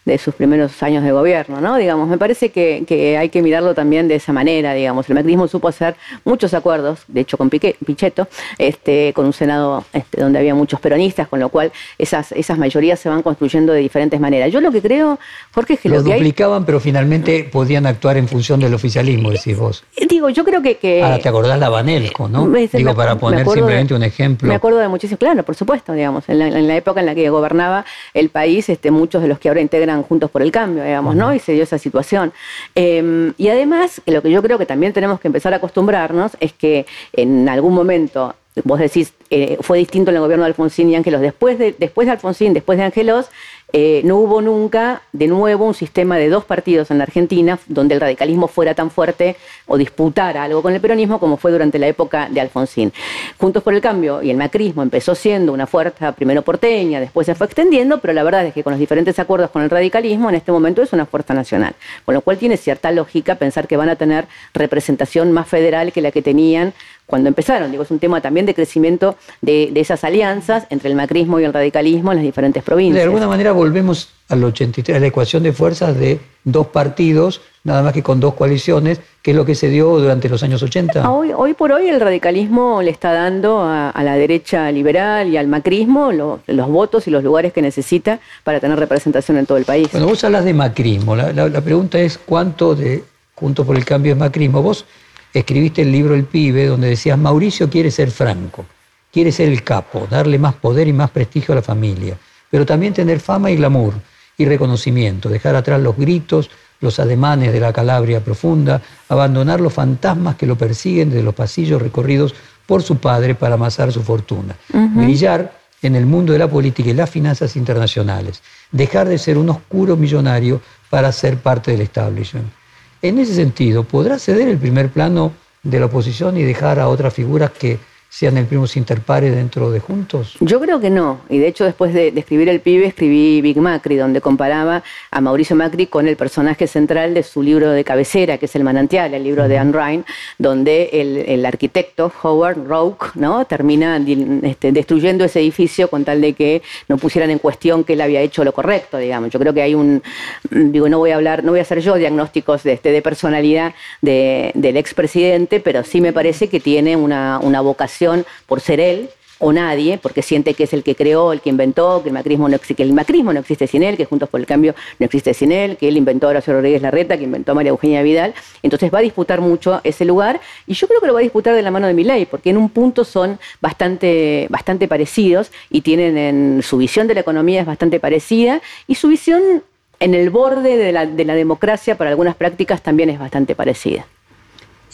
de 0.10 0.18
sus 0.18 0.34
primeros 0.34 0.82
años 0.82 1.04
de 1.04 1.12
gobierno, 1.12 1.62
¿no? 1.62 1.78
Digamos, 1.78 2.08
me 2.08 2.18
parece 2.18 2.50
que, 2.50 3.18
hay 3.20 3.30
que 3.30 3.42
mirarlo 3.42 3.74
también 3.74 4.08
de 4.08 4.16
esa 4.16 4.34
manera, 4.34 4.74
digamos. 4.74 5.08
El 5.10 5.16
macrismo 5.16 5.48
supo 5.48 5.68
hacer 5.68 5.96
muchos 6.26 6.54
acuerdos, 6.54 7.04
de 7.08 7.22
hecho 7.22 7.38
con 7.38 7.50
Pichetto, 7.50 8.28
este, 8.58 9.14
con 9.14 9.26
un 9.26 9.34
Senado 9.34 9.86
este, 9.94 10.22
donde 10.22 10.40
había 10.40 10.56
muchos 10.56 10.80
peronistas, 10.80 11.28
con 11.28 11.40
lo 11.40 11.50
cual 11.50 11.72
esas, 11.98 12.32
esas 12.32 12.58
mayorías 12.58 13.00
se 13.00 13.10
van 13.10 13.22
construyendo 13.22 13.74
de 13.74 13.80
diferentes 13.80 14.20
maneras. 14.20 14.52
Yo 14.52 14.62
lo 14.62 14.72
que 14.72 14.82
creo, 14.82 15.20
Jorge, 15.54 15.76
es 15.76 15.80
que 15.80 15.90
Los 15.90 16.04
lo 16.04 16.14
duplicaban, 16.14 16.66
pero 16.66 16.80
finalmente 16.80 17.44
podían 17.44 17.86
actuar 17.86 18.18
en 18.18 18.28
función 18.28 18.60
del 18.60 18.74
oficialismo, 18.74 19.32
decís 19.32 19.58
vos. 19.58 19.84
Eh, 19.96 20.08
digo, 20.08 20.30
yo 20.30 20.44
creo 20.44 20.62
que... 20.62 21.04
Ahora, 21.04 21.20
¿te 21.20 21.30
acordás 21.30 21.60
la 21.60 21.70
Banelco, 21.70 22.28
no? 22.28 22.48
Digo, 22.50 22.96
para 22.96 23.16
poner 23.18 23.46
simplemente 23.46 23.94
un 23.94 24.04
ejemplo. 24.04 24.48
Me 24.48 24.56
acuerdo 24.56 24.80
de 24.80 24.88
muchísimos, 24.88 25.20
claro, 25.20 25.44
por 25.44 25.56
supuesto, 25.56 25.94
digamos, 25.94 26.28
en 26.28 26.68
la, 26.68 26.76
época 26.76 27.00
en 27.00 27.06
la 27.06 27.16
que 27.16 27.30
gobernaba 27.30 27.86
el 28.14 28.30
país, 28.30 28.70
este, 28.70 28.92
muchos 28.92 29.22
de 29.22 29.28
los 29.28 29.40
que 29.40 29.50
ahora 29.50 29.62
integran 29.62 29.99
Juntos 30.04 30.30
por 30.30 30.42
el 30.42 30.52
Cambio, 30.52 30.84
digamos, 30.84 31.16
¿no? 31.16 31.34
Y 31.34 31.40
se 31.40 31.54
dio 31.54 31.64
esa 31.64 31.78
situación. 31.78 32.34
Em, 32.76 33.34
y 33.38 33.50
además, 33.50 34.02
lo 34.06 34.22
que 34.22 34.32
yo 34.32 34.42
creo 34.42 34.58
que 34.58 34.66
también 34.66 34.94
tenemos 34.94 35.20
que 35.20 35.28
empezar 35.28 35.54
a 35.54 35.58
acostumbrarnos 35.58 36.38
es 36.40 36.54
que 36.54 36.86
en 37.14 37.48
algún 37.50 37.74
momento 37.74 38.36
vos 38.64 38.80
decís, 38.80 39.14
eh, 39.30 39.58
fue 39.62 39.78
distinto 39.78 40.12
en 40.12 40.18
el 40.18 40.22
gobierno 40.22 40.44
de 40.44 40.50
Alfonsín 40.50 40.90
y 40.90 40.96
Ángelos. 40.96 41.22
Después 41.22 41.58
de, 41.58 41.76
después 41.78 42.08
de 42.08 42.14
Alfonsín, 42.14 42.54
después 42.54 42.78
de 42.78 42.86
Ángelos, 42.86 43.30
eh, 43.72 44.02
no 44.04 44.18
hubo 44.18 44.42
nunca 44.42 45.04
de 45.12 45.28
nuevo 45.28 45.66
un 45.66 45.76
sistema 45.76 46.18
de 46.18 46.30
dos 46.30 46.44
partidos 46.44 46.90
en 46.90 46.98
la 46.98 47.04
Argentina 47.04 47.60
donde 47.68 47.94
el 47.94 48.02
radicalismo 48.02 48.48
fuera 48.48 48.74
tan 48.74 48.90
fuerte 48.90 49.36
o 49.68 49.78
disputara 49.78 50.44
algo 50.44 50.64
con 50.64 50.74
el 50.74 50.82
peronismo 50.82 51.20
como 51.20 51.38
fue 51.38 51.52
durante 51.52 51.78
la 51.78 51.88
época 51.88 52.30
de 52.30 52.42
Alfonsín. 52.42 52.92
Juntos 53.38 53.62
por 53.62 53.76
el 53.76 53.82
Cambio 53.82 54.24
y 54.24 54.32
el 54.32 54.38
macrismo 54.38 54.82
empezó 54.82 55.14
siendo 55.14 55.54
una 55.54 55.68
fuerza 55.68 56.14
primero 56.14 56.42
porteña, 56.42 57.00
después 57.00 57.28
se 57.28 57.36
fue 57.36 57.46
extendiendo, 57.46 58.00
pero 58.00 58.14
la 58.14 58.24
verdad 58.24 58.46
es 58.46 58.54
que 58.56 58.64
con 58.64 58.72
los 58.72 58.80
diferentes 58.80 59.20
acuerdos 59.20 59.52
con 59.52 59.62
el 59.62 59.70
radicalismo 59.70 60.30
en 60.30 60.36
este 60.36 60.52
momento 60.52 60.82
es 60.82 60.92
una 60.92 61.06
fuerza 61.06 61.36
nacional, 61.36 61.76
con 62.06 62.16
lo 62.16 62.22
cual 62.22 62.38
tiene 62.38 62.58
cierta 62.58 62.92
lógica 62.92 63.36
pensar 63.36 63.68
que 63.68 63.78
van 63.78 63.90
a 63.90 63.96
tener 63.96 64.26
representación 64.54 65.32
más 65.32 65.48
federal 65.48 65.92
que 65.92 66.02
la 66.02 66.12
que 66.12 66.24
tenían 66.24 66.74
cuando 67.10 67.28
empezaron. 67.28 67.72
Digo, 67.72 67.84
es 67.84 67.92
un 67.92 67.98
tema 67.98 68.22
también 68.22 68.46
de 68.46 68.54
crecimiento 68.54 69.16
de, 69.42 69.72
esas 69.76 70.04
alianzas 70.04 70.68
entre 70.70 70.90
el 70.90 70.96
macrismo 70.96 71.40
y 71.40 71.44
el 71.44 71.52
radicalismo 71.52 72.12
en 72.12 72.18
las 72.18 72.24
diferentes 72.24 72.62
provincias. 72.64 72.96
De 72.96 73.04
alguna 73.04 73.28
manera 73.28 73.52
volvemos 73.52 74.10
al 74.28 74.44
83, 74.44 74.96
a 74.96 75.00
la 75.00 75.08
ecuación 75.08 75.42
de 75.42 75.52
fuerzas 75.52 75.98
de 75.98 76.20
dos 76.44 76.68
partidos, 76.68 77.42
nada 77.64 77.82
más 77.82 77.94
que 77.94 78.04
con 78.04 78.20
dos 78.20 78.36
coaliciones, 78.36 79.00
que 79.24 79.32
es 79.32 79.38
lo 79.38 79.44
que 79.44 79.56
se 79.56 79.70
dio 79.70 79.98
durante 79.98 80.30
los 80.30 80.44
años 80.44 80.62
80. 80.62 81.10
Hoy, 81.10 81.32
hoy 81.36 81.56
por 81.56 81.72
hoy 81.72 81.88
el 81.88 82.00
radicalismo 82.00 82.84
le 82.84 82.92
está 82.92 83.12
dando 83.12 83.62
a, 83.62 83.92
la 84.04 84.16
derecha 84.16 84.72
liberal 84.72 85.30
y 85.30 85.38
al 85.38 85.48
macrismo 85.48 86.12
los 86.12 86.68
votos 86.70 87.08
y 87.08 87.12
los 87.12 87.24
lugares 87.24 87.54
que 87.54 87.64
necesita 87.64 88.20
para 88.44 88.60
tener 88.60 88.78
representación 88.78 89.38
en 89.38 89.48
todo 89.48 89.58
el 89.58 89.66
país. 89.66 89.90
Bueno, 89.92 90.08
vos 90.08 90.24
hablas 90.24 90.46
de 90.46 90.54
macrismo, 90.54 91.16
la, 91.16 91.34
la 91.34 91.62
pregunta 91.62 91.98
es 92.00 92.20
cuánto 92.20 92.76
de 92.76 93.04
Junto 93.40 93.66
por 93.66 93.78
el 93.78 93.86
Cambio 93.86 94.12
es 94.12 94.18
macrismo. 94.18 94.62
Vos 94.62 94.86
escribiste 95.34 95.82
el 95.82 95.92
libro 95.92 96.16
El 96.16 96.26
pibe, 96.26 96.66
donde 96.66 96.90
decías, 96.90 97.18
Mauricio 97.18 97.70
quiere 97.70 97.92
ser 97.92 98.12
franco, 98.12 98.66
quiere 99.12 99.32
ser 99.32 99.50
el 99.50 99.64
capo, 99.64 100.08
darle 100.10 100.40
más 100.40 100.56
poder 100.56 100.88
y 100.88 100.94
más 100.94 101.10
prestigio 101.12 101.54
a 101.54 101.56
la 101.56 101.62
familia, 101.62 102.18
pero 102.50 102.66
también 102.66 102.94
tener 102.94 103.20
fama 103.20 103.52
y 103.52 103.56
glamour 103.56 103.94
y 104.38 104.46
reconocimiento, 104.46 105.30
dejar 105.30 105.56
atrás 105.56 105.82
los 105.82 105.98
gritos, 105.98 106.50
los 106.82 107.00
ademanes 107.00 107.52
de 107.52 107.60
la 107.60 107.74
Calabria 107.74 108.24
profunda, 108.24 108.82
abandonar 109.10 109.60
los 109.60 109.74
fantasmas 109.74 110.36
que 110.36 110.48
lo 110.48 110.58
persiguen 110.58 111.10
de 111.10 111.22
los 111.22 111.36
pasillos 111.36 111.82
recorridos 111.82 112.34
por 112.66 112.82
su 112.84 112.98
padre 112.98 113.36
para 113.36 113.56
amasar 113.56 113.92
su 113.92 114.02
fortuna, 114.02 114.56
brillar 114.72 115.60
en 115.82 115.96
el 115.96 116.06
mundo 116.06 116.34
de 116.34 116.40
la 116.40 116.48
política 116.48 116.90
y 116.90 116.94
las 116.94 117.10
finanzas 117.10 117.56
internacionales, 117.56 118.42
dejar 118.72 119.08
de 119.08 119.18
ser 119.18 119.38
un 119.38 119.50
oscuro 119.50 119.98
millonario 119.98 120.62
para 120.90 121.12
ser 121.12 121.38
parte 121.38 121.72
del 121.72 121.82
establishment. 121.82 122.59
En 123.02 123.18
ese 123.18 123.34
sentido, 123.34 123.84
¿podrá 123.84 124.20
ceder 124.20 124.50
el 124.50 124.58
primer 124.58 124.90
plano 124.90 125.32
de 125.64 125.80
la 125.80 125.86
oposición 125.86 126.38
y 126.38 126.44
dejar 126.44 126.80
a 126.80 126.90
otras 126.90 127.14
figuras 127.14 127.52
que 127.52 127.80
sean 128.10 128.38
el 128.38 128.48
primo 128.48 128.66
interpares 128.76 129.36
dentro 129.36 129.70
de 129.70 129.80
Juntos? 129.80 130.36
Yo 130.40 130.60
creo 130.60 130.80
que 130.80 130.90
no. 130.90 131.22
Y 131.30 131.38
de 131.38 131.48
hecho, 131.48 131.64
después 131.64 131.94
de, 131.94 132.08
escribir 132.08 132.50
El 132.50 132.60
Pibe, 132.60 132.88
escribí 132.88 133.40
Big 133.42 133.58
Macri, 133.58 133.98
donde 133.98 134.20
comparaba 134.20 134.84
a 135.12 135.22
Mauricio 135.22 135.56
Macri 135.56 135.86
con 135.86 136.08
el 136.08 136.18
personaje 136.18 136.66
central 136.66 137.14
de 137.14 137.22
su 137.22 137.44
libro 137.44 137.70
de 137.70 137.84
cabecera, 137.84 138.40
que 138.40 138.48
es 138.48 138.56
El 138.56 138.64
Manantial, 138.64 139.14
el 139.14 139.24
libro 139.24 139.48
de 139.48 139.60
Anne 139.60 139.72
Ryan, 139.72 140.06
donde 140.40 140.90
el, 140.94 141.46
arquitecto 141.46 142.12
Howard 142.24 142.68
Rourke 142.68 143.12
¿no? 143.16 143.46
termina 143.46 144.00
este, 144.44 144.72
destruyendo 144.72 145.24
ese 145.24 145.40
edificio 145.40 145.88
con 145.88 146.04
tal 146.04 146.20
de 146.22 146.34
que 146.34 146.62
no 146.88 146.98
pusieran 146.98 147.30
en 147.30 147.40
cuestión 147.40 147.84
que 147.84 147.94
él 147.94 148.02
había 148.02 148.22
hecho 148.22 148.44
lo 148.44 148.54
correcto, 148.54 148.98
digamos. 148.98 149.30
Yo 149.30 149.40
creo 149.40 149.54
que 149.54 149.62
hay 149.62 149.76
un. 149.76 150.02
Digo, 150.50 150.90
no 150.90 150.98
voy 150.98 151.12
a 151.12 151.16
hablar, 151.16 151.44
no 151.44 151.52
voy 151.52 151.60
a 151.60 151.64
hacer 151.64 151.80
yo 151.80 151.96
diagnósticos 151.96 152.64
de, 152.64 152.74
este, 152.74 152.92
de 152.92 153.02
personalidad 153.02 153.74
del 154.02 154.78
expresidente, 154.78 155.60
pero 155.60 155.84
sí 155.84 156.02
me 156.02 156.12
parece 156.12 156.50
que 156.50 156.60
tiene 156.60 156.96
una 156.96 157.62
vocación 157.62 157.99
por 158.46 158.62
ser 158.62 158.80
él 158.80 159.10
o 159.40 159.54
nadie, 159.54 159.98
porque 159.98 160.22
siente 160.22 160.54
que 160.54 160.66
es 160.66 160.74
el 160.74 160.84
que 160.84 160.96
creó, 160.96 161.32
el 161.32 161.40
que 161.40 161.50
inventó, 161.50 162.04
que 162.04 162.10
el 162.10 162.14
macrismo 162.14 162.50
no 162.50 163.40
existe, 163.40 163.68
sin 163.68 163.84
él, 163.84 163.96
que 163.96 164.06
Juntos 164.06 164.28
por 164.28 164.40
el 164.40 164.46
Cambio 164.46 164.76
no 165.00 165.06
existe 165.06 165.34
sin 165.34 165.54
él, 165.54 165.78
que 165.78 165.88
él 165.88 165.96
inventó 165.96 166.28
a 166.28 166.32
Horacio 166.32 166.54
Rodríguez 166.54 166.82
Larreta, 166.82 167.18
que 167.18 167.24
inventó 167.24 167.54
a 167.54 167.56
María 167.56 167.70
Eugenia 167.70 168.04
Vidal. 168.04 168.34
Entonces 168.62 168.94
va 168.94 169.00
a 169.00 169.02
disputar 169.02 169.40
mucho 169.40 169.80
ese 169.86 170.04
lugar 170.04 170.42
y 170.68 170.74
yo 170.74 170.88
creo 170.88 171.00
que 171.00 171.08
lo 171.08 171.14
va 171.14 171.20
a 171.20 171.24
disputar 171.24 171.56
de 171.56 171.62
la 171.62 171.72
mano 171.72 171.88
de 171.88 171.94
Milei, 171.94 172.26
porque 172.26 172.50
en 172.50 172.58
un 172.58 172.70
punto 172.70 173.06
son 173.06 173.40
bastante, 173.62 174.48
bastante 174.50 174.90
parecidos 174.90 175.52
y 175.70 175.82
tienen 175.82 176.18
en 176.18 176.62
su 176.62 176.78
visión 176.78 177.08
de 177.08 177.14
la 177.14 177.22
economía 177.22 177.62
es 177.62 177.66
bastante 177.66 178.00
parecida 178.00 178.62
y 178.88 178.96
su 178.96 179.08
visión 179.08 179.64
en 180.02 180.14
el 180.14 180.30
borde 180.30 180.78
de 180.78 180.92
la, 180.92 181.06
de 181.06 181.26
la 181.26 181.36
democracia 181.36 181.98
para 181.98 182.10
algunas 182.10 182.36
prácticas 182.36 182.82
también 182.82 183.10
es 183.10 183.20
bastante 183.20 183.56
parecida. 183.56 184.06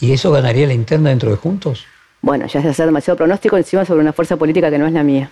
¿Y 0.00 0.12
eso 0.12 0.30
ganaría 0.30 0.66
la 0.66 0.74
interna 0.74 1.10
dentro 1.10 1.30
de 1.30 1.36
Juntos? 1.36 1.86
Bueno, 2.20 2.46
ya 2.46 2.60
es 2.60 2.66
hacer 2.66 2.86
demasiado 2.86 3.16
pronóstico 3.16 3.56
encima 3.56 3.84
sobre 3.84 4.00
una 4.00 4.12
fuerza 4.12 4.36
política 4.36 4.70
que 4.70 4.78
no 4.78 4.86
es 4.86 4.92
la 4.92 5.02
mía. 5.02 5.30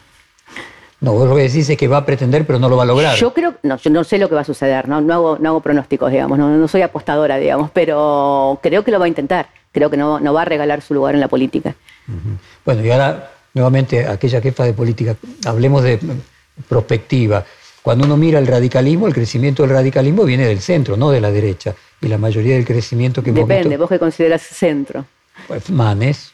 No, 1.01 1.13
vos 1.13 1.29
lo 1.29 1.37
que 1.37 1.43
decís 1.43 1.69
es 1.69 1.77
que 1.77 1.89
va 1.89 1.99
a 1.99 2.07
pretender, 2.07 2.47
pero 2.47 2.59
no 2.59 2.69
lo 2.69 2.77
va 2.77 2.85
a 2.85 2.87
lograr. 2.87 3.17
Yo 3.17 3.35
creo, 3.35 3.55
no, 3.63 3.77
yo 3.77 3.91
no 3.91 4.05
sé 4.05 4.19
lo 4.19 4.29
que 4.29 4.35
va 4.35 4.41
a 4.41 4.45
suceder, 4.45 4.89
no, 4.89 5.01
no, 5.01 5.15
hago, 5.15 5.39
no 5.39 5.51
hago 5.51 5.61
pronósticos, 5.61 6.11
digamos, 6.11 6.39
no, 6.39 6.67
soy 6.69 6.83
apostadora, 6.83 7.37
digamos, 7.37 7.71
pero 7.73 8.59
creo 8.63 8.85
que 8.85 8.91
lo 8.91 8.99
va 8.99 9.05
a 9.05 9.09
intentar, 9.09 9.49
creo 9.73 9.91
que 9.91 9.97
no, 9.97 10.21
no 10.21 10.33
va 10.33 10.43
a 10.43 10.45
regalar 10.47 10.81
su 10.81 10.95
lugar 10.95 11.15
en 11.15 11.21
la 11.21 11.29
política. 11.29 11.75
Bueno, 12.65 12.85
y 12.85 12.91
ahora, 12.91 13.33
nuevamente, 13.53 14.07
aquella 14.07 14.41
jefa 14.41 14.65
de 14.65 14.73
política, 14.73 15.17
hablemos 15.45 15.83
de 15.83 15.99
prospectiva. 16.69 17.45
Cuando 17.83 18.07
uno 18.07 18.17
mira 18.17 18.39
el 18.39 18.47
radicalismo, 18.47 19.07
el 19.07 19.13
crecimiento 19.13 19.63
del 19.63 19.73
radicalismo 19.73 20.25
viene 20.25 20.47
del 20.47 20.61
centro, 20.61 20.97
no 20.97 21.11
de 21.11 21.21
la 21.21 21.31
derecha. 21.31 21.75
Y 22.01 22.09
la 22.09 22.17
mayoría 22.17 22.55
del 22.55 22.65
crecimiento 22.65 23.23
que 23.23 23.31
hemos 23.31 23.47
Depende, 23.47 23.77
vos 23.77 23.89
que 23.89 23.99
consideras 23.99 24.43
centro. 24.43 25.05
Pues 25.47 25.69
Manes, 25.69 26.33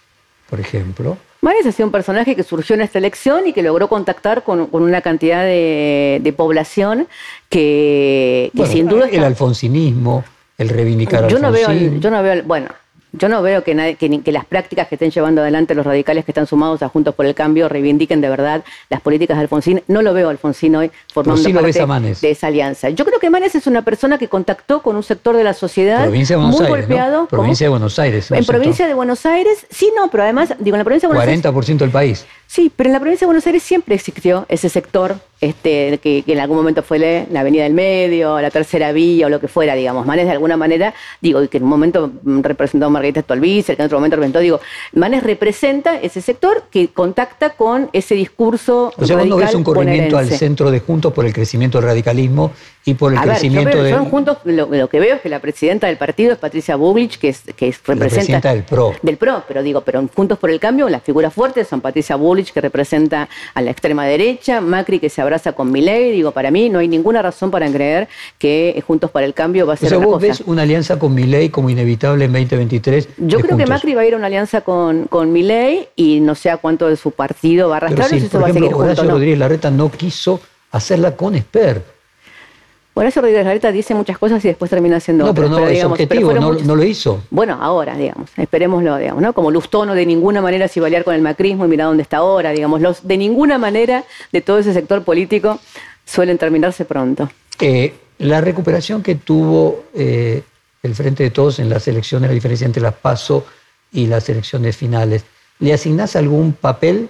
por 0.51 0.61
ejemplo. 0.61 1.17
Manes 1.41 1.65
ha 1.65 1.73
sido 1.73 1.87
un 1.87 1.93
personaje 1.93 2.37
que 2.37 2.43
surgió 2.43 2.75
en 2.75 2.83
esta 2.83 2.99
elección 2.99 3.47
y 3.47 3.53
que 3.53 3.63
logró 3.63 3.89
contactar 3.89 4.43
con, 4.43 4.69
una 4.73 5.01
cantidad 5.01 5.45
de, 5.45 6.35
población 6.37 7.07
que, 7.49 8.51
sin 8.71 8.89
duda... 8.89 9.09
El 9.09 9.25
alfonsinismo, 9.25 10.25
el 10.59 10.69
reivindicar 10.69 11.29
yo 11.29 11.39
no 11.39 11.51
veo, 11.51 11.73
Yo 11.73 12.11
no 12.11 12.23
veo, 12.23 12.43
bueno, 12.43 12.69
yo 13.13 13.29
no 13.29 13.43
veo 13.43 13.65
que, 13.65 13.75
las 13.75 14.45
prácticas 14.45 14.89
que 14.89 14.95
estén 14.95 15.11
llevando 15.11 15.41
adelante 15.41 15.75
los 15.75 15.85
radicales 15.85 16.25
que 16.25 16.31
están 16.31 16.47
sumados 16.47 16.83
a 16.83 16.89
Juntos 16.89 17.15
por 17.15 17.27
el 17.27 17.35
Cambio 17.35 17.69
reivindiquen 17.69 18.21
de 18.21 18.29
verdad 18.29 18.65
las 18.89 19.01
políticas 19.01 19.37
de 19.37 19.43
Alfonsín. 19.43 19.83
No 19.89 20.03
lo 20.03 20.15
veo 20.15 20.29
a 20.29 20.31
Alfonsín 20.31 20.77
hoy 20.77 20.91
formando 21.13 21.43
parte 21.43 22.15
de 22.21 22.31
esa 22.31 22.47
alianza. 22.47 22.91
Yo 22.91 23.05
creo 23.05 23.19
que 23.19 23.31
Manes 23.31 23.55
es 23.55 23.67
una 23.67 23.83
persona 23.83 24.19
que 24.19 24.29
contactó 24.29 24.83
con 24.83 24.97
un 24.97 25.03
sector 25.03 25.37
de 25.37 25.45
la 25.45 25.55
sociedad 25.55 26.09
muy 26.09 26.67
golpeado. 26.67 27.27
Provincia 27.27 27.67
de 27.67 27.71
Buenos 27.71 27.99
Aires. 27.99 28.31
En 28.31 28.45
provincia 28.45 28.87
de 28.87 28.95
Buenos 28.95 29.27
Aires, 29.27 29.67
sí, 29.71 29.91
no, 29.97 30.11
pero 30.11 30.23
además, 30.23 30.55
digo, 30.59 30.77
en 30.77 30.79
la 30.79 30.85
provincia 30.85 31.09
de 31.09 31.15
Buenos 31.15 31.45
40% 31.45 31.79
del 31.79 31.91
país. 31.91 32.27
Sí, 32.51 32.69
pero 32.75 32.89
en 32.89 32.95
la 32.95 32.99
provincia 32.99 33.27
de 33.27 33.27
Buenos 33.27 33.47
Aires 33.47 33.63
siempre 33.63 33.95
existió 33.95 34.45
ese 34.49 34.69
sector 34.69 35.21
este, 35.41 35.99
que, 35.99 36.23
en 36.27 36.39
algún 36.39 36.57
momento 36.59 36.83
fue 36.83 36.99
la, 36.99 37.41
Avenida 37.41 37.63
del 37.63 37.73
Medio, 37.73 38.41
la 38.41 38.51
Tercera 38.51 38.93
Vía 38.93 39.27
o 39.27 39.31
lo 39.31 39.41
que 39.41 39.49
fuera, 39.49 39.75
digamos. 39.75 40.05
Manes 40.05 40.27
de 40.27 40.33
alguna 40.33 40.57
manera, 40.57 40.93
digo, 41.21 41.47
que 41.49 41.57
en 41.57 41.63
un 41.63 41.71
momento 41.71 42.11
representó 42.25 42.91
Margarita 42.91 43.23
Stolbizer, 43.23 43.77
que 43.77 43.83
en 43.83 43.87
otro 43.87 43.99
momento 43.99 44.17
representó, 44.17 44.41
digo, 44.41 44.61
Manes 44.93 45.23
representa 45.23 45.97
ese 45.97 46.21
sector 46.21 46.65
que 46.71 46.89
contacta 46.89 47.51
con 47.51 47.89
ese 47.93 48.15
discurso. 48.15 48.93
O 48.97 49.07
sea, 49.07 49.17
cuando 49.17 49.37
ves 49.37 49.55
un 49.55 49.65
corrimiento 49.65 50.19
al 50.19 50.29
centro 50.29 50.71
de 50.71 50.81
Juntos 50.81 51.13
por 51.13 51.25
el 51.25 51.33
crecimiento 51.33 51.79
del 51.79 51.89
radicalismo 51.89 52.53
y 52.85 52.95
por 52.95 53.13
el 53.13 53.21
crecimiento 53.21 53.83
de. 53.83 53.95
Juntos, 53.95 54.39
lo, 54.45 54.89
que 54.89 55.01
veo 55.01 55.17
es 55.17 55.21
que 55.23 55.29
la 55.29 55.39
presidenta 55.39 55.87
del 55.87 55.97
partido 55.97 56.33
es 56.33 56.39
Patricia 56.39 56.77
Buglich, 56.77 57.19
que 57.19 57.29
es, 57.31 57.43
que 57.57 57.69
es, 57.69 57.81
representa. 57.85 58.53
del 58.53 58.65
PRO. 58.65 58.95
Del 59.03 59.17
PRO, 59.17 59.45
pero 59.47 59.63
digo, 59.63 59.81
pero 59.83 60.01
en 60.01 60.09
Juntos 60.09 60.39
por 60.39 60.51
el 60.51 60.61
Cambio, 60.61 60.89
las 60.89 61.03
figuras 61.03 61.33
fuertes 61.33 61.69
son 61.69 61.81
Patricia 61.81 62.17
Buglich, 62.17 62.40
que 62.53 62.61
representa 62.61 63.29
a 63.55 63.63
la 63.63 63.71
extrema 63.71 64.07
derecha, 64.07 64.61
Macri, 64.61 64.99
que 64.99 65.09
se 65.09 65.21
abraza 65.21 65.53
con 65.53 65.71
Milei, 65.71 66.13
digo, 66.13 66.33
para 66.33 66.51
mí 66.51 66.69
no 66.69 66.79
hay 66.79 66.89
ninguna 66.89 67.23
razón 67.23 67.51
para 67.51 67.71
creer 67.71 68.09
que 68.39 68.83
Juntos 68.87 69.11
para 69.11 69.27
el 69.27 69.35
Cambio 69.35 69.67
va 69.67 69.75
a 69.75 69.77
ser 69.77 69.95
o 69.95 69.99
sea, 69.99 69.99
vos 69.99 70.21
ves 70.21 70.43
una 70.47 70.63
alianza 70.63 70.99
con 70.99 71.15
Milei 71.15 71.51
como 71.51 71.71
inevitable 71.71 72.25
en 72.25 72.33
2023. 72.33 73.09
Yo 73.19 73.41
creo 73.41 73.57
que 73.57 73.67
Macri 73.67 73.95
va 73.95 74.03
a 74.03 74.07
ir 74.07 74.15
a 74.15 74.17
una 74.17 74.27
alianza 74.27 74.63
con, 74.63 75.05
con 75.05 75.33
Milei 75.33 75.89
y 75.97 76.21
no 76.21 76.35
sé 76.35 76.51
a 76.51 76.57
cuánto 76.57 76.89
de 76.89 76.97
su 76.97 77.11
partido 77.11 77.69
va 77.69 77.77
a 77.77 77.77
arrastrar 77.79 78.09
si, 78.09 78.17
eso 78.17 78.41
va 78.41 78.49
a 78.49 78.53
seguir 78.53 78.75
Horacio 78.75 79.11
Rodríguez 79.11 79.39
Larreta 79.39 79.71
no 79.71 79.91
quiso 79.91 80.41
hacerla 80.71 81.17
con 81.17 81.35
Esper. 81.35 82.00
Horacio 83.01 83.23
Rodríguez 83.23 83.73
dice 83.73 83.95
muchas 83.95 84.19
cosas 84.19 84.45
y 84.45 84.49
después 84.49 84.71
termina 84.71 84.97
haciendo 84.99 85.25
No, 85.25 85.35
pero 85.35 85.49
no 85.49 85.67
es 85.67 85.83
objetivo, 85.83 86.35
no, 86.35 86.77
lo 86.77 86.85
hizo. 86.85 87.23
Bueno, 87.31 87.57
ahora, 87.59 87.97
digamos, 87.97 88.29
esperémoslo, 88.37 88.99
digamos, 88.99 89.23
¿no? 89.23 89.33
Como 89.33 89.51
Lustono 89.51 89.95
de 89.95 90.05
ninguna 90.05 90.43
manera 90.43 90.69
se 90.69 90.81
iba 90.81 90.89
a 90.89 91.03
con 91.03 91.15
el 91.15 91.23
macrismo 91.23 91.65
y 91.65 91.69
mira 91.69 91.87
dónde 91.87 92.03
está 92.03 92.19
ahora, 92.19 92.51
digamos, 92.51 92.83
los, 92.83 93.09
de 93.09 93.17
ninguna 93.17 93.57
manera 93.57 94.05
de 94.33 94.43
todo 94.43 94.59
ese 94.59 94.75
sector 94.75 95.03
político 95.03 95.59
suelen 96.05 96.37
terminarse 96.37 96.85
pronto. 96.85 97.31
Eh, 97.59 97.95
la 98.19 98.43
recuperación 98.43 99.03
que 99.03 99.15
tuvo 99.15 99.85
eh, 99.95 100.43
el 100.83 100.95
Frente 100.95 101.23
de 101.23 101.31
Todos 101.31 101.59
en 101.59 101.71
las 101.71 101.89
elecciones, 101.89 102.29
la 102.29 102.35
diferencia 102.35 102.67
entre 102.67 102.83
las 102.83 102.95
PASO 102.95 103.47
y 103.93 104.09
las 104.09 104.29
elecciones 104.29 104.77
finales, 104.77 105.25
¿le 105.59 105.73
asignás 105.73 106.17
algún 106.17 106.53
papel 106.53 107.09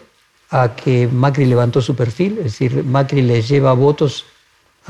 a 0.50 0.76
que 0.76 1.08
Macri 1.08 1.46
levantó 1.46 1.82
su 1.82 1.96
perfil? 1.96 2.38
Es 2.38 2.44
decir, 2.44 2.84
Macri 2.84 3.22
le 3.22 3.42
lleva 3.42 3.72
votos 3.72 4.24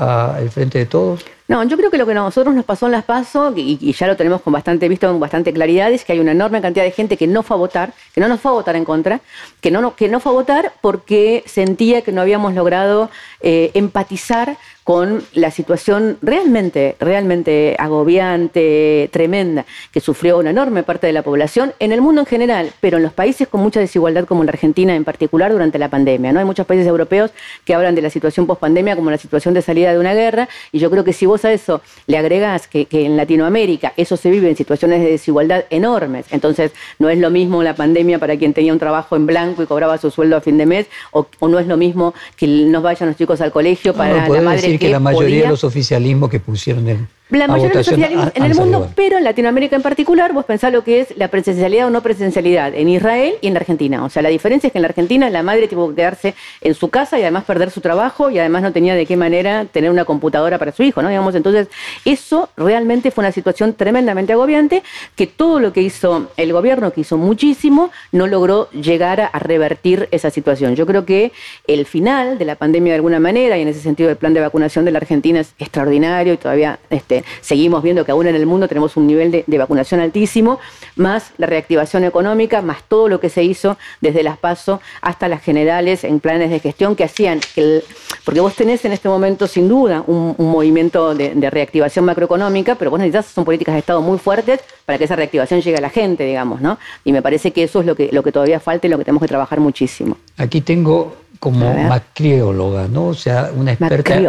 al 0.01 0.49
Frente 0.49 0.79
de 0.79 0.85
Todos. 0.85 1.25
No, 1.51 1.61
yo 1.65 1.75
creo 1.75 1.91
que 1.91 1.97
lo 1.97 2.05
que 2.05 2.13
a 2.13 2.15
nosotros 2.15 2.55
nos 2.55 2.63
pasó 2.63 2.85
en 2.85 2.93
las 2.93 3.03
PASO, 3.03 3.51
y, 3.57 3.91
ya 3.91 4.07
lo 4.07 4.15
tenemos 4.15 4.39
con 4.39 4.53
bastante 4.53 4.87
visto 4.87 5.09
con 5.09 5.19
bastante 5.19 5.51
claridad, 5.51 5.91
es 5.91 6.05
que 6.05 6.13
hay 6.13 6.21
una 6.21 6.31
enorme 6.31 6.61
cantidad 6.61 6.85
de 6.85 6.91
gente 6.91 7.17
que 7.17 7.27
no 7.27 7.43
fue 7.43 7.57
a 7.57 7.59
votar, 7.59 7.93
que 8.15 8.21
no 8.21 8.29
nos 8.29 8.39
fue 8.39 8.51
a 8.51 8.53
votar 8.53 8.77
en 8.77 8.85
contra, 8.85 9.19
que 9.59 9.69
no, 9.69 9.93
que 9.97 10.07
no 10.07 10.21
fue 10.21 10.31
a 10.31 10.35
votar 10.35 10.71
porque 10.79 11.43
sentía 11.47 12.03
que 12.03 12.13
no 12.13 12.21
habíamos 12.21 12.53
logrado 12.53 13.09
eh, 13.41 13.69
empatizar 13.73 14.55
con 14.83 15.23
la 15.33 15.51
situación 15.51 16.17
realmente, 16.21 16.95
realmente 16.99 17.75
agobiante, 17.77 19.09
tremenda, 19.11 19.65
que 19.91 19.99
sufrió 19.99 20.39
una 20.39 20.49
enorme 20.49 20.83
parte 20.83 21.05
de 21.05 21.13
la 21.13 21.21
población 21.21 21.73
en 21.79 21.91
el 21.91 22.01
mundo 22.01 22.21
en 22.21 22.27
general, 22.27 22.71
pero 22.81 22.97
en 22.97 23.03
los 23.03 23.13
países 23.13 23.47
con 23.47 23.61
mucha 23.61 23.79
desigualdad 23.79 24.25
como 24.25 24.43
la 24.43 24.49
Argentina 24.49 24.95
en 24.95 25.03
particular 25.03 25.51
durante 25.51 25.77
la 25.77 25.89
pandemia. 25.89 26.33
¿no? 26.33 26.39
Hay 26.39 26.45
muchos 26.45 26.65
países 26.65 26.87
europeos 26.87 27.31
que 27.63 27.75
hablan 27.75 27.93
de 27.93 28.01
la 28.01 28.09
situación 28.09 28.47
post-pandemia 28.47 28.95
como 28.95 29.11
la 29.11 29.17
situación 29.17 29.53
de 29.53 29.61
salida 29.61 29.91
de 29.93 29.99
una 29.99 30.13
guerra, 30.13 30.49
y 30.71 30.79
yo 30.79 30.89
creo 30.89 31.03
que 31.03 31.13
si 31.13 31.25
vos 31.25 31.40
a 31.45 31.53
eso 31.53 31.81
le 32.07 32.17
agregás 32.17 32.67
que, 32.67 32.87
en 32.91 33.17
Latinoamérica 33.17 33.93
eso 33.97 34.17
se 34.17 34.29
vive 34.29 34.49
en 34.49 34.55
situaciones 34.55 35.01
de 35.01 35.11
desigualdad 35.11 35.65
enormes, 35.69 36.25
entonces 36.31 36.71
no 36.99 37.09
es 37.09 37.17
lo 37.17 37.29
mismo 37.29 37.63
la 37.63 37.75
pandemia 37.75 38.19
para 38.19 38.37
quien 38.37 38.53
tenía 38.53 38.73
un 38.73 38.79
trabajo 38.79 39.15
en 39.15 39.25
blanco 39.25 39.63
y 39.63 39.65
cobraba 39.65 39.97
su 39.97 40.11
sueldo 40.11 40.37
a 40.37 40.41
fin 40.41 40.57
de 40.57 40.65
mes, 40.65 40.87
o, 41.11 41.27
no 41.41 41.59
es 41.59 41.67
lo 41.67 41.77
mismo 41.77 42.13
que 42.35 42.47
nos 42.47 42.83
vayan 42.83 43.09
los 43.09 43.17
chicos 43.17 43.41
al 43.41 43.51
colegio 43.51 43.93
para 43.93 44.27
la 44.27 44.41
madre 44.41 44.77
que, 44.77 44.89
la 44.89 44.99
mayoría 44.99 45.43
de 45.43 45.49
los 45.49 45.63
oficialismos 45.63 46.29
que 46.29 46.39
pusieron 46.39 46.87
el 46.87 47.07
la 47.39 47.47
mayoría 47.47 47.69
de 47.69 47.75
los 47.75 47.85
socialismos 47.85 48.31
en 48.35 48.43
el 48.43 48.55
mundo, 48.55 48.89
pero 48.95 49.17
en 49.17 49.23
Latinoamérica 49.23 49.75
en 49.75 49.81
particular, 49.81 50.33
vos 50.33 50.45
pensás 50.45 50.71
lo 50.71 50.83
que 50.83 51.01
es 51.01 51.17
la 51.17 51.29
presencialidad 51.29 51.87
o 51.87 51.89
no 51.89 52.01
presencialidad 52.01 52.73
en 52.75 52.89
Israel 52.89 53.35
y 53.41 53.47
en 53.47 53.53
la 53.53 53.59
Argentina. 53.59 54.03
O 54.03 54.09
sea, 54.09 54.21
la 54.21 54.29
diferencia 54.29 54.67
es 54.67 54.73
que 54.73 54.79
en 54.79 54.83
la 54.83 54.89
Argentina 54.89 55.29
la 55.29 55.43
madre 55.43 55.67
tuvo 55.67 55.89
que 55.89 55.95
quedarse 55.95 56.35
en 56.61 56.73
su 56.73 56.89
casa 56.89 57.17
y 57.17 57.21
además 57.21 57.45
perder 57.45 57.71
su 57.71 57.81
trabajo 57.81 58.29
y 58.29 58.39
además 58.39 58.61
no 58.63 58.71
tenía 58.71 58.95
de 58.95 59.05
qué 59.05 59.17
manera 59.17 59.65
tener 59.65 59.89
una 59.89 60.05
computadora 60.05 60.57
para 60.57 60.71
su 60.71 60.83
hijo, 60.83 61.01
¿no? 61.01 61.09
Digamos, 61.09 61.35
entonces, 61.35 61.67
eso 62.05 62.49
realmente 62.57 63.11
fue 63.11 63.23
una 63.23 63.31
situación 63.31 63.73
tremendamente 63.73 64.33
agobiante 64.33 64.83
que 65.15 65.27
todo 65.27 65.59
lo 65.59 65.73
que 65.73 65.81
hizo 65.81 66.27
el 66.37 66.53
gobierno, 66.53 66.91
que 66.91 67.01
hizo 67.01 67.17
muchísimo, 67.17 67.91
no 68.11 68.27
logró 68.27 68.69
llegar 68.71 69.29
a 69.31 69.39
revertir 69.39 70.07
esa 70.11 70.29
situación. 70.29 70.75
Yo 70.75 70.85
creo 70.85 71.05
que 71.05 71.31
el 71.67 71.85
final 71.85 72.37
de 72.37 72.45
la 72.45 72.55
pandemia 72.55 72.93
de 72.93 72.97
alguna 72.97 73.19
manera, 73.19 73.57
y 73.57 73.61
en 73.61 73.67
ese 73.67 73.79
sentido 73.79 74.09
el 74.09 74.17
plan 74.17 74.33
de 74.33 74.41
vacunación 74.41 74.85
de 74.85 74.91
la 74.91 74.97
Argentina 74.97 75.39
es 75.39 75.53
extraordinario 75.59 76.33
y 76.33 76.37
todavía 76.37 76.79
este, 76.89 77.20
seguimos 77.41 77.83
viendo 77.83 78.05
que 78.05 78.11
aún 78.11 78.27
en 78.27 78.35
el 78.35 78.45
mundo 78.45 78.67
tenemos 78.67 78.97
un 78.97 79.07
nivel 79.07 79.31
de, 79.31 79.57
vacunación 79.57 79.99
altísimo, 79.99 80.59
más 80.95 81.31
la 81.37 81.47
reactivación 81.47 82.03
económica, 82.03 82.61
más 82.61 82.83
todo 82.83 83.07
lo 83.07 83.19
que 83.19 83.29
se 83.29 83.43
hizo 83.43 83.77
desde 84.01 84.23
las 84.23 84.37
PASO 84.37 84.81
hasta 85.01 85.27
las 85.27 85.41
generales 85.43 86.03
en 86.03 86.19
planes 86.19 86.49
de 86.49 86.59
gestión 86.59 86.95
que 86.95 87.03
hacían, 87.03 87.39
que 87.53 87.83
porque 88.25 88.39
vos 88.39 88.55
tenés 88.55 88.83
en 88.85 88.91
este 88.91 89.09
momento 89.09 89.47
sin 89.47 89.67
duda 89.67 90.03
un, 90.07 90.35
movimiento 90.37 91.15
de, 91.15 91.49
reactivación 91.49 92.05
macroeconómica, 92.05 92.75
pero 92.75 92.91
vos 92.91 92.99
necesitas, 92.99 93.27
son 93.27 93.45
políticas 93.45 93.73
de 93.73 93.79
Estado 93.79 94.01
muy 94.01 94.17
fuertes 94.17 94.61
para 94.85 94.97
que 94.97 95.05
esa 95.05 95.15
reactivación 95.15 95.61
llegue 95.61 95.77
a 95.77 95.81
la 95.81 95.89
gente, 95.89 96.23
digamos, 96.23 96.61
¿no? 96.61 96.77
Y 97.03 97.11
me 97.11 97.21
parece 97.21 97.51
que 97.51 97.63
eso 97.63 97.79
es 97.81 97.85
lo 97.85 97.95
que, 97.95 98.09
lo 98.11 98.23
que 98.23 98.31
todavía 98.31 98.59
falta 98.59 98.87
y 98.87 98.89
lo 98.89 98.97
que 98.97 99.05
tenemos 99.05 99.21
que 99.21 99.27
trabajar 99.27 99.59
muchísimo. 99.59 100.17
Aquí 100.37 100.61
tengo 100.61 101.15
como 101.39 101.73
macrióloga, 101.73 102.87
¿no? 102.87 103.07
O 103.07 103.13
sea, 103.13 103.51
una 103.55 103.73
experta 103.73 104.19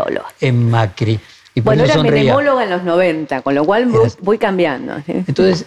en 0.40 0.70
Macri 0.70 1.20
bueno, 1.60 1.84
era 1.84 2.02
menemóloga 2.02 2.64
en 2.64 2.70
los 2.70 2.82
90, 2.82 3.42
con 3.42 3.54
lo 3.54 3.64
cual 3.64 3.90
voy, 4.20 4.38
cambiando. 4.38 4.94
Entonces, 5.06 5.66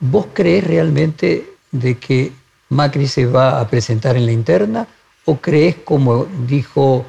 ¿vos 0.00 0.26
crees 0.32 0.64
realmente 0.64 1.54
de 1.70 1.96
que 1.96 2.32
Macri 2.68 3.06
se 3.06 3.26
va 3.26 3.60
a 3.60 3.68
presentar 3.68 4.16
en 4.16 4.26
la 4.26 4.32
interna 4.32 4.86
o 5.24 5.36
crees, 5.36 5.76
como 5.84 6.26
dijo 6.46 7.04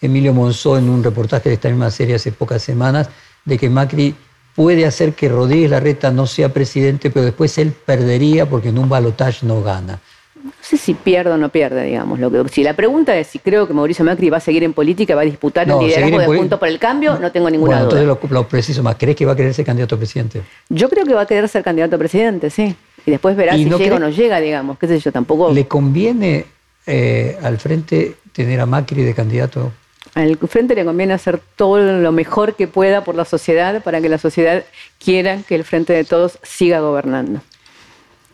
Emilio 0.00 0.34
Monzó 0.34 0.76
en 0.76 0.88
un 0.90 1.02
reportaje 1.02 1.48
de 1.48 1.54
esta 1.54 1.68
misma 1.68 1.90
serie 1.90 2.16
hace 2.16 2.30
pocas 2.30 2.62
semanas, 2.62 3.08
de 3.44 3.58
que 3.58 3.70
Macri 3.70 4.14
puede 4.54 4.86
hacer 4.86 5.14
que 5.14 5.28
Rodríguez 5.28 5.70
Larreta 5.70 6.10
no 6.10 6.26
sea 6.26 6.52
presidente, 6.52 7.10
pero 7.10 7.24
después 7.24 7.56
él 7.58 7.72
perdería 7.72 8.48
porque 8.48 8.68
en 8.68 8.78
un 8.78 8.88
balotaje 8.88 9.46
no 9.46 9.62
gana? 9.62 9.98
No 10.44 10.52
sé 10.60 10.76
si 10.76 10.92
pierde 10.92 11.30
o 11.30 11.38
no 11.38 11.48
pierde, 11.48 11.84
digamos. 11.84 12.20
Lo 12.20 12.30
que, 12.30 12.46
si 12.50 12.62
la 12.62 12.74
pregunta 12.74 13.16
es 13.16 13.28
si 13.28 13.38
creo 13.38 13.66
que 13.66 13.72
Mauricio 13.72 14.04
Macri 14.04 14.28
va 14.28 14.36
a 14.36 14.40
seguir 14.40 14.62
en 14.62 14.74
política, 14.74 15.14
va 15.14 15.22
a 15.22 15.24
disputar 15.24 15.66
el 15.68 15.78
liderazgo 15.78 16.18
de 16.18 16.26
Punto 16.26 16.58
por 16.58 16.68
el 16.68 16.78
Cambio, 16.78 17.18
no, 17.18 17.32
tengo 17.32 17.48
ninguna 17.48 17.76
bueno, 17.76 17.90
duda. 17.90 18.02
Entonces 18.02 18.30
lo, 18.30 18.46
preciso 18.46 18.82
más, 18.82 18.96
¿crees 18.96 19.16
que 19.16 19.24
va 19.24 19.32
a 19.32 19.36
querer 19.36 19.54
ser 19.54 19.64
candidato 19.64 19.94
a 19.94 19.98
presidente? 19.98 20.42
Yo 20.68 20.90
creo 20.90 21.06
que 21.06 21.14
va 21.14 21.22
a 21.22 21.26
querer 21.26 21.48
ser 21.48 21.62
candidato 21.62 21.96
a 21.96 21.98
presidente, 21.98 22.50
sí. 22.50 22.76
Y 23.06 23.10
después 23.10 23.36
verá 23.36 23.54
si 23.54 23.64
llega 23.64 23.96
o 23.96 23.98
no 23.98 24.10
llega, 24.10 24.38
digamos, 24.38 24.78
qué 24.78 24.86
sé 24.86 25.00
yo, 25.00 25.10
tampoco... 25.12 25.50
¿Le 25.50 25.66
conviene 25.66 26.44
eh, 26.86 27.38
al 27.42 27.58
frente 27.58 28.16
tener 28.32 28.60
a 28.60 28.66
Macri 28.66 29.02
de 29.02 29.14
candidato? 29.14 29.72
Al 30.14 30.36
frente 30.36 30.74
le 30.74 30.84
conviene 30.84 31.14
hacer 31.14 31.40
todo 31.56 31.78
lo 31.78 32.12
mejor 32.12 32.54
que 32.54 32.68
pueda 32.68 33.02
por 33.02 33.14
la 33.14 33.24
sociedad 33.24 33.82
para 33.82 34.02
que 34.02 34.10
la 34.10 34.18
sociedad 34.18 34.62
quiera 35.02 35.38
que 35.48 35.54
el 35.54 35.64
frente 35.64 35.94
de 35.94 36.04
todos 36.04 36.38
siga 36.42 36.80
gobernando. 36.80 37.40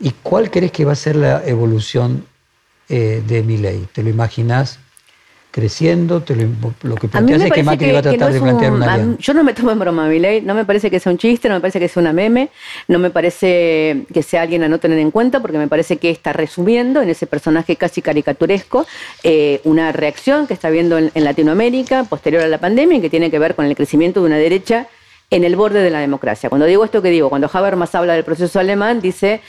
¿Y 0.00 0.12
cuál 0.22 0.50
crees 0.50 0.72
que 0.72 0.84
va 0.84 0.92
a 0.92 0.96
ser 0.96 1.16
la 1.16 1.42
evolución 1.46 2.24
eh, 2.88 3.22
de 3.26 3.42
mi 3.42 3.58
ley? 3.58 3.86
¿Te 3.92 4.02
lo 4.02 4.08
imaginas 4.08 4.78
creciendo? 5.50 6.22
Te 6.22 6.34
lo, 6.36 6.94
que 6.94 7.08
planteas 7.08 7.42
es 7.42 7.52
que 7.52 7.62
Macri 7.62 7.92
va 7.92 7.98
a 7.98 8.02
tratar 8.02 8.32
de 8.32 8.40
plantear 8.40 8.72
una 8.72 9.16
Yo 9.18 9.34
no 9.34 9.44
me 9.44 9.52
tomo 9.52 9.72
en 9.72 9.78
broma 9.78 10.06
a 10.06 10.08
mi 10.08 10.18
ley, 10.18 10.40
no 10.40 10.54
me 10.54 10.64
parece 10.64 10.90
que 10.90 11.00
sea 11.00 11.12
un 11.12 11.18
chiste, 11.18 11.48
no 11.48 11.56
me 11.56 11.60
parece 11.60 11.78
que 11.78 11.88
sea 11.88 12.00
una 12.00 12.14
meme, 12.14 12.48
no 12.88 12.98
me 12.98 13.10
parece 13.10 14.06
que 14.12 14.22
sea 14.22 14.42
alguien 14.42 14.62
a 14.62 14.68
no 14.68 14.78
tener 14.78 14.98
en 14.98 15.10
cuenta, 15.10 15.40
porque 15.40 15.58
me 15.58 15.68
parece 15.68 15.98
que 15.98 16.08
está 16.08 16.32
resumiendo 16.32 17.02
en 17.02 17.10
ese 17.10 17.26
personaje 17.26 17.76
casi 17.76 18.00
caricaturesco 18.00 18.86
eh, 19.22 19.60
una 19.64 19.92
reacción 19.92 20.46
que 20.46 20.54
está 20.54 20.70
viendo 20.70 20.96
en, 20.96 21.10
en 21.14 21.24
Latinoamérica 21.24 22.04
posterior 22.04 22.42
a 22.42 22.48
la 22.48 22.58
pandemia 22.58 22.98
y 22.98 23.00
que 23.02 23.10
tiene 23.10 23.30
que 23.30 23.38
ver 23.38 23.54
con 23.54 23.66
el 23.66 23.76
crecimiento 23.76 24.20
de 24.20 24.26
una 24.26 24.38
derecha 24.38 24.88
en 25.30 25.44
el 25.44 25.56
borde 25.56 25.80
de 25.80 25.90
la 25.90 26.00
democracia. 26.00 26.48
Cuando 26.48 26.66
digo 26.66 26.84
esto 26.84 27.02
que 27.02 27.10
digo, 27.10 27.28
cuando 27.28 27.48
Habermas 27.52 27.94
habla 27.94 28.14
del 28.14 28.24
proceso 28.24 28.58
alemán, 28.58 29.00
dice 29.00 29.40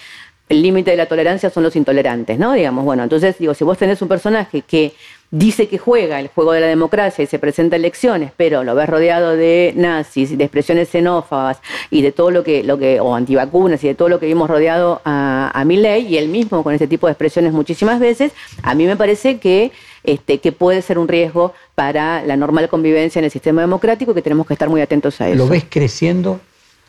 el 0.51 0.61
límite 0.61 0.91
de 0.91 0.97
la 0.97 1.05
tolerancia 1.05 1.49
son 1.49 1.63
los 1.63 1.77
intolerantes, 1.77 2.37
¿no? 2.37 2.51
Digamos, 2.51 2.83
bueno, 2.83 3.03
entonces 3.03 3.37
digo, 3.39 3.53
si 3.53 3.63
vos 3.63 3.77
tenés 3.77 4.01
un 4.01 4.09
personaje 4.09 4.63
que 4.63 4.91
dice 5.31 5.69
que 5.69 5.77
juega 5.77 6.19
el 6.19 6.27
juego 6.27 6.51
de 6.51 6.59
la 6.59 6.67
democracia 6.67 7.23
y 7.23 7.25
se 7.25 7.39
presenta 7.39 7.77
elecciones, 7.77 8.33
pero 8.35 8.65
lo 8.65 8.75
ves 8.75 8.89
rodeado 8.89 9.37
de 9.37 9.71
nazis, 9.77 10.37
de 10.37 10.43
expresiones 10.43 10.89
xenófobas 10.89 11.59
y 11.89 12.01
de 12.01 12.11
todo 12.11 12.31
lo 12.31 12.43
que, 12.43 12.65
lo 12.65 12.77
que 12.77 12.99
o 12.99 13.15
antivacunas 13.15 13.81
y 13.85 13.87
de 13.87 13.95
todo 13.95 14.09
lo 14.09 14.19
que 14.19 14.25
vimos 14.25 14.49
rodeado 14.49 15.01
a, 15.05 15.51
a 15.53 15.63
ley 15.63 16.05
y 16.05 16.17
él 16.17 16.27
mismo 16.27 16.63
con 16.63 16.73
ese 16.73 16.85
tipo 16.85 17.07
de 17.07 17.13
expresiones 17.13 17.53
muchísimas 17.53 18.01
veces, 18.01 18.33
a 18.61 18.75
mí 18.75 18.85
me 18.85 18.97
parece 18.97 19.39
que, 19.39 19.71
este, 20.03 20.39
que 20.39 20.51
puede 20.51 20.81
ser 20.81 20.99
un 20.99 21.07
riesgo 21.07 21.53
para 21.75 22.25
la 22.25 22.35
normal 22.35 22.67
convivencia 22.67 23.19
en 23.19 23.25
el 23.25 23.31
sistema 23.31 23.61
democrático 23.61 24.11
y 24.11 24.15
que 24.15 24.21
tenemos 24.21 24.45
que 24.45 24.53
estar 24.53 24.67
muy 24.67 24.81
atentos 24.81 25.21
a 25.21 25.29
eso. 25.29 25.37
¿Lo 25.37 25.47
ves 25.47 25.63
creciendo? 25.69 26.41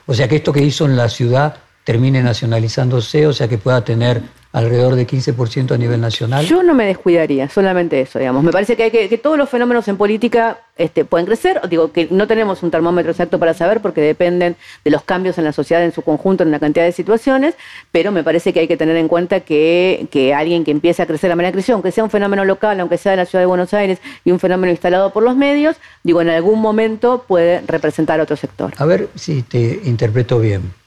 O 0.07 0.15
sea 0.15 0.27
que 0.27 0.35
esto 0.35 0.53
que 0.53 0.65
hizo 0.65 0.85
en 0.85 0.97
la 0.97 1.09
ciudad 1.09 1.59
termine 1.85 2.23
nacionalizándose, 2.23 3.27
o 3.27 3.33
sea 3.33 3.49
que 3.49 3.59
pueda 3.59 3.85
tener 3.85 4.23
alrededor 4.53 4.97
de 4.97 5.07
15% 5.07 5.73
a 5.73 5.79
nivel 5.79 6.01
nacional? 6.01 6.45
Yo 6.45 6.63
no 6.63 6.75
me 6.75 6.87
descuidaría, 6.87 7.49
solamente 7.49 8.01
eso, 8.01 8.19
digamos. 8.19 8.45
Me 8.45 8.53
parece 8.53 8.77
que, 8.77 8.85
hay 8.85 8.91
que, 8.91 9.19
todos 9.19 9.39
los 9.39 9.49
fenómenos 9.49 9.89
en 9.89 9.97
política 9.97 10.59
este, 10.77 11.05
pueden 11.05 11.27
crecer. 11.27 11.61
Digo 11.69 11.91
que 11.91 12.09
no 12.11 12.27
tenemos 12.27 12.63
un 12.63 12.71
termómetro 12.71 13.11
exacto 13.11 13.39
para 13.39 13.55
saber 13.55 13.81
porque 13.81 14.03
dependen 14.03 14.57
de 14.85 14.91
los 14.91 15.03
cambios 15.03 15.39
en 15.39 15.45
la 15.45 15.53
sociedad 15.53 15.83
en 15.83 15.93
su 15.93 16.03
conjunto 16.03 16.43
en 16.43 16.51
una 16.51 16.61
cantidad 16.61 16.85
de 16.85 16.93
situaciones, 16.93 17.55
pero 17.91 18.13
me 18.13 18.23
parece 18.23 18.53
que 18.53 18.61
hay 18.61 18.69
que 18.69 18.77
tener 18.77 18.97
en 18.97 19.09
cuenta 19.09 19.41
que, 19.41 20.07
que 20.11 20.35
alguien 20.35 20.65
que 20.65 20.71
empiece 20.71 21.03
a 21.03 21.07
crecer 21.07 21.31
la 21.31 21.37
manera 21.37 21.53
crecer, 21.53 21.73
aunque 21.73 21.91
sea 21.91 22.05
un 22.05 22.11
fenómeno 22.11 22.45
local, 22.45 22.79
aunque 22.81 22.99
sea 22.99 23.13
de 23.13 23.17
la 23.17 23.27
ciudad 23.27 23.43
de 23.43 23.47
Buenos 23.47 23.73
Aires 23.73 24.01
y 24.25 24.33
un 24.33 24.39
fenómeno 24.39 24.71
instalado 24.71 25.13
por 25.13 25.23
los 25.23 25.35
medios, 25.35 25.77
digo, 26.03 26.21
en 26.21 26.29
algún 26.29 26.61
momento 26.61 27.25
puede 27.27 27.63
representar 27.67 28.21
otro 28.21 28.37
sector. 28.37 28.73
A 28.77 28.85
ver 28.85 29.09
si 29.15 29.43
te 29.43 29.81
interpreto 29.85 30.39
bien. 30.39 30.82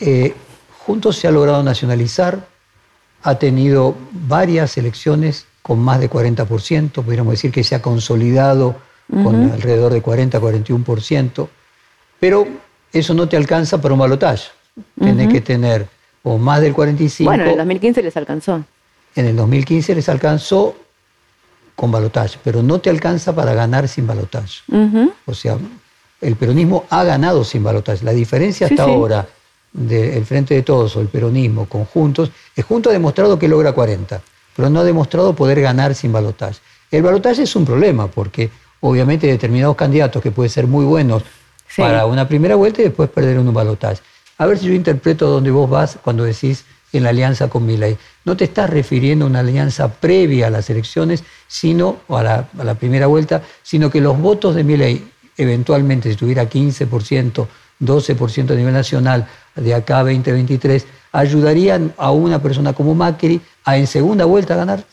Eh, 0.00 0.34
juntos 0.78 1.16
se 1.16 1.28
ha 1.28 1.30
logrado 1.30 1.62
nacionalizar 1.62 2.46
ha 3.26 3.38
tenido 3.40 3.96
varias 4.12 4.78
elecciones 4.78 5.46
con 5.60 5.80
más 5.80 5.98
de 5.98 6.08
40%, 6.08 6.92
podríamos 6.92 7.32
decir 7.32 7.50
que 7.50 7.64
se 7.64 7.74
ha 7.74 7.82
consolidado 7.82 8.76
con 9.08 9.50
alrededor 9.50 9.92
de 9.92 10.02
40-41%, 10.02 11.48
pero 12.20 12.46
eso 12.92 13.14
no 13.14 13.28
te 13.28 13.36
alcanza 13.36 13.80
para 13.80 13.94
un 13.94 14.00
balotaje. 14.00 14.48
Tienes 14.98 15.32
que 15.32 15.40
tener 15.40 15.88
o 16.22 16.38
más 16.38 16.60
del 16.60 16.72
45%. 16.72 17.24
Bueno, 17.24 17.44
en 17.44 17.50
el 17.50 17.56
2015 17.56 18.02
les 18.02 18.16
alcanzó. 18.16 18.64
En 19.16 19.26
el 19.26 19.36
2015 19.36 19.94
les 19.96 20.08
alcanzó 20.08 20.76
con 21.74 21.90
balotaje, 21.90 22.38
pero 22.44 22.62
no 22.62 22.80
te 22.80 22.90
alcanza 22.90 23.34
para 23.34 23.54
ganar 23.54 23.88
sin 23.88 24.06
balotaje. 24.06 24.62
O 25.26 25.34
sea, 25.34 25.58
el 26.20 26.36
peronismo 26.36 26.84
ha 26.90 27.02
ganado 27.02 27.42
sin 27.42 27.64
balotaje. 27.64 28.04
La 28.04 28.12
diferencia 28.12 28.68
hasta 28.68 28.84
ahora 28.84 29.26
del 29.76 30.24
Frente 30.24 30.54
de 30.54 30.62
Todos 30.62 30.96
o 30.96 31.00
el 31.00 31.08
peronismo 31.08 31.66
conjuntos, 31.68 32.30
es 32.54 32.64
junto 32.64 32.90
ha 32.90 32.92
demostrado 32.92 33.38
que 33.38 33.46
logra 33.46 33.72
40, 33.72 34.20
pero 34.56 34.70
no 34.70 34.80
ha 34.80 34.84
demostrado 34.84 35.34
poder 35.34 35.60
ganar 35.60 35.94
sin 35.94 36.12
balotaje. 36.12 36.58
El 36.90 37.02
balotaje 37.02 37.42
es 37.42 37.54
un 37.54 37.64
problema 37.64 38.08
porque 38.08 38.50
obviamente 38.80 39.26
determinados 39.26 39.76
candidatos 39.76 40.22
que 40.22 40.30
pueden 40.30 40.50
ser 40.50 40.66
muy 40.66 40.84
buenos 40.84 41.22
para 41.76 42.06
una 42.06 42.26
primera 42.26 42.54
vuelta 42.54 42.80
y 42.80 42.84
después 42.84 43.10
perder 43.10 43.38
un 43.38 43.52
balotaje. 43.52 44.00
A 44.38 44.46
ver 44.46 44.58
si 44.58 44.66
yo 44.66 44.72
interpreto 44.72 45.28
dónde 45.28 45.50
vos 45.50 45.68
vas 45.68 45.98
cuando 46.02 46.24
decís 46.24 46.64
en 46.92 47.02
la 47.02 47.10
alianza 47.10 47.48
con 47.48 47.66
Milei. 47.66 47.96
No 48.24 48.36
te 48.36 48.44
estás 48.44 48.70
refiriendo 48.70 49.24
a 49.24 49.28
una 49.28 49.40
alianza 49.40 49.92
previa 49.92 50.46
a 50.46 50.50
las 50.50 50.70
elecciones, 50.70 51.24
sino 51.46 51.98
a 52.08 52.22
la, 52.22 52.48
a 52.58 52.64
la 52.64 52.74
primera 52.74 53.06
vuelta, 53.06 53.42
sino 53.62 53.90
que 53.90 54.00
los 54.00 54.18
votos 54.18 54.54
de 54.54 54.64
Milei, 54.64 55.06
eventualmente 55.36 56.10
si 56.10 56.16
tuviera 56.16 56.48
15%, 56.48 57.46
12% 57.80 58.50
a 58.50 58.54
nivel 58.54 58.72
nacional, 58.72 59.26
de 59.56 59.74
acá 59.74 59.98
a 59.98 60.04
2023 60.04 60.86
ayudarían 61.12 61.92
a 61.96 62.12
una 62.12 62.40
persona 62.40 62.72
como 62.72 62.94
Macri 62.94 63.40
a 63.64 63.76
en 63.76 63.86
segunda 63.86 64.24
vuelta 64.24 64.54
ganar? 64.54 64.84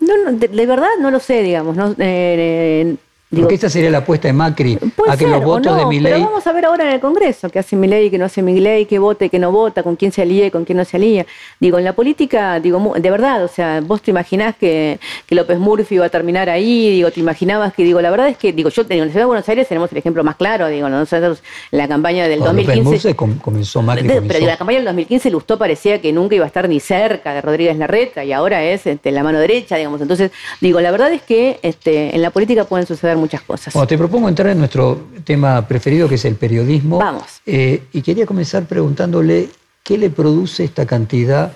No, 0.00 0.32
de, 0.32 0.66
verdad 0.66 0.88
no 1.00 1.10
lo 1.10 1.18
sé, 1.18 1.42
digamos. 1.42 1.76
No, 1.76 1.94
eh, 1.98 2.96
porque 3.30 3.56
esa 3.56 3.68
sería 3.68 3.90
la 3.90 3.98
apuesta 3.98 4.26
de 4.28 4.32
Macri, 4.32 4.78
a 5.06 5.16
que 5.16 5.26
los 5.26 5.44
votos 5.44 5.76
de 5.76 5.84
Milei... 5.84 6.14
Pero 6.14 6.24
vamos 6.24 6.46
a 6.46 6.52
ver 6.52 6.64
ahora 6.64 6.84
en 6.84 6.94
el 6.94 7.00
Congreso 7.00 7.50
qué 7.50 7.58
hace 7.58 7.76
Milei, 7.76 8.10
qué 8.10 8.16
no 8.16 8.24
hace 8.24 8.40
Milei, 8.40 8.86
qué 8.86 8.98
vota 8.98 9.26
y 9.26 9.28
qué 9.28 9.38
no 9.38 9.52
vota, 9.52 9.82
con 9.82 9.96
quién 9.96 10.12
se 10.12 10.22
alía 10.22 10.46
y 10.46 10.50
con 10.50 10.64
quién 10.64 10.78
no 10.78 10.84
se 10.86 10.96
alía. 10.96 11.26
Digo, 11.60 11.78
en 11.78 11.84
la 11.84 11.92
política, 11.92 12.58
digo, 12.58 12.94
de 12.98 13.10
verdad, 13.10 13.44
o 13.44 13.48
sea, 13.48 13.82
vos 13.82 14.00
te 14.00 14.12
imaginás 14.12 14.56
que, 14.56 14.98
que 15.26 15.34
López 15.34 15.58
Murphy 15.58 15.96
iba 15.96 16.06
a 16.06 16.08
terminar 16.08 16.48
ahí, 16.48 16.90
digo, 16.90 17.10
te 17.10 17.20
imaginabas 17.20 17.74
que, 17.74 17.84
digo, 17.84 18.00
la 18.00 18.10
verdad 18.10 18.28
es 18.28 18.38
que, 18.38 18.54
digo, 18.54 18.70
yo 18.70 18.82
en 18.88 18.98
la 18.98 19.04
ciudad 19.04 19.20
de 19.20 19.24
Buenos 19.26 19.48
Aires 19.48 19.68
tenemos 19.68 19.92
el 19.92 19.98
ejemplo 19.98 20.24
más 20.24 20.36
claro, 20.36 20.68
digo, 20.68 20.88
nosotros 20.88 21.42
en 21.70 21.78
la 21.78 21.86
campaña 21.86 22.26
del 22.28 22.40
2015... 22.40 23.12
López 23.12 23.14
comenzó 23.42 23.82
Macri 23.82 24.08
Pero 24.08 24.46
la 24.46 24.56
campaña 24.56 24.78
del 24.78 24.86
2015 24.86 25.30
Lustó 25.30 25.58
parecía 25.58 26.00
que 26.00 26.14
nunca 26.14 26.34
iba 26.34 26.44
a 26.44 26.48
estar 26.48 26.66
ni 26.66 26.80
cerca 26.80 27.34
de 27.34 27.42
Rodríguez 27.42 27.76
Larreta 27.76 28.24
y 28.24 28.32
ahora 28.32 28.64
es 28.64 28.86
este, 28.86 29.12
la 29.12 29.22
mano 29.22 29.38
derecha, 29.38 29.76
digamos. 29.76 30.00
Entonces, 30.00 30.30
digo, 30.62 30.80
la 30.80 30.90
verdad 30.90 31.12
es 31.12 31.20
que 31.20 31.60
este, 31.62 32.14
en 32.14 32.22
la 32.22 32.30
política 32.30 32.64
pueden 32.64 32.86
suceder 32.86 33.17
muchas 33.18 33.42
cosas 33.42 33.74
propongo 33.98 34.28
entrar 34.28 34.48
en 34.48 34.58
nuestro 34.58 35.08
tema 35.24 35.66
preferido, 35.66 36.08
que 36.08 36.14
es 36.14 36.24
el 36.24 36.36
periodismo. 36.36 36.98
Vamos. 36.98 37.40
Eh, 37.44 37.82
y 37.92 38.02
quería 38.02 38.24
comenzar 38.24 38.66
preguntándole 38.66 39.48
qué 39.82 39.98
le 39.98 40.10
produce 40.10 40.64
esta 40.64 40.86
cantidad 40.86 41.52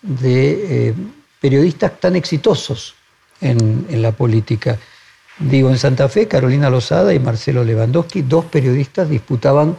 de 0.00 0.88
eh, 0.88 0.94
periodistas 1.40 2.00
tan 2.00 2.16
exitosos 2.16 2.94
en, 3.40 3.86
la 4.02 4.12
política. 4.12 4.78
Digo, 5.38 5.70
en 5.70 5.78
Santa 5.78 6.08
Fe, 6.08 6.28
Carolina 6.28 6.70
Lozada 6.70 7.12
y 7.12 7.18
Marcelo 7.18 7.64
Lewandowski, 7.64 8.22
dos 8.22 8.44
periodistas 8.46 9.08
disputaban 9.08 9.76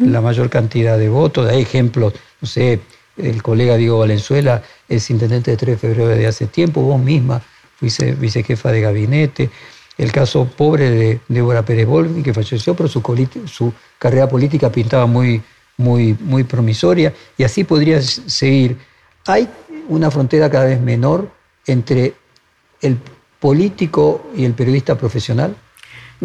la 0.00 0.20
mayor 0.20 0.50
cantidad 0.50 0.98
de 0.98 1.08
votos. 1.08 1.48
Hay 1.48 1.62
ejemplos, 1.62 2.14
no 2.40 2.48
sé, 2.48 2.80
el 3.16 3.42
colega 3.42 3.76
Diego 3.76 4.00
Valenzuela 4.00 4.62
es 4.88 5.10
intendente 5.10 5.52
de 5.52 5.56
3 5.56 5.74
de 5.74 5.78
febrero 5.78 6.08
de 6.08 6.26
hace 6.26 6.46
tiempo, 6.46 6.80
vos 6.82 7.00
misma 7.00 7.42
fuiste 7.76 8.12
vicejefa 8.12 8.70
de 8.72 8.80
gabinete 8.80 9.50
el 9.96 10.12
caso 10.12 10.46
pobre 10.46 10.90
de 10.90 11.20
Débora 11.28 11.64
Pérez 11.64 11.86
Bolvi, 11.86 12.22
que 12.22 12.34
falleció, 12.34 12.74
pero 12.74 12.88
su, 12.88 13.00
su, 13.46 13.72
carrera 13.98 14.28
política 14.28 14.70
pintaba 14.70 15.06
muy, 15.06 15.42
muy, 15.76 16.16
muy 16.20 16.44
promisoria, 16.44 17.12
y 17.36 17.44
así 17.44 17.64
podría 17.64 18.02
seguir. 18.02 18.76
Hay 19.26 19.48
una 19.88 20.10
frontera 20.10 20.50
cada 20.50 20.66
vez 20.66 20.80
menor 20.80 21.30
entre 21.66 22.14
el 22.80 22.98
político 23.40 24.30
y 24.36 24.44
el 24.44 24.54
periodista 24.54 24.96
profesional. 24.96 25.56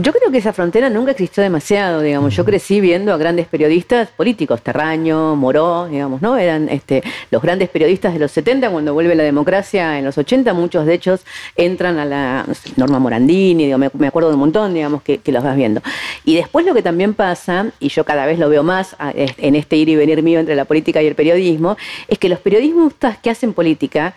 Yo 0.01 0.13
creo 0.13 0.31
que 0.31 0.37
esa 0.37 0.53
frontera 0.53 0.89
nunca 0.89 1.11
existió 1.11 1.43
demasiado, 1.43 1.99
digamos. 1.99 2.33
Yo 2.33 2.45
crecí 2.45 2.79
viendo 2.79 3.11
a 3.13 3.17
grandes 3.17 3.47
periodistas 3.47 4.07
políticos, 4.07 4.61
Terraño, 4.61 5.35
Moró, 5.35 5.89
digamos, 5.89 6.21
¿no? 6.21 6.37
Eran 6.37 6.69
este, 6.69 7.03
los 7.31 7.41
grandes 7.41 7.67
periodistas 7.67 8.13
de 8.13 8.19
los 8.19 8.31
70, 8.31 8.69
cuando 8.69 8.93
vuelve 8.93 9.13
la 9.13 9.23
democracia 9.23 9.99
en 9.99 10.05
los 10.05 10.17
80, 10.17 10.53
muchos 10.53 10.85
de 10.85 10.93
ellos 10.93 11.25
entran 11.57 11.99
a 11.99 12.05
la 12.05 12.45
Norma 12.77 12.97
Morandini, 12.99 13.65
digo, 13.65 13.77
me, 13.77 14.07
acuerdo 14.07 14.29
de 14.29 14.35
un 14.35 14.39
montón, 14.39 14.73
digamos, 14.73 15.01
que, 15.01 15.17
que, 15.17 15.33
los 15.33 15.43
vas 15.43 15.57
viendo. 15.57 15.81
Y 16.23 16.37
después 16.37 16.65
lo 16.65 16.73
que 16.73 16.81
también 16.81 17.13
pasa, 17.13 17.65
y 17.81 17.89
yo 17.89 18.05
cada 18.05 18.25
vez 18.25 18.39
lo 18.39 18.47
veo 18.47 18.63
más 18.63 18.95
en 19.09 19.55
este 19.55 19.75
ir 19.75 19.89
y 19.89 19.97
venir 19.97 20.23
mío 20.23 20.39
entre 20.39 20.55
la 20.55 20.63
política 20.63 21.01
y 21.01 21.07
el 21.07 21.15
periodismo, 21.15 21.75
es 22.07 22.17
que 22.17 22.29
los 22.29 22.39
periodistas 22.39 23.17
que 23.17 23.31
hacen 23.31 23.51
política, 23.51 24.13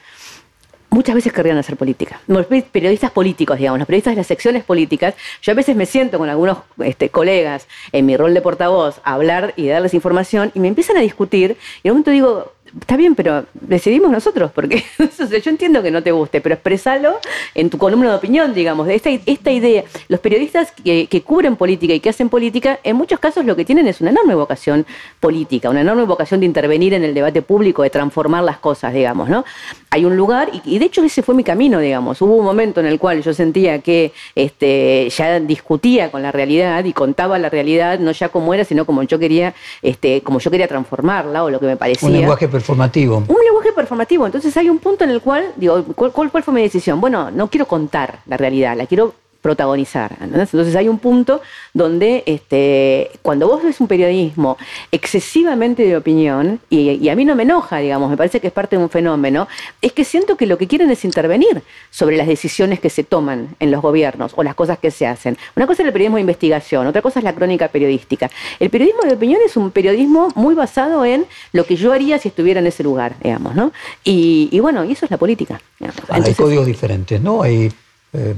muchas 0.93 1.14
veces 1.14 1.32
querrían 1.32 1.59
hacer 1.59 1.76
política. 1.76 2.20
Los 2.26 2.47
periodistas 2.47 3.11
políticos, 3.11 3.59
digamos, 3.59 3.78
los 3.78 3.86
periodistas 3.86 4.12
de 4.12 4.18
las 4.18 4.26
secciones 4.26 4.62
políticas, 4.62 5.14
yo 5.40 5.53
a 5.53 5.55
veces 5.55 5.74
me 5.74 5.86
siento 5.86 6.18
con 6.18 6.28
algunos 6.28 6.59
este, 6.84 7.09
colegas 7.09 7.66
en 7.93 8.07
mi 8.07 8.16
rol 8.16 8.34
de 8.34 8.40
portavoz 8.43 9.01
a 9.03 9.14
hablar 9.14 9.55
y 9.57 9.66
darles 9.68 9.95
información 9.95 10.53
y 10.55 10.61
me 10.61 10.68
empiezan 10.68 10.97
a 10.99 11.01
discutir 11.01 11.57
y 11.82 11.88
en 11.88 11.93
un 11.93 11.99
momento 11.99 12.11
digo, 12.11 12.53
está 12.80 12.96
bien, 12.96 13.14
pero 13.14 13.44
decidimos 13.52 14.10
nosotros, 14.10 14.50
porque 14.52 14.84
yo 15.44 15.50
entiendo 15.50 15.82
que 15.82 15.90
no 15.90 16.02
te 16.02 16.12
guste, 16.12 16.40
pero 16.40 16.54
expresalo 16.54 17.18
en 17.54 17.70
tu 17.70 17.78
columna 17.78 18.10
de 18.10 18.16
opinión, 18.16 18.54
digamos, 18.54 18.86
de 18.86 18.94
esta, 18.94 19.10
esta 19.10 19.50
idea. 19.50 19.84
Los 20.08 20.20
periodistas 20.20 20.72
que, 20.72 21.22
cubren 21.24 21.56
política 21.56 21.94
y 21.94 22.00
que 22.00 22.08
hacen 22.08 22.28
política, 22.28 22.80
en 22.82 22.96
muchos 22.96 23.20
casos 23.20 23.44
lo 23.44 23.56
que 23.56 23.64
tienen 23.64 23.86
es 23.86 24.00
una 24.00 24.10
enorme 24.10 24.34
vocación 24.34 24.86
política, 25.20 25.70
una 25.70 25.82
enorme 25.82 26.04
vocación 26.04 26.40
de 26.40 26.46
intervenir 26.46 26.94
en 26.94 27.04
el 27.04 27.14
debate 27.14 27.42
público, 27.42 27.82
de 27.82 27.90
transformar 27.90 28.42
las 28.42 28.58
cosas, 28.58 28.92
digamos, 28.94 29.28
¿no? 29.28 29.44
Hay 29.90 30.04
un 30.04 30.16
lugar, 30.16 30.50
y, 30.64 30.78
de 30.78 30.84
hecho 30.86 31.04
ese 31.04 31.22
fue 31.22 31.34
mi 31.34 31.44
camino, 31.44 31.78
digamos. 31.78 32.20
Hubo 32.22 32.36
un 32.36 32.44
momento 32.44 32.80
en 32.80 32.86
el 32.86 32.98
cual 32.98 33.22
yo 33.22 33.34
sentía 33.34 33.80
que 33.80 34.12
este, 34.34 35.08
ya 35.10 35.38
discutía 35.40 36.10
con 36.10 36.22
la 36.22 36.32
realidad 36.32 36.84
y 36.84 36.92
contaba 36.92 37.38
la 37.38 37.50
realidad, 37.50 37.98
no 37.98 38.12
ya 38.12 38.30
como 38.30 38.54
era, 38.54 38.64
sino 38.64 38.86
como 38.86 39.02
yo 39.02 39.18
quería, 39.18 39.54
este, 39.82 40.22
como 40.22 40.38
yo 40.38 40.50
quería 40.50 40.68
transformarla 40.68 41.44
o 41.44 41.50
lo 41.50 41.60
que 41.60 41.66
me 41.66 41.76
parecía. 41.76 42.08
Un 42.08 42.14
lenguaje 42.14 42.48
performativo. 42.62 43.24
Un 43.26 43.44
lenguaje 43.44 43.72
performativo. 43.72 44.24
Entonces 44.24 44.56
hay 44.56 44.70
un 44.70 44.78
punto 44.78 45.04
en 45.04 45.10
el 45.10 45.20
cual, 45.20 45.52
digo, 45.56 45.84
¿cuál, 45.94 46.12
cuál 46.12 46.42
fue 46.42 46.54
mi 46.54 46.62
decisión? 46.62 47.00
Bueno, 47.00 47.30
no 47.30 47.48
quiero 47.48 47.66
contar 47.66 48.20
la 48.26 48.36
realidad, 48.36 48.76
la 48.76 48.86
quiero 48.86 49.14
protagonizar. 49.43 50.16
Entonces 50.20 50.74
hay 50.76 50.88
un 50.88 50.99
punto 50.99 51.43
donde 51.74 52.22
este, 52.26 53.11
cuando 53.22 53.49
vos 53.49 53.62
ves 53.62 53.80
un 53.80 53.88
periodismo 53.88 54.57
excesivamente 54.93 55.82
de 55.84 55.97
opinión, 55.97 56.61
y, 56.70 57.09
a 57.09 57.16
mí 57.16 57.24
no 57.24 57.34
me 57.34 57.43
enoja, 57.43 57.78
digamos, 57.78 58.09
me 58.09 58.16
parece 58.16 58.40
que 58.40 58.47
es 58.47 58.53
parte 58.53 58.76
de 58.76 58.82
un 58.82 58.88
fenómeno, 58.88 59.49
es 59.82 59.93
que 59.93 60.05
siento 60.05 60.36
que 60.36 60.47
lo 60.47 60.57
que 60.57 60.68
quieren 60.68 60.90
es 60.90 61.05
intervenir 61.05 61.62
sobre 61.90 62.16
las 62.16 62.28
decisiones 62.28 62.78
que 62.78 62.88
se 62.88 63.03
toman 63.03 63.49
en 63.59 63.72
los 63.72 63.82
gobiernos 63.82 64.32
o 64.36 64.45
las 64.45 64.55
cosas 64.55 64.78
que 64.78 64.93
se 64.93 65.07
hacen. 65.07 65.36
Una 65.57 65.66
cosa 65.66 65.82
es 65.82 65.88
el 65.88 65.93
periodismo 65.93 66.16
de 66.16 66.22
investigación, 66.22 66.86
otra 66.86 67.03
cosa 67.03 67.18
es 67.18 67.24
la 67.24 67.34
crónica 67.34 67.66
periodística. 67.68 68.30
El 68.61 68.70
periodismo 68.70 69.03
de 69.03 69.14
opinión 69.14 69.40
es 69.45 69.57
un 69.57 69.72
periodismo 69.72 70.28
muy 70.36 70.55
basado 70.55 71.05
en 71.05 71.26
lo 71.53 71.66
que 71.66 71.74
yo 71.74 71.93
haría 71.93 72.18
si 72.20 72.28
estuviera 72.28 72.61
en 72.61 72.68
ese 72.68 72.84
lugar, 72.84 73.16
digamos, 73.20 73.57
¿no? 73.57 73.72
Y, 74.05 74.59
bueno, 74.61 74.84
y 74.84 74.93
eso 74.93 75.05
es 75.05 75.11
la 75.11 75.16
política. 75.16 75.61
hay 76.09 76.34
códigos 76.34 76.64
diferentes, 76.64 77.20
¿no? 77.20 77.43
Hay 77.43 77.72
eh, 78.12 78.34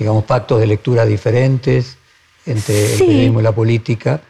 digamos, 0.00 0.24
pactos 0.24 0.58
de 0.58 0.66
lectura 0.66 1.04
diferentes 1.04 1.96
entre 2.46 2.94
el 2.94 2.98
periodismo 2.98 3.40
y 3.40 3.42
la 3.42 3.52
política. 3.52 4.20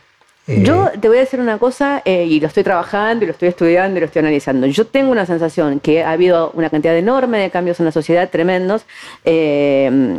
Eh, 0.46 0.62
yo 0.64 0.90
te 1.00 1.08
voy 1.08 1.18
a 1.18 1.20
decir 1.20 1.40
una 1.40 1.58
cosa, 1.58 2.02
eh, 2.04 2.24
y 2.24 2.40
lo 2.40 2.48
estoy 2.48 2.64
trabajando, 2.64 3.24
y 3.24 3.26
lo 3.26 3.32
estoy 3.32 3.48
estudiando, 3.48 3.96
y 3.96 4.00
lo 4.00 4.06
estoy 4.06 4.20
analizando. 4.20 4.66
Yo 4.66 4.86
tengo 4.86 5.12
una 5.12 5.26
sensación 5.26 5.80
que 5.80 6.02
ha 6.02 6.10
habido 6.10 6.50
una 6.54 6.70
cantidad 6.70 6.96
enorme 6.96 7.38
de 7.38 7.50
cambios 7.50 7.78
en 7.78 7.86
la 7.86 7.92
sociedad, 7.92 8.28
tremendos, 8.28 8.82
eh, 9.24 10.18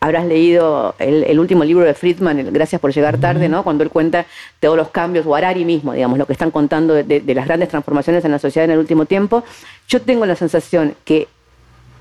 habrás 0.00 0.24
leído 0.24 0.94
el, 0.98 1.38
último 1.38 1.62
libro 1.62 1.84
de 1.84 1.94
Friedman, 1.94 2.52
Gracias 2.52 2.80
por 2.80 2.92
llegar 2.92 3.18
tarde, 3.18 3.48
¿no? 3.48 3.62
Cuando 3.62 3.84
él 3.84 3.90
cuenta 3.90 4.24
todos 4.58 4.76
los 4.76 4.88
cambios, 4.88 5.26
o 5.26 5.34
Harari 5.34 5.64
mismo, 5.64 5.92
digamos, 5.92 6.18
lo 6.18 6.26
que 6.26 6.32
están 6.32 6.50
contando 6.50 6.94
de, 6.94 7.22
las 7.34 7.46
grandes 7.46 7.68
transformaciones 7.68 8.24
en 8.24 8.32
la 8.32 8.38
sociedad 8.38 8.64
en 8.64 8.72
el 8.72 8.78
último 8.78 9.04
tiempo. 9.04 9.44
Yo 9.88 10.00
tengo 10.00 10.24
la 10.24 10.36
sensación 10.36 10.94
que 11.04 11.28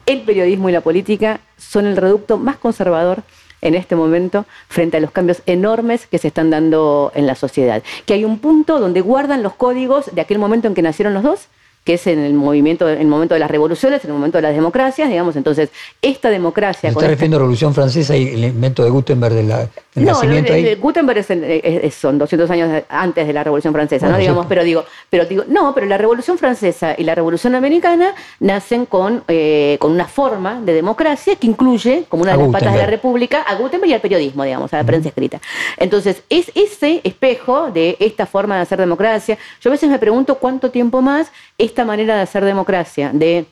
el 0.09 0.21
periodismo 0.21 0.69
y 0.69 0.71
la 0.71 0.81
política 0.81 1.39
son 1.57 1.85
el 1.85 1.95
reducto 1.95 2.39
más 2.39 2.57
conservador 2.57 3.21
en 3.61 3.75
este 3.75 3.95
momento 3.95 4.45
frente 4.67 4.97
a 4.97 4.99
los 4.99 5.11
cambios 5.11 5.43
enormes 5.45 6.07
que 6.07 6.17
se 6.17 6.29
están 6.29 6.49
dando 6.49 7.11
en 7.13 7.27
la 7.27 7.35
sociedad. 7.35 7.83
Que 8.07 8.15
hay 8.15 8.25
un 8.25 8.39
punto 8.39 8.79
donde 8.79 9.01
guardan 9.01 9.43
los 9.43 9.53
códigos 9.53 10.13
de 10.15 10.21
aquel 10.21 10.39
momento 10.39 10.67
en 10.67 10.73
que 10.73 10.81
nacieron 10.81 11.13
los 11.13 11.21
dos 11.21 11.47
que 11.83 11.95
es 11.95 12.07
en 12.07 12.19
el 12.19 12.33
movimiento, 12.33 12.89
en 12.89 12.99
el 12.99 13.07
momento 13.07 13.33
de 13.33 13.39
las 13.39 13.49
revoluciones, 13.49 14.03
en 14.03 14.11
el 14.11 14.15
momento 14.15 14.37
de 14.37 14.43
las 14.43 14.53
democracias, 14.53 15.09
digamos. 15.09 15.35
Entonces, 15.35 15.69
esta 16.01 16.29
democracia. 16.29 16.89
¿Está 16.89 17.07
refiriendo 17.07 17.37
a 17.37 17.39
la 17.39 17.43
Revolución 17.43 17.73
Francesa 17.73 18.15
y 18.15 18.27
el 18.27 18.43
invento 18.45 18.83
de 18.83 18.89
Gutenberg 18.89 19.33
de 19.33 19.43
la, 19.43 19.57
del 19.59 20.05
no, 20.05 20.11
nacimiento 20.11 20.53
ahí? 20.53 20.75
Gutenberg 20.75 21.25
es, 21.29 21.95
son 21.95 22.17
200 22.17 22.49
años 22.51 22.83
antes 22.89 23.25
de 23.25 23.33
la 23.33 23.43
Revolución 23.43 23.73
Francesa, 23.73 24.07
¿no? 24.07 24.17
Digamos, 24.17 24.45
pero 24.45 24.63
digo, 24.63 24.85
pero 25.09 25.25
digo, 25.25 25.43
no, 25.47 25.73
pero 25.73 25.87
la 25.87 25.97
Revolución 25.97 26.37
Francesa 26.37 26.95
y 26.97 27.03
la 27.03 27.15
Revolución 27.15 27.55
Americana 27.55 28.13
nacen 28.39 28.85
con, 28.85 29.23
eh, 29.27 29.77
con 29.79 29.91
una 29.91 30.05
forma 30.05 30.61
de 30.61 30.73
democracia 30.73 31.35
que 31.35 31.47
incluye, 31.47 32.05
como 32.09 32.23
una 32.23 32.33
de 32.33 32.37
las 32.37 32.49
patas 32.49 32.73
de 32.73 32.79
la 32.79 32.87
República, 32.87 33.41
a 33.41 33.55
Gutenberg 33.55 33.89
y 33.89 33.93
al 33.93 34.01
periodismo, 34.01 34.43
digamos, 34.43 34.73
a 34.73 34.77
la 34.77 34.83
prensa 34.83 35.09
escrita. 35.09 35.41
Entonces, 35.77 36.23
es 36.29 36.51
ese 36.55 37.01
espejo 37.03 37.71
de 37.71 37.97
esta 37.99 38.25
forma 38.25 38.55
de 38.55 38.61
hacer 38.61 38.79
democracia. 38.79 39.37
Yo 39.61 39.69
a 39.69 39.71
veces 39.71 39.89
me 39.89 39.99
pregunto 39.99 40.35
cuánto 40.35 40.71
tiempo 40.71 41.01
más 41.01 41.31
esta 41.69 41.85
manera 41.85 42.15
de 42.15 42.21
hacer 42.21 42.43
democracia, 42.43 43.11
de 43.13 43.45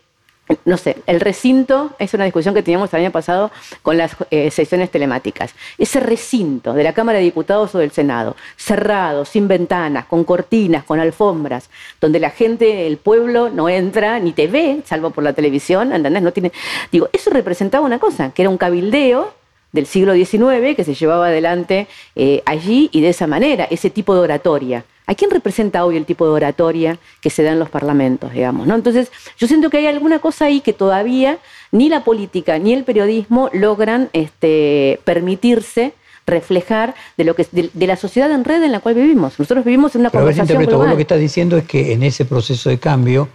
no 0.65 0.77
sé, 0.77 0.97
el 1.07 1.19
recinto 1.19 1.91
es 1.99 2.13
una 2.13 2.23
discusión 2.23 2.55
que 2.55 2.63
teníamos 2.63 2.93
el 2.93 3.01
año 3.01 3.11
pasado 3.11 3.51
con 3.81 3.97
las 3.97 4.15
eh, 4.31 4.49
sesiones 4.51 4.89
telemáticas. 4.89 5.53
Ese 5.77 5.99
recinto 5.99 6.73
de 6.73 6.83
la 6.83 6.93
Cámara 6.93 7.17
de 7.17 7.25
Diputados 7.25 7.75
o 7.75 7.79
del 7.79 7.91
Senado, 7.91 8.35
cerrado, 8.55 9.25
sin 9.25 9.47
ventanas, 9.47 10.05
con 10.05 10.23
cortinas, 10.23 10.83
con 10.85 10.99
alfombras, 10.99 11.69
donde 11.99 12.19
la 12.19 12.29
gente, 12.29 12.87
el 12.87 12.97
pueblo 12.97 13.49
no 13.49 13.67
entra 13.67 14.19
ni 14.19 14.31
te 14.31 14.47
ve, 14.47 14.81
salvo 14.85 15.09
por 15.09 15.23
la 15.23 15.33
televisión, 15.33 15.91
¿entendés? 15.91 16.23
No 16.23 16.31
tiene. 16.31 16.51
Digo, 16.91 17.09
eso 17.11 17.29
representaba 17.29 17.85
una 17.85 17.99
cosa, 17.99 18.31
que 18.31 18.43
era 18.43 18.49
un 18.49 18.57
cabildeo 18.57 19.33
del 19.73 19.85
siglo 19.85 20.13
XIX 20.13 20.75
que 20.75 20.85
se 20.85 20.93
llevaba 20.93 21.27
adelante 21.27 21.87
eh, 22.15 22.41
allí 22.45 22.89
y 22.93 23.01
de 23.01 23.09
esa 23.09 23.27
manera, 23.27 23.67
ese 23.69 23.89
tipo 23.89 24.13
de 24.15 24.21
oratoria. 24.21 24.85
¿A 25.09 25.15
quién 25.15 25.31
representa 25.31 25.85
hoy 25.85 25.95
el 25.95 26.05
tipo 26.05 26.25
de 26.25 26.31
oratoria 26.31 26.99
que 27.21 27.29
se 27.29 27.41
da 27.41 27.53
en 27.53 27.59
los 27.59 27.69
parlamentos, 27.69 28.33
digamos? 28.33 28.67
¿no? 28.67 28.75
Entonces, 28.75 29.09
yo 29.37 29.47
siento 29.47 29.69
que 29.69 29.77
hay 29.77 29.87
alguna 29.87 30.19
cosa 30.19 30.45
ahí 30.45 30.59
que 30.59 30.73
todavía 30.73 31.37
ni 31.71 31.87
la 31.87 32.03
política 32.03 32.59
ni 32.59 32.73
el 32.73 32.83
periodismo 32.83 33.49
logran 33.53 34.09
este, 34.11 34.99
permitirse 35.05 35.93
reflejar 36.25 36.93
de 37.15 37.23
lo 37.23 37.35
que 37.35 37.47
de, 37.51 37.87
la 37.87 37.95
sociedad 37.95 38.29
en 38.31 38.43
red 38.43 38.61
en 38.61 38.73
la 38.73 38.81
cual 38.81 38.95
vivimos. 38.95 39.39
Nosotros 39.39 39.63
vivimos 39.63 39.95
en 39.95 40.01
una 40.01 40.09
Pero 40.09 40.25
conversación 40.25 40.63
global. 40.63 40.79
Vos 40.79 40.89
lo 40.89 40.95
que 40.97 41.03
estás 41.03 41.19
diciendo 41.19 41.57
es 41.57 41.63
que 41.63 41.93
en 41.93 42.03
ese 42.03 42.25
proceso 42.25 42.69
de 42.69 42.77
cambio 42.77 43.29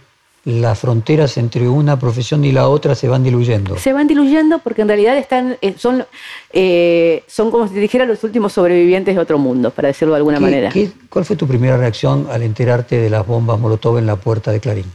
las 0.45 0.79
fronteras 0.79 1.37
entre 1.37 1.69
una 1.69 1.97
profesión 1.97 2.43
y 2.43 2.51
la 2.51 2.67
otra 2.67 2.95
se 2.95 3.07
van 3.07 3.23
diluyendo. 3.23 3.77
Se 3.77 3.93
van 3.93 4.07
diluyendo 4.07 4.59
porque 4.59 4.81
en 4.81 4.89
realidad 4.89 5.17
están, 5.17 5.57
eh, 5.61 5.75
son, 5.77 6.05
eh, 6.51 7.23
son 7.27 7.49
como 7.49 7.67
si 7.67 7.75
te 7.75 7.79
dijera 7.79 8.05
los 8.05 8.23
últimos 8.23 8.51
sobrevivientes 8.51 9.15
de 9.15 9.21
otro 9.21 9.37
mundo, 9.37 9.71
para 9.71 9.87
decirlo 9.87 10.13
de 10.13 10.17
alguna 10.17 10.39
manera. 10.39 10.71
¿Cuál 11.09 11.23
fue 11.23 11.37
tu 11.37 11.47
primera 11.47 11.77
reacción 11.77 12.27
al 12.29 12.41
enterarte 12.41 12.97
de 12.97 13.09
las 13.09 13.25
bombas 13.25 13.57
Molotov 13.57 13.97
en 13.97 14.05
la 14.05 14.17
puerta 14.17 14.51
de 14.51 14.59
Clarín? 14.59 14.85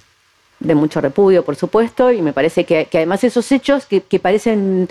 De 0.61 0.75
mucho 0.75 1.01
repudio, 1.01 1.45
por 1.45 1.57
supuesto, 1.57 2.13
y 2.13 2.21
me 2.21 2.33
parece 2.33 2.65
que, 2.65 2.89
además 2.93 3.25
esos 3.25 3.51
hechos 3.53 3.87
que, 3.87 4.03
que 4.03 4.19
parecen 4.19 4.89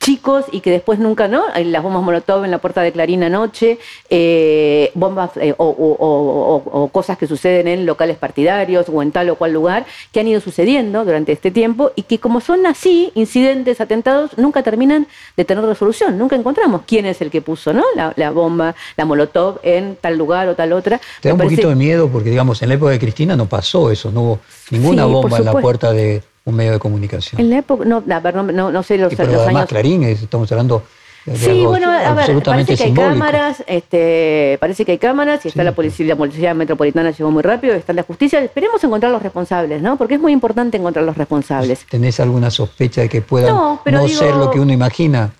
chicos 0.00 0.46
y 0.50 0.60
que 0.60 0.70
después 0.70 0.98
nunca, 0.98 1.28
¿no? 1.28 1.44
Las 1.54 1.82
bombas 1.82 2.02
Molotov 2.02 2.44
en 2.44 2.50
la 2.50 2.58
puerta 2.58 2.80
de 2.80 2.90
Clarín 2.90 3.22
anoche, 3.22 3.78
eh, 4.08 4.90
bombas 4.94 5.32
eh, 5.36 5.54
o, 5.58 6.88
cosas 6.92 7.18
que 7.18 7.26
suceden 7.26 7.68
en 7.68 7.86
locales 7.86 8.16
partidarios 8.16 8.86
o 8.88 9.02
en 9.02 9.12
tal 9.12 9.28
o 9.30 9.36
cual 9.36 9.52
lugar, 9.52 9.84
que 10.10 10.20
han 10.20 10.28
ido 10.28 10.40
sucediendo 10.40 11.04
durante 11.04 11.32
este 11.32 11.50
tiempo 11.50 11.92
y 11.94 12.02
que 12.02 12.18
como 12.18 12.40
son 12.40 12.66
así, 12.66 13.12
incidentes, 13.14 13.80
atentados, 13.80 14.36
nunca 14.38 14.62
terminan 14.62 15.06
de 15.36 15.44
tener 15.44 15.64
resolución, 15.64 16.16
nunca 16.16 16.34
encontramos 16.34 16.82
quién 16.86 17.04
es 17.04 17.20
el 17.20 17.30
que 17.30 17.42
puso, 17.42 17.72
¿no? 17.74 17.84
La, 17.94 18.30
bomba, 18.30 18.74
la 18.96 19.04
Molotov 19.04 19.60
en 19.62 19.96
tal 20.00 20.16
lugar 20.16 20.48
o 20.48 20.54
tal 20.54 20.72
otra. 20.72 20.98
Te 21.20 21.28
da 21.28 21.34
un 21.34 21.40
poquito 21.40 21.68
de 21.68 21.74
miedo 21.74 22.08
porque, 22.08 22.30
digamos, 22.30 22.62
en 22.62 22.70
la 22.70 22.76
época 22.76 22.92
de 22.92 22.98
Cristina 22.98 23.36
no 23.36 23.46
pasó 23.46 23.90
eso, 23.90 24.10
no 24.10 24.22
hubo 24.22 24.38
ninguna 24.70 25.04
bomba 25.04 25.38
en 25.38 25.44
la 25.44 25.52
puerta 25.52 25.92
de 25.92 26.22
un 26.44 26.54
medio 26.54 26.72
de 26.72 26.78
comunicación. 26.78 27.40
En 27.40 27.50
la 27.50 27.58
época, 27.58 27.84
no, 27.84 28.00
no, 28.00 28.72
no, 28.72 28.82
sé 28.82 28.98
los, 28.98 29.14
pero 29.14 29.32
los 29.32 29.42
además 29.42 29.66
Clarín, 29.66 30.02
estamos 30.04 30.50
hablando 30.52 30.82
de 31.26 31.36
sí, 31.36 31.64
bueno, 31.66 31.90
a 31.90 32.14
ver, 32.14 32.42
parece 32.42 32.76
que 32.76 32.84
hay 32.84 32.94
cámaras, 32.94 33.62
este, 33.66 34.56
parece 34.58 34.84
que 34.86 34.92
hay 34.92 34.98
cámaras 34.98 35.44
y 35.44 35.48
está 35.48 35.62
la 35.62 35.72
policía, 35.72 36.06
la 36.06 36.16
policía 36.16 36.54
metropolitana 36.54 37.10
llegó 37.10 37.30
muy 37.30 37.42
rápido, 37.42 37.74
está 37.74 37.92
la 37.92 38.04
justicia. 38.04 38.42
Esperemos 38.42 38.82
encontrar 38.82 39.12
los 39.12 39.22
responsables, 39.22 39.82
¿no? 39.82 39.98
Porque 39.98 40.14
es 40.14 40.20
muy 40.20 40.32
importante 40.32 40.78
encontrar 40.78 41.04
los 41.04 41.16
responsables. 41.16 41.84
¿Tenés 41.90 42.20
alguna 42.20 42.50
sospecha 42.50 43.02
de 43.02 43.10
que 43.10 43.20
puedan 43.20 43.54
no, 43.54 44.08
ser 44.08 44.34
lo 44.34 44.50
que 44.50 44.60
uno 44.60 44.72
imagina? 44.72 45.30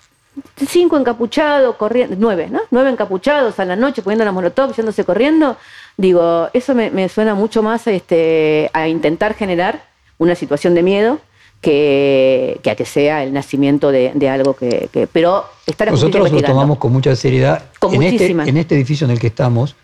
Cinco 0.67 0.99
encapuchados, 0.99 1.75
corriendo, 1.77 2.15
nueve, 2.19 2.49
¿no? 2.51 2.61
Nueve 2.71 2.91
encapuchados 2.91 3.59
a 3.59 3.65
la 3.65 3.75
noche 3.75 4.03
poniendo 4.03 4.25
la 4.25 4.33
molotov, 4.33 4.75
yéndose 4.77 5.05
corriendo. 5.05 5.57
Digo, 5.97 6.49
eso 6.53 6.75
me, 6.75 6.91
me 6.91 7.09
suena 7.09 7.35
mucho 7.35 7.63
más 7.63 7.87
este, 7.87 8.71
a 8.75 8.87
intentar 8.87 9.35
generar 9.35 9.90
una 10.21 10.35
situación 10.35 10.75
de 10.75 10.83
miedo 10.83 11.19
que, 11.61 12.61
a 12.71 12.75
que 12.75 12.85
sea 12.85 13.25
el 13.25 13.33
nacimiento 13.33 13.91
de, 13.91 14.29
algo 14.29 14.55
que, 14.55 14.89
Pero 15.13 15.47
está 15.67 15.87
Nosotros 15.87 16.31
lo 16.31 16.43
tomamos 16.43 16.79
con 16.79 16.93
mucha 16.93 17.17
seriedad. 17.17 17.65
en, 17.91 18.03
este, 18.03 18.31
en 18.31 18.57
este 18.57 18.75
edificio 18.77 19.07
en 19.07 19.11
el 19.13 19.19
que 19.19 19.29
estamos, 19.29 19.77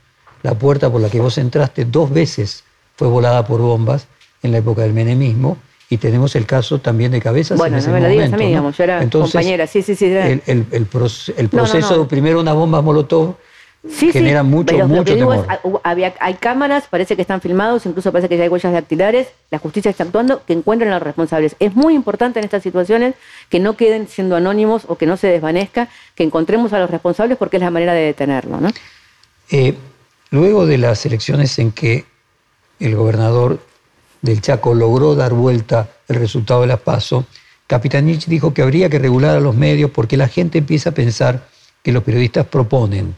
la 0.43 0.55
puerta 0.55 0.93
por 0.93 1.01
la 1.01 1.09
que 1.09 1.21
vos 1.21 1.39
entraste 1.39 1.87
dos 1.87 2.11
veces 2.11 2.65
fue 2.97 3.09
volada 3.09 3.47
por 3.47 3.61
bombas 3.61 4.07
en 4.43 4.53
la 4.53 4.59
época 4.59 4.83
del 4.83 4.93
menemismo 4.93 5.57
y 5.89 5.97
tenemos 5.97 6.37
el 6.37 6.47
caso 6.47 6.81
también 6.81 7.13
de 7.13 7.21
cabezas 7.21 7.57
bueno, 7.57 7.77
en 7.77 7.79
ese 7.81 7.89
no 7.89 7.95
me 7.95 8.01
lo 8.03 8.09
digas 8.09 8.33
a 8.33 8.37
mí, 8.37 8.47
digamos, 8.47 8.77
yo 8.77 8.85
era 8.85 9.09
compañera, 9.09 9.67
sí, 9.67 9.83
sí, 9.83 9.95
sí. 9.95 10.07
El, 10.07 10.87
proceso, 11.51 12.07
primero 12.09 12.41
una 12.41 12.53
bomba 12.53 12.83
molotov 12.83 13.37
sí, 13.91 14.13
genera 14.13 14.43
mucho, 14.43 14.77
mucho 14.89 15.15
temor. 15.15 15.47
había, 15.83 16.15
hay 16.21 16.35
cámaras, 16.35 16.85
parece 16.89 17.17
que 17.17 17.23
están 17.23 17.41
filmados, 17.41 17.87
incluso 17.87 18.13
parece 18.13 18.29
que 18.29 18.37
ya 18.37 18.45
hay 18.45 18.49
huellas 18.49 18.73
dactilares, 18.73 19.29
la 19.51 19.59
justicia 19.59 19.91
está 19.91 20.05
actuando, 20.05 20.43
que 20.45 20.53
encuentren 20.53 20.91
a 20.91 20.95
los 20.95 21.03
responsables. 21.03 21.57
Es 21.59 21.75
muy 21.75 21.95
importante 21.95 22.39
en 22.39 22.45
estas 22.45 22.63
situaciones 22.63 23.15
que 23.49 23.61
no 23.61 23.77
queden 23.77 24.09
siendo 24.09 24.37
anónimos 24.37 24.85
o 24.89 24.97
que 24.97 25.07
no 25.07 25.17
se 25.17 25.29
desvanezca, 25.29 25.89
que 26.15 26.25
encontremos 26.25 26.73
a 26.73 26.79
los 26.79 26.91
responsables 26.91 27.39
porque 27.39 27.57
es 27.57 27.63
la 27.63 27.71
manera 27.71 27.93
de 27.93 28.03
detenerlo. 28.03 28.61
¿no? 28.61 28.71
Eh, 29.51 29.75
luego 30.31 30.67
de 30.67 30.79
las 30.79 31.05
elecciones 31.07 31.59
en 31.59 31.73
que 31.73 32.05
el 32.81 32.97
gobernador 32.97 33.61
del 34.23 34.41
Chaco 34.41 34.75
logró 34.75 35.15
dar 35.15 35.33
vuelta 35.33 35.89
el 36.09 36.17
resultado 36.17 36.63
de 36.63 36.67
la 36.67 36.77
PASO, 36.77 37.27
Capitanich 37.67 38.27
dijo 38.27 38.55
que 38.55 38.63
habría 38.63 38.89
que 38.89 38.99
regular 38.99 39.37
a 39.37 39.41
los 39.41 39.57
medios 39.57 39.91
porque 39.91 40.17
la 40.17 40.29
gente 40.29 40.59
empieza 40.59 40.91
a 40.91 40.95
pensar 40.95 41.49
que 41.83 41.93
los 41.93 42.03
periodistas 42.03 42.47
proponen 42.47 43.17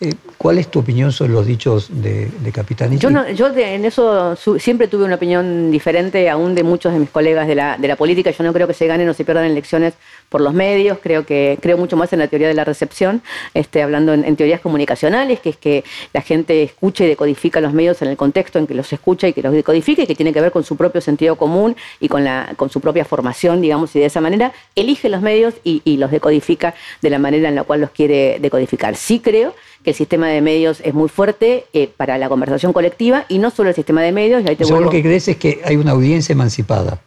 eh, 0.00 0.14
¿Cuál 0.38 0.56
es 0.56 0.68
tu 0.68 0.78
opinión 0.78 1.12
sobre 1.12 1.32
los 1.32 1.44
dichos 1.44 1.88
de, 1.90 2.30
de 2.40 2.52
Capitán 2.52 2.98
Yo, 2.98 3.10
yo 3.28 3.48
en 3.54 3.84
eso 3.84 4.34
siempre 4.58 4.88
tuve 4.88 5.04
una 5.04 5.16
opinión 5.16 5.70
diferente 5.70 6.30
aún 6.30 6.54
de 6.54 6.62
muchos 6.62 6.94
de 6.94 6.98
mis 6.98 7.10
colegas 7.10 7.46
de 7.46 7.54
la, 7.54 7.76
de 7.76 7.86
la 7.86 7.96
política. 7.96 8.30
Yo 8.30 8.42
no 8.42 8.54
creo 8.54 8.66
que 8.66 8.72
se 8.72 8.86
ganen 8.86 9.06
o 9.10 9.12
se 9.12 9.26
pierdan 9.26 9.44
elecciones 9.44 9.92
por 10.30 10.40
los 10.40 10.54
medios. 10.54 10.98
Creo 11.02 11.26
que 11.26 11.58
creo 11.60 11.76
mucho 11.76 11.98
más 11.98 12.14
en 12.14 12.20
la 12.20 12.28
teoría 12.28 12.48
de 12.48 12.54
la 12.54 12.64
recepción, 12.64 13.20
este, 13.52 13.82
hablando 13.82 14.14
en, 14.14 14.34
teorías 14.36 14.62
comunicacionales, 14.62 15.40
que 15.40 15.50
es 15.50 15.58
que 15.58 15.84
la 16.14 16.22
gente 16.22 16.62
escuche 16.62 17.04
y 17.04 17.08
decodifica 17.08 17.60
los 17.60 17.74
medios 17.74 18.00
en 18.00 18.08
el 18.08 18.16
contexto 18.16 18.58
en 18.58 18.66
que 18.66 18.72
los 18.72 18.90
escucha 18.94 19.28
y 19.28 19.34
que 19.34 19.42
los 19.42 19.52
decodifica 19.52 20.04
y 20.04 20.06
que 20.06 20.14
tiene 20.14 20.32
que 20.32 20.40
ver 20.40 20.52
con 20.52 20.64
su 20.64 20.76
propio 20.76 21.02
sentido 21.02 21.36
común 21.36 21.76
y 22.00 22.08
con, 22.08 22.24
la, 22.24 22.54
con 22.56 22.70
su 22.70 22.80
propia 22.80 23.04
formación, 23.04 23.60
digamos, 23.60 23.94
y 23.94 24.00
de 24.00 24.06
esa 24.06 24.22
manera 24.22 24.52
elige 24.74 25.10
los 25.10 25.20
medios 25.20 25.52
y, 25.62 25.82
y 25.84 25.98
los 25.98 26.10
decodifica 26.10 26.74
de 27.02 27.10
la 27.10 27.18
manera 27.18 27.50
en 27.50 27.54
la 27.54 27.64
cual 27.64 27.82
los 27.82 27.90
quiere 27.90 28.38
decodificar. 28.40 28.96
Sí 28.96 29.20
creo 29.20 29.52
que 29.82 29.90
el 29.90 29.96
sistema 29.96 30.28
de 30.28 30.40
medios 30.40 30.80
es 30.84 30.94
muy 30.94 31.08
fuerte 31.08 31.64
eh, 31.72 31.90
para 31.96 32.18
la 32.18 32.28
conversación 32.28 32.72
colectiva 32.72 33.24
y 33.28 33.38
no 33.38 33.50
solo 33.50 33.70
el 33.70 33.74
sistema 33.74 34.02
de 34.02 34.12
medios. 34.12 34.42
Y 34.44 34.48
ahí 34.48 34.56
lo 34.80 34.90
que 34.90 35.02
crees 35.02 35.28
es 35.28 35.36
que 35.36 35.60
hay 35.64 35.76
una 35.76 35.92
audiencia 35.92 36.32
emancipada. 36.32 37.00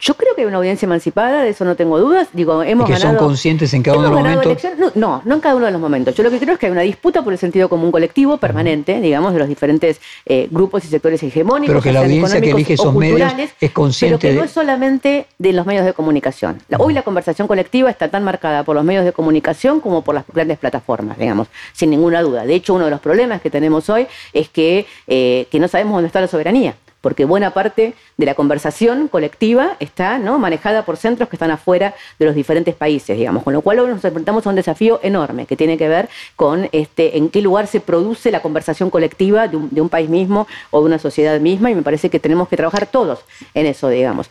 Yo 0.00 0.14
creo 0.14 0.36
que 0.36 0.42
hay 0.42 0.46
una 0.46 0.58
audiencia 0.58 0.86
emancipada, 0.86 1.42
de 1.42 1.50
eso 1.50 1.64
no 1.64 1.74
tengo 1.74 1.98
dudas. 1.98 2.28
Digo, 2.32 2.62
hemos 2.62 2.88
¿Y 2.88 2.92
que 2.92 3.00
son 3.00 3.16
conscientes 3.16 3.74
en 3.74 3.82
cada 3.82 3.98
uno 3.98 4.08
de 4.08 4.14
los 4.14 4.22
momentos? 4.22 4.62
No, 4.94 5.22
no, 5.24 5.34
en 5.34 5.40
cada 5.40 5.56
uno 5.56 5.66
de 5.66 5.72
los 5.72 5.80
momentos. 5.80 6.14
Yo 6.14 6.22
lo 6.22 6.30
que 6.30 6.38
creo 6.38 6.54
es 6.54 6.60
que 6.60 6.66
hay 6.66 6.72
una 6.72 6.82
disputa 6.82 7.22
por 7.22 7.32
el 7.32 7.38
sentido 7.38 7.68
común 7.68 7.90
colectivo 7.90 8.36
permanente, 8.36 9.00
digamos, 9.00 9.32
de 9.32 9.40
los 9.40 9.48
diferentes 9.48 10.00
eh, 10.24 10.46
grupos 10.52 10.84
y 10.84 10.88
sectores 10.88 11.20
hegemónicos. 11.24 11.72
Pero 11.72 11.82
que 11.82 11.92
la 11.92 12.00
audiencia 12.00 12.40
que 12.40 12.50
elige 12.50 12.74
esos 12.74 12.94
medios 12.94 13.32
es 13.60 13.70
consciente. 13.72 14.18
Pero 14.18 14.34
que 14.34 14.38
no 14.38 14.44
es 14.44 14.52
solamente 14.52 15.26
de 15.36 15.52
los 15.52 15.66
medios 15.66 15.84
de 15.84 15.92
comunicación. 15.92 16.62
Hoy 16.78 16.94
la 16.94 17.02
conversación 17.02 17.48
colectiva 17.48 17.90
está 17.90 18.08
tan 18.08 18.22
marcada 18.22 18.62
por 18.62 18.76
los 18.76 18.84
medios 18.84 19.04
de 19.04 19.12
comunicación 19.12 19.80
como 19.80 20.02
por 20.02 20.14
las 20.14 20.24
grandes 20.32 20.58
plataformas, 20.58 21.18
digamos, 21.18 21.48
sin 21.72 21.90
ninguna 21.90 22.22
duda. 22.22 22.46
De 22.46 22.54
hecho, 22.54 22.72
uno 22.74 22.84
de 22.84 22.92
los 22.92 23.00
problemas 23.00 23.42
que 23.42 23.50
tenemos 23.50 23.90
hoy 23.90 24.06
es 24.32 24.48
que, 24.48 24.86
eh, 25.08 25.48
que 25.50 25.58
no 25.58 25.66
sabemos 25.66 25.94
dónde 25.94 26.06
está 26.06 26.20
la 26.20 26.28
soberanía 26.28 26.76
porque 27.00 27.24
buena 27.24 27.52
parte 27.52 27.94
de 28.16 28.26
la 28.26 28.34
conversación 28.34 29.08
colectiva 29.08 29.76
está 29.80 30.18
¿no? 30.18 30.38
manejada 30.38 30.84
por 30.84 30.96
centros 30.96 31.28
que 31.28 31.36
están 31.36 31.50
afuera 31.50 31.94
de 32.18 32.26
los 32.26 32.34
diferentes 32.34 32.74
países, 32.74 33.16
digamos, 33.16 33.42
con 33.42 33.52
lo 33.52 33.62
cual 33.62 33.78
hoy 33.80 33.88
nos 33.88 34.04
enfrentamos 34.04 34.46
a 34.46 34.50
un 34.50 34.56
desafío 34.56 35.00
enorme 35.02 35.46
que 35.46 35.56
tiene 35.56 35.78
que 35.78 35.88
ver 35.88 36.08
con 36.36 36.68
este, 36.72 37.16
en 37.16 37.28
qué 37.28 37.42
lugar 37.42 37.66
se 37.66 37.80
produce 37.80 38.30
la 38.30 38.42
conversación 38.42 38.90
colectiva 38.90 39.48
de 39.48 39.56
un, 39.56 39.68
de 39.70 39.80
un 39.80 39.88
país 39.88 40.08
mismo 40.08 40.46
o 40.70 40.80
de 40.80 40.86
una 40.86 40.98
sociedad 40.98 41.38
misma 41.40 41.70
y 41.70 41.74
me 41.74 41.82
parece 41.82 42.10
que 42.10 42.18
tenemos 42.18 42.48
que 42.48 42.56
trabajar 42.56 42.86
todos 42.86 43.20
en 43.54 43.66
eso, 43.66 43.88
digamos. 43.88 44.30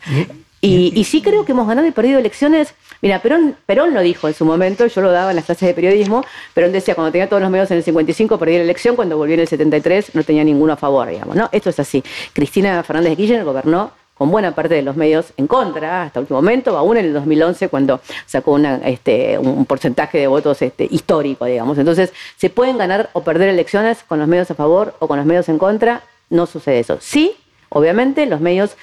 Y, 0.60 1.04
sí 1.04 1.22
creo 1.22 1.44
que 1.44 1.52
hemos 1.52 1.68
ganado 1.68 1.86
y 1.86 1.92
perdido 1.92 2.18
elecciones. 2.18 2.74
Mira, 3.00 3.22
Perón, 3.22 3.54
Perón 3.64 3.94
lo 3.94 4.00
dijo 4.00 4.26
en 4.26 4.34
su 4.34 4.44
momento, 4.44 4.86
yo 4.86 5.00
lo 5.00 5.12
daba 5.12 5.30
en 5.30 5.36
las 5.36 5.44
clases 5.44 5.68
de 5.68 5.74
periodismo, 5.74 6.24
Perón 6.52 6.72
decía, 6.72 6.96
cuando 6.96 7.12
tenía 7.12 7.28
todos 7.28 7.40
los 7.40 7.50
medios 7.50 7.70
en 7.70 7.76
el 7.76 7.84
55 7.84 8.38
perdí 8.38 8.56
la 8.56 8.64
elección, 8.64 8.96
cuando 8.96 9.16
volvió 9.16 9.34
en 9.34 9.40
el 9.40 9.48
73 9.48 10.14
no 10.14 10.24
tenía 10.24 10.42
ninguno 10.42 10.72
a 10.72 10.76
favor, 10.76 11.08
digamos, 11.08 11.36
¿no? 11.36 11.48
Esto 11.52 11.70
es 11.70 11.78
así. 11.78 12.02
Cristina 12.32 12.82
Fernández 12.82 13.10
de 13.10 13.16
Kirchner 13.16 13.44
gobernó 13.44 13.92
con 14.18 14.32
buena 14.32 14.52
parte 14.52 14.74
de 14.74 14.82
los 14.82 14.96
medios 14.96 15.32
en 15.36 15.46
contra 15.46 16.02
hasta 16.02 16.18
el 16.18 16.24
último 16.24 16.42
momento, 16.42 16.76
aún 16.76 16.96
en 16.96 17.06
el 17.06 17.12
2011 17.14 17.68
cuando 17.68 18.00
sacó 18.26 18.52
una, 18.52 18.76
este, 18.78 19.38
un 19.38 19.64
porcentaje 19.64 20.18
de 20.18 20.26
votos 20.26 20.60
este, 20.60 20.88
histórico, 20.90 21.44
digamos. 21.44 21.78
Entonces, 21.78 22.12
se 22.36 22.50
pueden 22.50 22.78
ganar 22.78 23.10
o 23.12 23.22
perder 23.22 23.48
elecciones 23.48 24.02
con 24.08 24.18
los 24.18 24.26
medios 24.26 24.50
a 24.50 24.56
favor 24.56 24.94
o 24.98 25.06
con 25.06 25.18
los 25.18 25.26
medios 25.26 25.48
en 25.48 25.58
contra, 25.58 26.02
no 26.30 26.46
sucede 26.46 26.80
eso. 26.80 26.98
Sí, 27.00 27.36
obviamente, 27.68 28.26
los 28.26 28.40
medios 28.40 28.76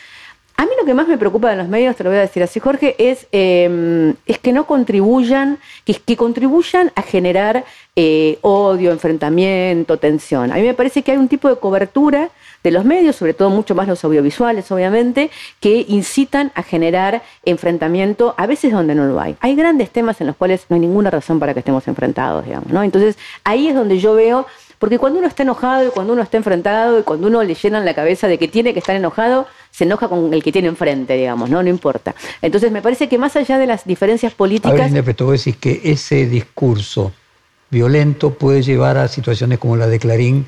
a 0.58 0.64
mí 0.64 0.72
lo 0.80 0.86
que 0.86 0.94
más 0.94 1.08
me 1.08 1.18
preocupa 1.18 1.50
de 1.50 1.58
los 1.58 1.68
medios, 1.68 1.96
te 1.96 2.04
lo 2.04 2.10
voy 2.10 2.18
a 2.18 2.22
decir 2.22 2.42
así, 2.42 2.60
Jorge, 2.60 2.96
es, 2.98 3.28
em, 3.32 4.16
es 4.26 4.40
que 4.40 4.54
no 4.54 4.66
contribuyan, 4.66 5.58
que, 5.84 6.16
contribuyan 6.16 6.92
a 6.96 7.02
generar 7.02 7.66
eh, 7.98 8.40
odio, 8.42 8.92
enfrentamiento, 8.92 9.98
tensión. 9.98 10.52
A 10.52 10.56
mí 10.56 10.64
me 10.64 10.74
parece 10.74 11.02
que 11.02 11.12
hay 11.12 11.18
un 11.18 11.28
tipo 11.28 11.50
de 11.50 11.58
cobertura 11.58 12.30
de 12.64 12.72
los 12.72 12.84
medios, 12.84 13.16
sobre 13.16 13.34
todo 13.34 13.50
mucho 13.50 13.76
más 13.76 13.88
los 13.88 14.04
audiovisuales, 14.04 14.72
obviamente, 14.72 15.30
que 15.60 15.86
incitan 15.88 16.52
a 16.56 16.64
generar 16.64 17.22
enfrentamiento, 17.44 18.34
a 18.38 18.48
veces 18.48 18.72
donde 18.72 18.96
no 18.96 19.06
lo 19.06 19.20
hay. 19.20 19.36
Hay 19.40 19.56
grandes 19.56 19.92
temas 19.92 20.20
en 20.22 20.28
los 20.28 20.36
cuales 20.36 20.66
no 20.70 20.76
hay 20.76 20.82
ninguna 20.82 21.10
razón 21.10 21.40
para 21.40 21.54
que 21.54 21.60
estemos 21.60 21.88
enfrentados, 21.88 22.46
digamos, 22.46 22.70
¿no? 22.70 22.84
Entonces, 22.84 23.18
ahí 23.44 23.68
es 23.68 23.76
donde 23.76 24.00
yo 24.00 24.14
veo 24.16 24.46
porque 24.80 25.00
cuando 25.00 25.20
uno 25.20 25.28
está 25.28 25.44
enojado 25.44 25.88
y 25.88 25.90
cuando 25.90 26.14
uno 26.14 26.22
está 26.22 26.38
enfrentado 26.38 27.00
y 27.00 27.04
cuando 27.04 27.28
uno 27.28 27.44
le 27.44 27.56
llenan 27.56 27.86
la 27.86 27.94
cabeza 27.94 28.28
de 28.28 28.38
que 28.38 28.48
tiene 28.48 28.74
que 28.74 28.80
estar 28.80 28.96
enojado, 28.96 29.48
se 29.72 29.84
enoja 29.84 30.08
con 30.08 30.34
el 30.34 30.44
que 30.44 30.52
tiene 30.52 30.68
enfrente, 30.68 31.16
digamos, 31.16 31.50
¿no? 31.50 31.62
No 31.62 31.70
importa. 31.70 32.16
Entonces 32.42 32.72
me 32.72 32.82
parece 32.82 33.10
que 33.10 33.18
más 33.18 33.36
allá 33.36 33.58
de 33.58 33.68
las 33.68 33.86
diferencias 33.86 34.34
políticas... 34.34 34.92
A 34.92 35.02
ver, 35.02 35.14
tú 35.14 35.32
decís 35.32 35.58
que 35.58 35.82
ese 35.84 36.28
discurso 36.28 37.12
violento 37.70 38.32
puede 38.34 38.62
llevar 38.62 38.98
a 38.98 39.08
situaciones 39.08 39.60
como 39.60 39.76
la 39.76 39.88
de 39.88 40.00
Clarín, 40.00 40.46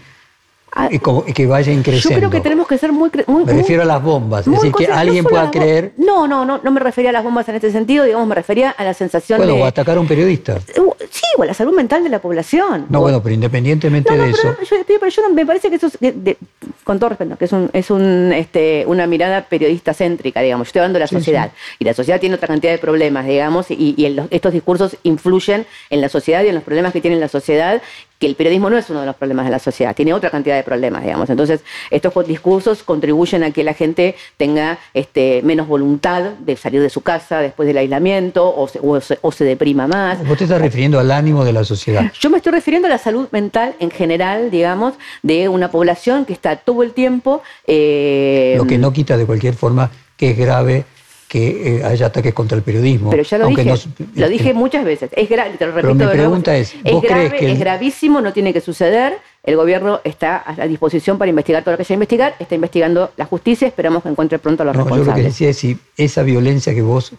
Ah, 0.79 0.89
y, 0.91 0.99
que 1.33 1.47
vaya 1.47 1.73
increciendo. 1.73 2.09
Yo 2.09 2.29
creo 2.29 2.29
que 2.29 2.39
tenemos 2.39 2.67
que 2.67 2.77
ser 2.77 2.91
muy... 2.91 3.09
me 3.45 3.53
refiero 3.53 3.81
a 3.81 3.85
las 3.85 4.03
bombas, 4.03 4.45
es 4.45 4.53
decir, 4.53 4.71
que 4.71 4.85
alguien 4.85 5.25
pueda 5.25 5.49
creer... 5.49 5.93
No, 5.97 6.27
no, 6.27 6.45
no, 6.45 6.59
no 6.63 6.71
me 6.71 6.79
refería 6.79 7.09
a 7.09 7.13
las 7.13 7.23
bombas 7.23 7.49
en 7.49 7.55
este 7.55 7.71
sentido, 7.71 8.05
digamos, 8.05 8.27
me 8.27 8.35
refería 8.35 8.69
a 8.69 8.83
la 8.83 8.93
sensación 8.93 9.39
bueno, 9.39 9.55
de... 9.55 9.61
o 9.63 9.65
atacar 9.65 9.97
a 9.97 9.99
un 9.99 10.07
periodista. 10.07 10.59
Uh, 10.77 10.93
sí, 11.09 11.25
o 11.35 11.41
a 11.41 11.47
la 11.47 11.55
salud 11.55 11.73
mental 11.73 12.03
de 12.03 12.09
la 12.09 12.19
población. 12.19 12.85
No, 12.89 13.01
bueno, 13.01 13.23
pero 13.23 13.33
independientemente 13.33 14.15
de 14.15 14.29
eso... 14.29 14.55
Yo, 14.69 14.77
yo 15.07 15.29
me 15.33 15.45
parece 15.47 15.71
que 15.71 15.77
eso 15.77 15.87
es, 15.87 16.37
con 16.83 16.99
todo 16.99 17.09
respeto, 17.09 17.37
que 17.37 17.45
es, 17.45 17.51
un, 17.53 17.71
es 17.73 17.89
un, 17.89 18.31
este, 18.33 18.85
una 18.85 19.07
mirada 19.07 19.45
periodista 19.45 19.95
céntrica, 19.95 20.41
digamos. 20.41 20.67
Yo 20.67 20.69
estoy 20.69 20.79
hablando 20.81 20.99
de 20.99 21.05
la 21.05 21.07
sociedad. 21.07 21.51
Y 21.79 21.85
la 21.85 21.95
sociedad 21.95 22.19
tiene 22.19 22.35
otra 22.35 22.47
cantidad 22.47 22.71
de 22.71 22.77
problemas, 22.77 23.25
digamos, 23.25 23.71
y, 23.71 23.95
y 23.97 24.15
estos 24.29 24.53
discursos 24.53 24.95
influyen 25.01 25.65
en 25.89 26.01
la 26.01 26.09
sociedad 26.09 26.43
y 26.43 26.49
en 26.49 26.55
los 26.55 26.63
problemas 26.63 26.93
que 26.93 27.01
tiene 27.01 27.17
la 27.17 27.29
sociedad 27.29 27.81
que 28.19 28.27
el 28.27 28.35
periodismo 28.35 28.69
no 28.69 28.77
es 28.77 28.89
uno 28.89 29.01
de 29.01 29.05
los 29.05 29.15
problemas 29.15 29.45
de 29.45 29.51
la 29.51 29.59
sociedad, 29.59 29.95
tiene 29.95 30.13
otra 30.13 30.29
cantidad 30.29 30.55
de 30.55 30.63
problemas, 30.63 31.03
digamos. 31.03 31.29
Entonces, 31.29 31.61
estos 31.91 32.27
discursos 32.27 32.83
contribuyen 32.83 33.43
a 33.43 33.51
que 33.51 33.63
la 33.63 33.73
gente 33.73 34.15
tenga 34.37 34.79
este, 34.93 35.41
menos 35.43 35.67
voluntad 35.67 36.23
de 36.39 36.57
salir 36.57 36.81
de 36.81 36.89
su 36.89 37.01
casa 37.01 37.39
después 37.39 37.67
del 37.67 37.77
aislamiento 37.77 38.53
o 38.55 39.31
se, 39.31 39.43
deprima 39.43 39.87
más. 39.87 40.25
¿Vos 40.27 40.37
te 40.37 40.45
estás 40.45 40.61
refiriendo 40.61 40.99
al 40.99 41.11
ánimo 41.11 41.45
de 41.45 41.53
la 41.53 41.63
sociedad? 41.63 42.11
Yo 42.19 42.29
me 42.29 42.37
estoy 42.37 42.53
refiriendo 42.53 42.87
a 42.87 42.89
la 42.89 42.97
salud 42.97 43.27
mental 43.31 43.75
en 43.79 43.91
general, 43.91 44.49
digamos, 44.49 44.95
de 45.21 45.49
una 45.49 45.69
población 45.69 46.25
que 46.25 46.33
está 46.33 46.55
todo 46.55 46.83
el 46.83 46.93
tiempo... 46.93 47.41
Eh, 47.65 48.55
Lo 48.57 48.65
que 48.65 48.77
no 48.77 48.91
quita 48.91 49.17
de 49.17 49.25
cualquier 49.25 49.53
forma 49.53 49.91
que 50.15 50.31
es 50.31 50.37
grave 50.37 50.85
que 51.27 51.77
eh, 51.77 51.83
haya 51.83 52.05
ataques 52.05 52.33
contra 52.33 52.57
el 52.57 52.63
periodismo. 52.63 53.09
Pero 53.09 53.23
ya 53.23 53.37
lo 53.37 53.47
dije, 53.47 53.75
lo 54.15 54.29
dije 54.29 54.53
muchas 54.53 54.85
veces. 54.85 55.09
Es 55.13 55.29
grave, 55.29 55.57
te 55.57 55.65
lo 55.65 55.73
repito. 55.73 55.97
Pero 55.97 56.09
mi 56.09 56.17
pregunta 56.17 56.55
es, 56.55 56.73
es 56.83 57.01
grave, 57.01 57.51
es 57.51 57.59
gravísimo, 57.59 58.21
no 58.21 58.31
tiene 58.31 58.53
que 58.53 58.61
suceder. 58.61 59.17
El 59.43 59.57
gobierno 59.57 59.99
está 60.03 60.37
a 60.37 60.55
la 60.55 60.67
disposición 60.67 61.17
para 61.17 61.29
investigar 61.29 61.63
todo 61.63 61.73
lo 61.73 61.77
que 61.77 61.83
haya 61.83 61.87
que 61.87 61.93
investigar, 61.93 62.35
está 62.39 62.55
investigando 62.55 63.11
la 63.17 63.25
justicia, 63.25 63.67
esperamos 63.67 64.03
que 64.03 64.09
encuentre 64.09 64.39
pronto 64.39 64.63
a 64.63 64.65
los 64.65 64.75
responsables. 64.75 65.05
Yo 65.05 65.11
lo 65.11 65.15
que 65.15 65.23
decía 65.23 65.49
es 65.49 65.57
si 65.57 65.77
esa 65.95 66.23
violencia 66.23 66.73
que 66.73 66.81
vos 66.81 67.13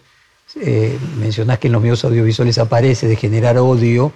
eh, 0.59 0.97
mencionás 1.19 1.59
que 1.59 1.67
en 1.67 1.73
los 1.73 1.81
medios 1.81 2.03
audiovisuales 2.03 2.57
aparece 2.57 3.07
de 3.07 3.15
generar 3.15 3.57
odio, 3.57 4.11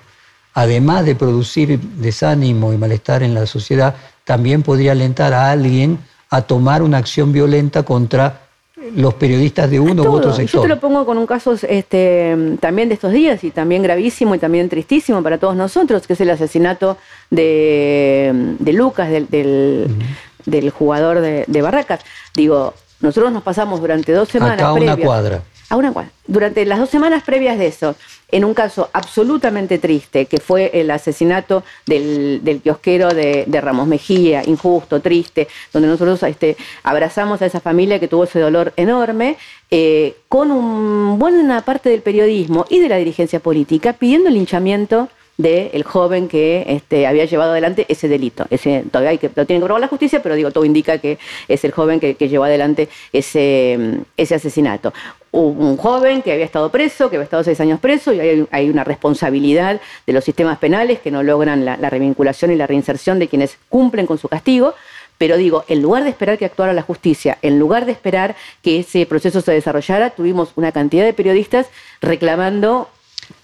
además 0.55 1.05
de 1.05 1.15
producir 1.15 1.79
desánimo 1.79 2.73
y 2.73 2.77
malestar 2.77 3.21
en 3.21 3.33
la 3.33 3.45
sociedad, 3.45 3.95
también 4.23 4.63
podría 4.63 4.93
alentar 4.93 5.33
a 5.33 5.51
alguien 5.51 5.99
a 6.29 6.41
tomar 6.41 6.81
una 6.81 6.97
acción 6.97 7.31
violenta 7.31 7.83
contra 7.83 8.42
los 8.75 9.13
periodistas 9.13 9.69
de 9.69 9.79
uno 9.79 10.03
u 10.03 10.11
otro 10.11 10.33
sector. 10.33 10.61
Yo 10.61 10.61
te 10.63 10.67
lo 10.67 10.79
pongo 10.79 11.05
con 11.05 11.17
un 11.17 11.27
caso 11.27 11.55
este, 11.67 12.57
también 12.59 12.89
de 12.89 12.95
estos 12.95 13.11
días 13.11 13.43
y 13.43 13.51
también 13.51 13.83
gravísimo 13.83 14.33
y 14.33 14.39
también 14.39 14.67
tristísimo 14.67 15.21
para 15.21 15.37
todos 15.37 15.55
nosotros, 15.55 16.07
que 16.07 16.13
es 16.13 16.21
el 16.21 16.31
asesinato 16.31 16.97
de, 17.29 18.55
Lucas, 18.65 19.09
del, 19.11 20.69
jugador 20.71 21.21
de, 21.21 21.61
Barracas. 21.61 22.01
Digo, 22.33 22.73
nosotros 22.99 23.31
nos 23.31 23.43
pasamos 23.43 23.79
durante 23.79 24.11
dos 24.11 24.29
semanas. 24.29 24.59
Acá 24.59 24.69
a 24.69 24.73
una 24.73 24.97
cuadra. 24.97 25.43
A 25.69 25.75
una 25.75 25.91
cuadra. 25.91 26.11
Durante 26.25 26.65
las 26.65 26.79
dos 26.79 26.89
semanas 26.89 27.23
previas 27.23 27.59
de 27.59 27.67
eso, 27.67 27.95
en 28.33 28.43
un 28.45 28.55
caso 28.55 28.89
absolutamente 28.93 29.77
triste, 29.77 30.25
que 30.25 30.37
fue 30.37 30.71
el 30.73 30.89
asesinato 30.89 31.63
del, 31.85 32.41
kiosquero 32.63 33.09
de, 33.09 33.45
Ramos 33.61 33.87
Mejía, 33.87 34.41
injusto, 34.43 35.01
triste, 35.01 35.47
donde 35.71 35.87
nosotros 35.87 36.23
este, 36.23 36.57
abrazamos 36.81 37.43
a 37.43 37.45
esa 37.45 37.59
familia 37.59 37.99
que 37.99 38.07
tuvo 38.07 38.23
ese 38.23 38.39
dolor 38.39 38.73
enorme, 38.75 39.37
eh, 39.69 40.15
con 40.29 40.51
un, 40.51 41.19
buena 41.19 41.61
parte 41.61 41.89
del 41.89 42.01
periodismo 42.01 42.65
y 42.71 42.79
de 42.79 42.89
la 42.89 42.97
dirigencia 42.97 43.39
política 43.39 43.93
pidiendo 43.93 44.29
el 44.29 44.33
linchamiento 44.33 45.09
del 45.37 45.83
joven 45.83 46.27
que 46.27 46.63
este, 46.67 47.05
había 47.05 47.25
llevado 47.25 47.51
adelante 47.51 47.85
ese 47.87 48.07
delito. 48.07 48.47
Ese, 48.49 48.83
todavía 48.91 49.11
hay 49.11 49.19
que, 49.19 49.29
lo 49.35 49.45
tiene 49.45 49.59
que 49.59 49.65
probar 49.65 49.81
la 49.81 49.87
justicia, 49.87 50.23
pero 50.23 50.33
digo, 50.33 50.49
todo 50.49 50.65
indica 50.65 50.97
que 50.97 51.19
es 51.47 51.63
el 51.65 51.71
joven 51.71 51.99
que, 51.99 52.15
llevó 52.15 52.45
adelante 52.45 52.89
ese 53.11 54.05
asesinato. 54.17 54.91
Un 55.35 55.77
joven 55.77 56.21
que 56.21 56.31
había 56.31 56.45
estado 56.45 56.69
preso, 56.69 57.09
que 57.09 57.15
había 57.15 57.23
estado 57.23 57.43
seis 57.43 57.59
años 57.59 57.79
preso, 57.79 58.13
y 58.13 58.19
hay, 58.19 58.47
hay 58.51 58.69
una 58.69 58.83
responsabilidad 58.83 59.81
de 60.05 60.13
los 60.13 60.23
sistemas 60.23 60.59
penales 60.59 60.99
que 60.99 61.09
no 61.09 61.23
logran 61.23 61.65
la, 61.65 61.75
revinculación 61.89 62.51
y 62.51 62.55
la 62.55 62.67
reinserción 62.67 63.17
de 63.17 63.27
quienes 63.27 63.57
cumplen 63.67 64.05
con 64.05 64.19
su 64.19 64.27
castigo. 64.27 64.75
Pero 65.17 65.35
digo, 65.37 65.65
en 65.67 65.81
lugar 65.81 66.03
de 66.03 66.11
esperar 66.11 66.37
que 66.37 66.45
actuara 66.45 66.71
la 66.73 66.83
justicia, 66.83 67.39
en 67.41 67.57
lugar 67.57 67.85
de 67.85 67.93
esperar 67.93 68.35
que 68.61 68.79
ese 68.79 69.07
proceso 69.07 69.41
se 69.41 69.51
desarrollara, 69.53 70.11
tuvimos 70.11 70.51
una 70.55 70.71
cantidad 70.71 71.03
de 71.03 71.13
periodistas 71.13 71.67
reclamando 72.01 72.89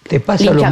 te 0.06 0.20
pasa 0.20 0.52
lo, 0.52 0.70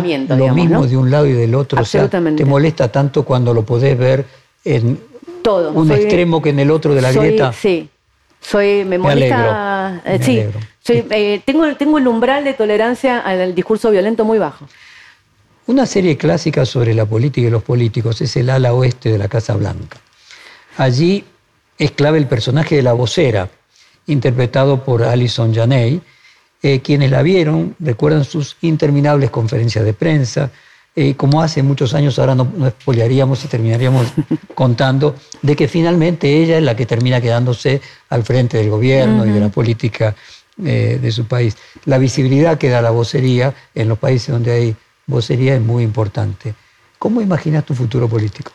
mismo 0.55 0.87
de 0.87 0.97
un 0.97 1.11
lado 1.11 1.27
y 1.27 1.33
del 1.33 1.55
otro. 1.55 1.83
te 1.83 2.45
molesta 2.45 2.93
tanto 2.93 3.25
cuando 3.25 3.55
lo 3.55 3.63
podés 3.63 3.97
ver 3.97 4.27
en 4.65 5.01
un 5.49 5.93
extremo 5.93 6.43
que 6.43 6.51
en 6.51 6.59
el 6.59 6.71
otro 6.71 6.95
de 6.95 7.01
la 7.01 7.13
grieta. 7.13 7.53
Sí, 7.53 7.89
soy, 8.41 8.85
me 8.85 8.99
molesta. 8.99 10.03
Eh, 10.05 10.19
sí, 10.21 10.43
eh, 10.91 11.43
tengo, 11.45 11.77
tengo 11.77 11.99
el 11.99 12.07
umbral 12.07 12.45
de 12.45 12.55
tolerancia 12.55 13.21
al 13.21 13.55
discurso 13.55 13.91
violento 13.91 14.25
muy 14.25 14.39
bajo. 14.39 14.67
Una 15.67 15.85
serie 15.85 16.17
clásica 16.17 16.65
sobre 16.65 16.95
la 16.95 17.05
política 17.05 17.47
y 17.47 17.51
los 17.51 17.63
políticos 17.63 18.21
es 18.23 18.37
el 18.37 18.49
ala 18.49 18.73
oeste 18.73 19.11
de 19.13 19.19
la 19.19 19.29
Casa 19.29 19.55
Blanca. 19.55 19.99
Allí 20.79 21.25
es 21.77 21.91
clave 21.91 22.19
el 22.19 22.27
personaje 22.27 22.77
de 22.77 22.83
la 22.83 22.95
vocera, 22.95 23.51
interpretado 24.07 24.83
por 24.85 25.03
Alison 25.03 25.55
Janey, 25.55 26.01
eh, 26.63 26.81
quienes 26.81 27.11
la 27.11 27.23
vieron 27.23 27.77
recuerdan 27.79 28.25
sus 28.25 28.57
interminables 28.63 29.31
conferencias 29.31 29.85
de 29.85 29.93
prensa, 29.93 30.51
eh, 30.97 31.15
como 31.15 31.41
hace 31.43 31.63
muchos 31.63 31.95
años, 31.95 32.19
ahora 32.19 32.35
no, 32.35 32.51
no 32.57 32.67
y 32.67 33.49
terminaríamos 33.49 34.09
contando, 34.55 35.15
de 35.43 35.55
que 35.55 35.69
finalmente 35.69 36.43
ella 36.43 36.59
es 36.59 36.65
la 36.65 36.75
que 36.75 36.87
termina 36.87 37.21
quedándose 37.21 37.81
al 38.09 38.25
frente 38.25 38.57
del 38.57 38.71
gobierno 38.71 39.25
y 39.25 39.31
de 39.31 39.39
la 39.39 39.49
política 39.51 40.17
eh, 40.65 40.99
de 41.01 41.13
su 41.13 41.27
país. 41.27 41.57
La 41.85 41.99
visibilidad 41.99 42.59
que 42.59 42.69
da 42.69 42.83
la 42.83 42.91
vocería 42.91 43.55
en 43.75 43.89
los 43.89 43.99
países 43.99 44.29
donde 44.29 44.53
hay 44.53 44.77
vocería 45.07 45.55
es 45.55 45.61
muy 45.61 45.83
importante. 45.85 46.55
¿Cómo 46.99 47.21
imaginas 47.21 47.65
tu 47.65 47.75
futuro 47.75 48.09
político? 48.09 48.53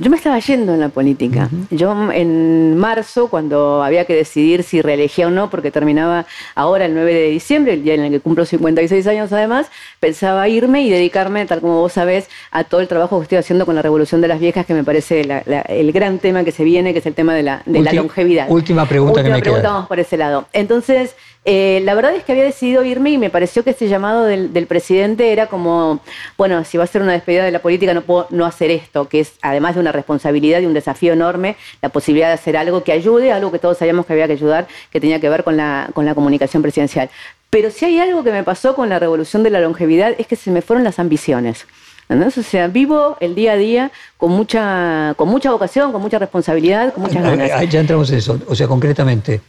Yo 0.00 0.10
me 0.10 0.16
estaba 0.16 0.38
yendo 0.38 0.74
en 0.74 0.80
la 0.80 0.90
política. 0.90 1.50
Yo 1.70 2.12
en 2.12 2.76
marzo, 2.76 3.26
cuando 3.26 3.82
había 3.82 4.04
que 4.04 4.14
decidir 4.14 4.62
si 4.62 4.80
reelegía 4.80 5.26
o 5.26 5.30
no, 5.30 5.50
porque 5.50 5.72
terminaba 5.72 6.24
ahora 6.54 6.86
el 6.86 6.94
9 6.94 7.12
de 7.12 7.30
diciembre, 7.30 7.72
el 7.72 7.82
día 7.82 7.94
en 7.94 8.02
el 8.02 8.12
que 8.12 8.20
cumplo 8.20 8.44
56 8.44 9.04
años 9.08 9.32
además, 9.32 9.66
pensaba 9.98 10.48
irme 10.48 10.82
y 10.82 10.90
dedicarme, 10.90 11.44
tal 11.46 11.60
como 11.60 11.80
vos 11.80 11.94
sabés, 11.94 12.28
a 12.52 12.62
todo 12.62 12.80
el 12.80 12.86
trabajo 12.86 13.18
que 13.18 13.24
estoy 13.24 13.38
haciendo 13.38 13.66
con 13.66 13.74
la 13.74 13.82
Revolución 13.82 14.20
de 14.20 14.28
las 14.28 14.38
Viejas, 14.38 14.66
que 14.66 14.74
me 14.74 14.84
parece 14.84 15.42
el 15.68 15.92
gran 15.92 16.20
tema 16.20 16.44
que 16.44 16.52
se 16.52 16.62
viene, 16.62 16.92
que 16.92 17.00
es 17.00 17.06
el 17.06 17.14
tema 17.14 17.34
de 17.34 17.42
la, 17.42 17.62
longevidad. 17.66 18.48
Última 18.48 18.86
pregunta 18.86 19.24
que 19.24 19.30
me 19.30 19.40
pregunta, 19.40 19.62
queda. 19.62 19.72
vamos 19.72 19.88
por 19.88 19.98
ese 19.98 20.16
lado. 20.16 20.46
Entonces, 20.52 21.16
eh, 21.50 21.80
la 21.82 21.94
verdad 21.94 22.14
es 22.14 22.24
que 22.24 22.32
había 22.32 22.44
decidido 22.44 22.84
irme 22.84 23.08
y 23.08 23.16
me 23.16 23.30
pareció 23.30 23.64
que 23.64 23.70
ese 23.70 23.88
llamado 23.88 24.24
del, 24.24 24.66
presidente 24.66 25.32
era 25.32 25.46
como, 25.46 26.00
bueno, 26.36 26.62
si 26.62 26.76
va 26.76 26.84
a 26.84 26.86
ser 26.86 27.00
una 27.00 27.12
despedida 27.12 27.42
de 27.42 27.50
la 27.50 27.60
política 27.60 27.94
no 27.94 28.02
puedo 28.02 28.26
no 28.28 28.44
hacer 28.44 28.70
esto, 28.70 29.08
que 29.08 29.20
es 29.20 29.32
además 29.40 29.74
de 29.74 29.80
una 29.80 29.90
responsabilidad 29.90 30.60
y 30.60 30.66
un 30.66 30.74
desafío 30.74 31.14
enorme, 31.14 31.56
la 31.80 31.88
posibilidad 31.88 32.28
de 32.28 32.34
hacer 32.34 32.58
algo 32.58 32.84
que 32.84 32.92
ayude, 32.92 33.32
algo 33.32 33.50
que 33.50 33.58
todos 33.58 33.78
sabíamos 33.78 34.04
que 34.04 34.12
había 34.12 34.26
que 34.26 34.34
ayudar, 34.34 34.68
que 34.90 35.00
tenía 35.00 35.20
que 35.20 35.30
ver 35.30 35.42
con 35.42 35.56
la, 35.56 35.88
con 35.94 36.04
la 36.04 36.14
comunicación 36.14 36.60
presidencial. 36.60 37.08
Pero 37.48 37.70
si 37.70 37.86
hay 37.86 37.98
algo 37.98 38.22
que 38.22 38.30
me 38.30 38.44
pasó 38.44 38.74
con 38.74 38.90
la 38.90 38.98
revolución 38.98 39.42
de 39.42 39.48
la 39.48 39.60
longevidad 39.60 40.14
es 40.18 40.26
que 40.26 40.36
se 40.36 40.50
me 40.50 40.60
fueron 40.60 40.84
las 40.84 40.98
ambiciones. 40.98 41.66
O 42.10 42.42
sea, 42.42 42.68
vivo 42.68 43.16
el 43.20 43.34
día 43.34 43.52
a 43.52 43.56
día 43.56 43.90
con 44.18 44.32
mucha, 44.32 45.14
con 45.16 45.30
mucha 45.30 45.50
vocación, 45.50 45.92
con 45.92 46.02
mucha 46.02 46.18
responsabilidad, 46.18 46.92
con 46.92 47.04
muchas 47.04 47.22
ganas. 47.22 47.70
Ya 47.70 47.80
entramos 47.80 48.10
en 48.10 48.18
eso. 48.18 48.38
O 48.48 48.54
sea, 48.54 48.68
concretamente, 48.68 49.40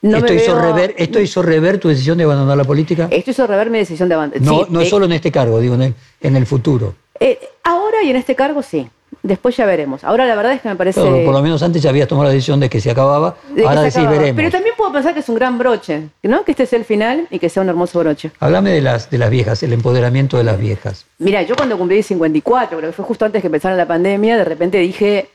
¿Esto, 0.00 0.32
hizo 1.20 1.42
rever, 1.42 1.78
tu 1.78 1.88
decisión 1.88 2.18
de 2.18 2.24
abandonar 2.24 2.56
la 2.56 2.64
política? 2.64 3.08
Esto 3.10 3.32
hizo 3.32 3.46
rever 3.46 3.68
mi 3.70 3.78
decisión 3.78 4.08
de 4.08 4.14
abandonar. 4.14 4.46
No, 4.46 4.66
no 4.68 4.80
eh, 4.80 4.86
solo 4.86 5.06
en 5.06 5.12
este 5.12 5.32
cargo, 5.32 5.58
digo, 5.60 5.74
en 5.74 6.36
el, 6.36 6.46
futuro. 6.46 6.94
Eh, 7.18 7.38
ahora 7.64 8.02
y 8.04 8.10
en 8.10 8.16
este 8.16 8.36
cargo 8.36 8.62
sí. 8.62 8.88
Después 9.22 9.56
ya 9.56 9.66
veremos. 9.66 10.04
Ahora 10.04 10.26
la 10.26 10.36
verdad 10.36 10.52
es 10.52 10.60
que 10.60 10.68
me 10.68 10.76
parece. 10.76 11.00
por 11.00 11.32
lo 11.32 11.42
menos 11.42 11.62
antes 11.62 11.82
ya 11.82 11.90
habías 11.90 12.06
tomado 12.06 12.28
la 12.28 12.32
decisión 12.32 12.60
de 12.60 12.70
que 12.70 12.80
se 12.80 12.90
acababa. 12.90 13.36
ahora 13.66 13.82
decís 13.82 14.08
veremos. 14.08 14.36
Pero 14.36 14.50
también 14.50 14.74
puedo 14.76 14.92
pensar 14.92 15.12
que 15.12 15.20
es 15.20 15.28
un 15.28 15.34
gran 15.34 15.58
broche, 15.58 16.08
¿no? 16.22 16.44
Que 16.44 16.52
este 16.52 16.66
sea 16.66 16.78
el 16.78 16.84
final 16.84 17.26
y 17.30 17.38
que 17.38 17.48
sea 17.48 17.62
un 17.62 17.68
hermoso 17.68 17.98
broche. 17.98 18.30
Háblame 18.38 18.70
de 18.70 18.80
las, 18.80 19.10
de 19.10 19.18
las 19.18 19.30
viejas, 19.30 19.62
el 19.64 19.72
empoderamiento 19.72 20.36
de 20.36 20.44
las 20.44 20.60
viejas. 20.60 21.06
Mira, 21.18 21.42
yo 21.42 21.56
cuando 21.56 21.76
cumplí 21.76 22.02
54, 22.02 22.78
creo 22.78 22.90
que 22.90 22.94
fue 22.94 23.04
justo 23.04 23.24
antes 23.24 23.40
que 23.40 23.48
empezara 23.48 23.74
la 23.74 23.86
pandemia, 23.86 24.36
de 24.36 24.44
repente 24.44 24.78
dije, 24.78 25.30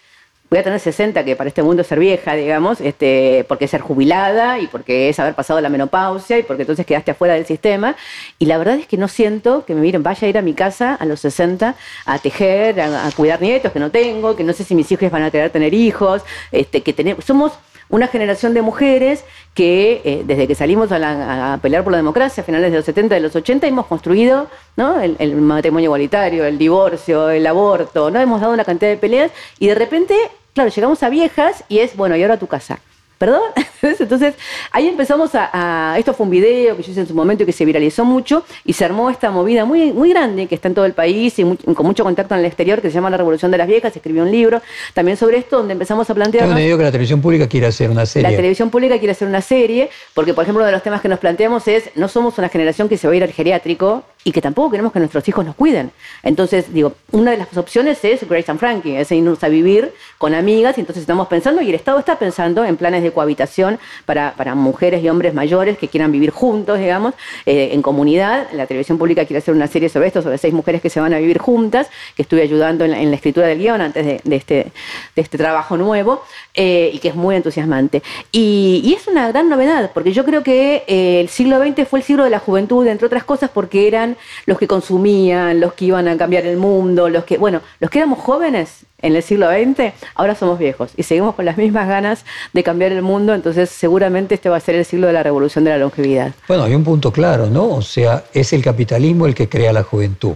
voy 0.54 0.60
a 0.60 0.64
tener 0.64 0.80
60, 0.80 1.26
que 1.26 1.36
para 1.36 1.48
este 1.48 1.64
mundo 1.64 1.82
es 1.82 1.88
ser 1.88 1.98
vieja, 1.98 2.36
digamos, 2.36 2.80
este, 2.80 3.44
porque 3.48 3.66
es 3.66 3.72
ser 3.72 3.82
jubilada 3.82 4.60
y 4.60 4.68
porque 4.68 5.10
es 5.10 5.20
haber 5.20 5.34
pasado 5.34 5.60
la 5.62 5.70
menopausia 5.70 6.38
y 6.38 6.44
porque 6.44 6.62
entonces 6.62 6.86
quedaste 6.86 7.10
afuera 7.10 7.34
del 7.34 7.48
sistema. 7.48 7.96
Y 8.38 8.46
la 8.46 8.60
verdad 8.60 8.76
es 8.76 8.86
que 8.86 8.96
no 8.96 9.08
siento 9.08 9.66
que 9.66 9.74
me 9.74 9.82
miren, 9.82 10.04
vaya 10.04 10.28
a 10.28 10.30
ir 10.30 10.38
a 10.38 10.44
mi 10.44 10.54
casa 10.54 10.94
a 10.94 11.06
los 11.06 11.22
60 11.22 11.76
a 12.06 12.20
tejer, 12.20 12.80
a, 12.82 13.10
cuidar 13.16 13.42
nietos 13.42 13.72
que 13.72 13.80
no 13.80 13.90
tengo, 13.90 14.36
que 14.36 14.44
no 14.44 14.54
sé 14.54 14.64
si 14.64 14.76
mis 14.76 14.92
hijos 14.92 15.10
van 15.10 15.24
a 15.24 15.32
querer 15.32 15.50
tener 15.50 15.74
hijos, 15.74 16.22
este, 16.52 16.82
que 16.82 16.94
tenemos, 16.94 17.26
somos 17.26 17.54
una 17.90 18.06
generación 18.08 18.54
de 18.54 18.62
mujeres 18.62 19.24
que 19.56 20.02
eh, 20.06 20.24
desde 20.24 20.48
que 20.48 20.54
salimos 20.54 20.92
a, 20.92 21.58
pelear 21.64 21.84
por 21.84 21.92
la 21.92 21.98
democracia 21.98 22.44
a 22.44 22.46
finales 22.46 22.70
de 22.70 22.78
los 22.78 22.86
70, 22.86 23.16
de 23.16 23.22
los 23.22 23.36
80, 23.36 23.66
hemos 23.66 23.88
construido 23.88 24.48
¿no? 24.76 25.02
el, 25.02 25.16
el, 25.18 25.36
matrimonio 25.36 25.88
igualitario, 25.88 26.46
el 26.46 26.60
divorcio, 26.60 27.32
el 27.32 27.48
aborto, 27.48 28.12
¿no? 28.12 28.20
hemos 28.20 28.40
dado 28.40 28.54
una 28.54 28.64
cantidad 28.64 28.92
de 28.92 28.98
peleas 28.98 29.32
y 29.58 29.66
de 29.66 29.76
repente 29.76 30.16
claro, 30.54 30.70
llegamos 30.70 31.04
a 31.04 31.10
viejas 31.10 31.64
y 31.68 31.80
es, 31.80 31.96
bueno, 31.96 32.16
y 32.16 32.22
ahora 32.22 32.36
a 32.36 32.40
tu 32.40 32.48
casa. 32.48 32.80
¿Perdón? 33.24 33.42
Entonces, 33.82 34.34
ahí 34.70 34.90
empezamos 34.90 35.32
a, 35.34 35.96
Esto 35.98 36.14
fue 36.14 36.26
un 36.26 36.30
video 36.30 36.76
que 36.76 36.84
yo 36.84 36.92
hice 36.92 37.00
en 37.00 37.08
su 37.08 37.16
momento 37.16 37.44
y 37.44 37.46
que 37.46 37.54
se 37.54 37.64
viralizó 37.64 38.04
mucho 38.04 38.44
y 38.66 38.74
se 38.74 38.84
armó 38.84 39.10
esta 39.10 39.32
movida 39.32 39.64
muy, 39.64 39.94
muy 39.94 40.10
grande 40.10 40.46
que 40.48 40.56
está 40.56 40.68
en 40.68 40.74
todo 40.74 40.84
el 40.84 40.92
país 40.92 41.40
y 41.40 41.44
con 41.44 41.86
mucho 41.86 42.04
contacto 42.04 42.34
en 42.34 42.42
el 42.42 42.46
exterior 42.48 42.82
que 42.82 42.90
se 42.90 42.96
llama 42.96 43.10
La 43.10 43.16
Revolución 43.16 43.50
de 43.50 43.58
las 43.58 43.68
Viejas. 43.70 43.94
Se 43.94 44.00
escribió 44.00 44.24
un 44.24 44.32
libro 44.32 44.62
también 44.94 45.16
sobre 45.16 45.38
esto 45.38 45.56
donde 45.56 45.72
empezamos 45.72 46.10
a 46.10 46.14
plantear. 46.14 46.54
Tengo 46.54 46.78
que 46.78 46.84
la 46.84 46.92
televisión 46.92 47.22
pública 47.22 47.48
quiere 47.48 47.68
hacer 47.68 47.90
una 47.90 48.06
serie. 48.06 48.30
La 48.30 48.36
televisión 48.36 48.70
pública 48.70 48.98
quiere 48.98 49.14
hacer 49.14 49.30
una 49.30 49.40
serie 49.40 49.90
porque, 50.14 50.34
por 50.34 50.44
ejemplo, 50.44 50.60
uno 50.60 50.66
de 50.66 50.74
los 50.74 50.84
temas 50.84 51.00
que 51.00 51.08
nos 51.08 51.20
planteamos 51.20 51.66
es: 51.70 51.92
no 51.96 52.10
somos 52.10 52.38
una 52.40 52.50
generación 52.50 52.90
que 52.90 52.98
se 52.98 53.08
va 53.08 53.14
a 53.14 53.16
ir 53.16 53.24
al 53.24 53.32
geriátrico 53.32 54.04
y 54.24 54.32
que 54.32 54.42
tampoco 54.42 54.72
queremos 54.72 54.92
que 54.92 55.00
nuestros 55.00 55.28
hijos 55.28 55.46
nos 55.46 55.56
cuiden. 55.56 55.92
Entonces, 56.24 56.74
digo, 56.74 56.94
una 57.12 57.32
de 57.32 57.38
las 57.38 57.56
opciones 57.58 58.04
es 58.04 58.28
Grace 58.28 58.50
and 58.50 58.60
Frankie, 58.60 58.96
es 58.96 59.12
irnos 59.12 59.44
a 59.44 59.50
vivir 59.50 59.94
con 60.18 60.34
amigas 60.34 60.78
y 60.78 60.82
entonces 60.82 61.02
estamos 61.02 61.28
pensando 61.28 61.62
y 61.62 61.70
el 61.70 61.76
Estado 61.76 62.00
está 62.00 62.18
pensando 62.18 62.64
en 62.66 62.78
planes 62.78 63.04
de 63.04 63.13
cohabitación 63.14 63.80
para, 64.06 64.34
para 64.36 64.56
mujeres 64.56 65.04
y 65.04 65.10
hombres 65.10 65.34
mayores 65.34 65.78
que 65.78 65.88
quieran 65.88 66.12
vivir 66.12 66.32
juntos, 66.32 66.80
digamos, 66.80 67.14
eh, 67.46 67.70
en 67.74 67.82
comunidad. 67.82 68.48
La 68.54 68.66
televisión 68.66 68.98
pública 68.98 69.26
quiere 69.26 69.40
hacer 69.40 69.54
una 69.54 69.68
serie 69.68 69.90
sobre 69.90 70.08
esto, 70.08 70.22
sobre 70.22 70.38
seis 70.38 70.54
mujeres 70.54 70.82
que 70.82 70.90
se 70.90 71.00
van 71.00 71.14
a 71.14 71.20
vivir 71.20 71.38
juntas, 71.40 71.88
que 72.16 72.24
estuve 72.24 72.42
ayudando 72.42 72.86
en 72.86 72.92
la, 72.92 73.16
escritura 73.16 73.48
del 73.48 73.60
guion 73.60 73.80
antes 73.80 74.24
de, 74.24 74.36
este, 74.36 74.72
de 75.16 75.22
este 75.22 75.38
trabajo 75.38 75.78
nuevo 75.78 76.24
eh, 76.56 76.92
y 76.94 77.00
que 77.00 77.10
es 77.10 77.16
muy 77.16 77.36
entusiasmante. 77.36 78.04
Y, 78.32 78.94
es 78.94 79.08
una 79.08 79.28
gran 79.30 79.50
novedad, 79.50 79.92
porque 79.94 80.14
yo 80.14 80.24
creo 80.24 80.44
que 80.44 80.84
eh, 80.88 81.20
el 81.20 81.30
siglo 81.30 81.58
XX 81.60 81.88
fue 81.88 82.00
el 82.00 82.06
siglo 82.06 82.24
de 82.24 82.30
la 82.30 82.40
juventud, 82.40 82.86
entre 82.88 83.08
otras 83.08 83.24
cosas, 83.24 83.50
porque 83.50 83.88
eran 83.88 84.18
los 84.46 84.60
que 84.60 84.68
consumían, 84.68 85.60
los 85.60 85.74
que 85.74 85.86
iban 85.86 86.08
a 86.08 86.18
cambiar 86.18 86.46
el 86.46 86.58
mundo, 86.58 87.10
los 87.10 87.24
que, 87.24 87.38
bueno, 87.38 87.62
los 87.80 87.90
que 87.90 88.00
éramos 88.00 88.20
jóvenes 88.20 88.86
en 89.04 89.16
el 89.16 89.22
siglo 89.22 89.48
XX, 89.50 89.94
ahora 90.16 90.34
somos 90.34 90.58
viejos 90.58 90.92
y 90.98 91.04
seguimos 91.04 91.36
con 91.36 91.46
las 91.46 91.58
mismas 91.58 91.88
ganas 91.88 92.26
de 92.54 92.64
cambiar 92.64 92.92
el 92.94 93.04
mundo, 93.04 93.36
entonces 93.36 93.70
seguramente 93.70 94.36
este 94.36 94.50
va 94.50 94.58
a 94.58 94.60
ser 94.62 94.76
el 94.76 94.86
siglo 94.86 95.08
de 95.08 95.14
la 95.14 95.22
revolución 95.22 95.66
de 95.66 95.72
la 95.72 95.78
longevidad. 95.78 96.32
Bueno, 96.48 96.64
hay 96.64 96.74
un 96.74 96.84
punto 96.84 97.12
claro, 97.12 97.48
¿no? 97.48 97.66
O 97.70 97.82
sea, 97.82 98.24
es 98.34 98.54
el 98.54 98.64
capitalismo 98.64 99.28
el 99.28 99.36
que 99.36 99.48
crea 99.48 99.72
la 99.74 99.84
juventud. 99.84 100.34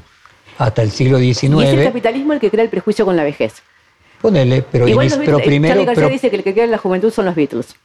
Hasta 0.58 0.82
el 0.82 0.92
siglo 0.92 1.18
XIX. 1.18 1.44
Y 1.44 1.64
es 1.64 1.74
el 1.74 1.84
capitalismo 1.86 2.34
el 2.34 2.40
que 2.40 2.52
crea 2.52 2.64
el 2.64 2.70
prejuicio 2.70 3.06
con 3.06 3.16
la 3.16 3.24
vejez. 3.24 3.62
Ponele, 4.22 4.64
pero, 4.70 4.88
Igual 4.88 5.14
pero 5.24 5.40
primero. 5.40 5.74
Charlie 5.74 5.86
García 5.86 6.10
dice 6.10 6.30
que 6.30 6.36
el 6.36 6.44
que 6.44 6.54
crea 6.54 6.68
la 6.68 6.78
juventud 6.78 7.12
son 7.12 7.26
los 7.26 7.36
Beatles. 7.36 7.76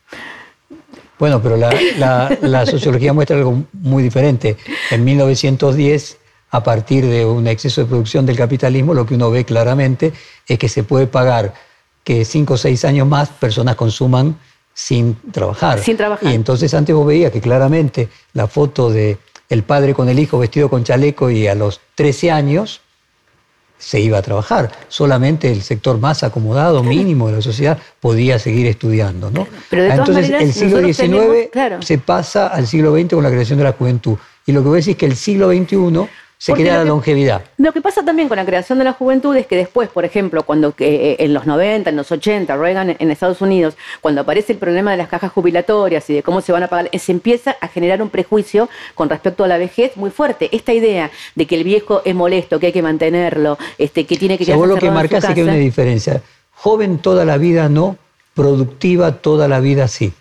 Bueno, 1.18 1.40
pero 1.40 1.56
la, 1.56 2.66
sociología 2.66 3.12
muestra 3.12 3.36
algo 3.36 3.62
muy 3.72 4.02
diferente. 4.02 4.56
En 4.90 5.04
1910, 5.04 6.18
a 6.52 6.62
partir 6.62 7.06
de 7.06 7.24
un 7.24 7.46
exceso 7.46 7.80
de 7.80 7.86
producción 7.86 8.26
del 8.26 8.36
capitalismo, 8.36 8.92
lo 8.94 9.06
que 9.06 9.14
uno 9.14 9.30
ve 9.30 9.44
claramente 9.44 10.12
es 10.46 10.58
que 10.58 10.68
se 10.68 10.84
puede 10.84 11.06
pagar 11.06 11.54
que 12.04 12.24
cinco 12.24 12.54
o 12.54 12.56
seis 12.56 12.84
años 12.84 13.08
más 13.08 13.30
personas 13.30 13.74
consuman 13.74 14.36
sin 14.74 15.16
trabajar. 15.32 15.78
Sin 15.80 15.96
trabajar. 15.96 16.30
Y 16.30 16.34
entonces 16.34 16.72
antes 16.74 16.94
vos 16.94 17.06
veías 17.06 17.32
que 17.32 17.40
claramente 17.40 18.08
la 18.34 18.46
foto 18.46 18.90
de 18.90 19.16
el 19.48 19.62
padre 19.62 19.94
con 19.94 20.08
el 20.08 20.18
hijo 20.18 20.38
vestido 20.38 20.68
con 20.68 20.84
chaleco 20.84 21.30
y 21.30 21.46
a 21.46 21.54
los 21.54 21.80
13 21.94 22.30
años 22.30 22.82
se 23.78 24.00
iba 24.00 24.18
a 24.18 24.22
trabajar. 24.22 24.70
Solamente 24.88 25.50
el 25.50 25.62
sector 25.62 25.98
más 25.98 26.22
acomodado, 26.22 26.82
mínimo 26.82 27.28
de 27.28 27.36
la 27.36 27.42
sociedad, 27.42 27.78
podía 27.98 28.38
seguir 28.38 28.66
estudiando. 28.66 29.30
¿no? 29.30 29.46
Pero 29.70 29.82
de 29.84 29.90
Entonces, 29.90 30.30
el 30.30 30.52
siglo 30.52 30.80
XIX 30.80 31.84
se 31.84 31.98
pasa 31.98 32.48
al 32.48 32.66
siglo 32.66 32.94
XX 32.94 33.14
con 33.14 33.24
la 33.24 33.30
creación 33.30 33.58
de 33.58 33.64
la 33.64 33.72
juventud. 33.72 34.16
Y 34.46 34.52
lo 34.52 34.62
que 34.62 34.68
voy 34.68 34.76
a 34.76 34.80
decir 34.80 34.92
es 34.92 34.98
que 34.98 35.06
el 35.06 35.16
siglo 35.16 35.48
XXI 35.50 36.08
se 36.42 36.54
crea 36.54 36.78
la 36.78 36.84
longevidad. 36.84 37.44
Lo 37.56 37.72
que 37.72 37.80
pasa 37.80 38.04
también 38.04 38.28
con 38.28 38.36
la 38.36 38.44
creación 38.44 38.76
de 38.78 38.84
la 38.84 38.94
juventud 38.94 39.36
es 39.36 39.46
que 39.46 39.54
después, 39.54 39.88
por 39.88 40.04
ejemplo, 40.04 40.42
cuando 40.42 40.74
eh, 40.76 41.14
en 41.20 41.32
los 41.32 41.46
90, 41.46 41.90
en 41.90 41.94
los 41.94 42.10
80, 42.10 42.56
Reagan 42.56 42.96
en 42.98 43.10
Estados 43.12 43.40
Unidos, 43.40 43.76
cuando 44.00 44.22
aparece 44.22 44.54
el 44.54 44.58
problema 44.58 44.90
de 44.90 44.96
las 44.96 45.06
cajas 45.06 45.30
jubilatorias 45.30 46.10
y 46.10 46.14
de 46.14 46.24
cómo 46.24 46.40
se 46.40 46.50
van 46.50 46.64
a 46.64 46.66
pagar, 46.66 46.90
se 46.98 47.12
empieza 47.12 47.56
a 47.60 47.68
generar 47.68 48.02
un 48.02 48.10
prejuicio 48.10 48.68
con 48.96 49.08
respecto 49.08 49.44
a 49.44 49.46
la 49.46 49.56
vejez 49.56 49.96
muy 49.96 50.10
fuerte. 50.10 50.48
Esta 50.50 50.72
idea 50.72 51.12
de 51.36 51.46
que 51.46 51.54
el 51.54 51.62
viejo 51.62 52.02
es 52.04 52.14
molesto, 52.16 52.58
que 52.58 52.66
hay 52.66 52.72
que 52.72 52.82
mantenerlo, 52.82 53.56
este, 53.78 54.04
que 54.04 54.16
tiene 54.16 54.36
que 54.36 54.44
quedarse 54.44 54.66
lo 54.66 54.76
que 54.78 54.90
marcas 54.90 55.22
es 55.22 55.34
que 55.34 55.42
hay 55.42 55.46
una 55.46 55.54
diferencia. 55.54 56.22
Joven 56.56 56.98
toda 56.98 57.24
la 57.24 57.38
vida 57.38 57.68
no, 57.68 57.96
productiva 58.34 59.12
toda 59.12 59.46
la 59.46 59.60
vida 59.60 59.86
sí. 59.86 60.12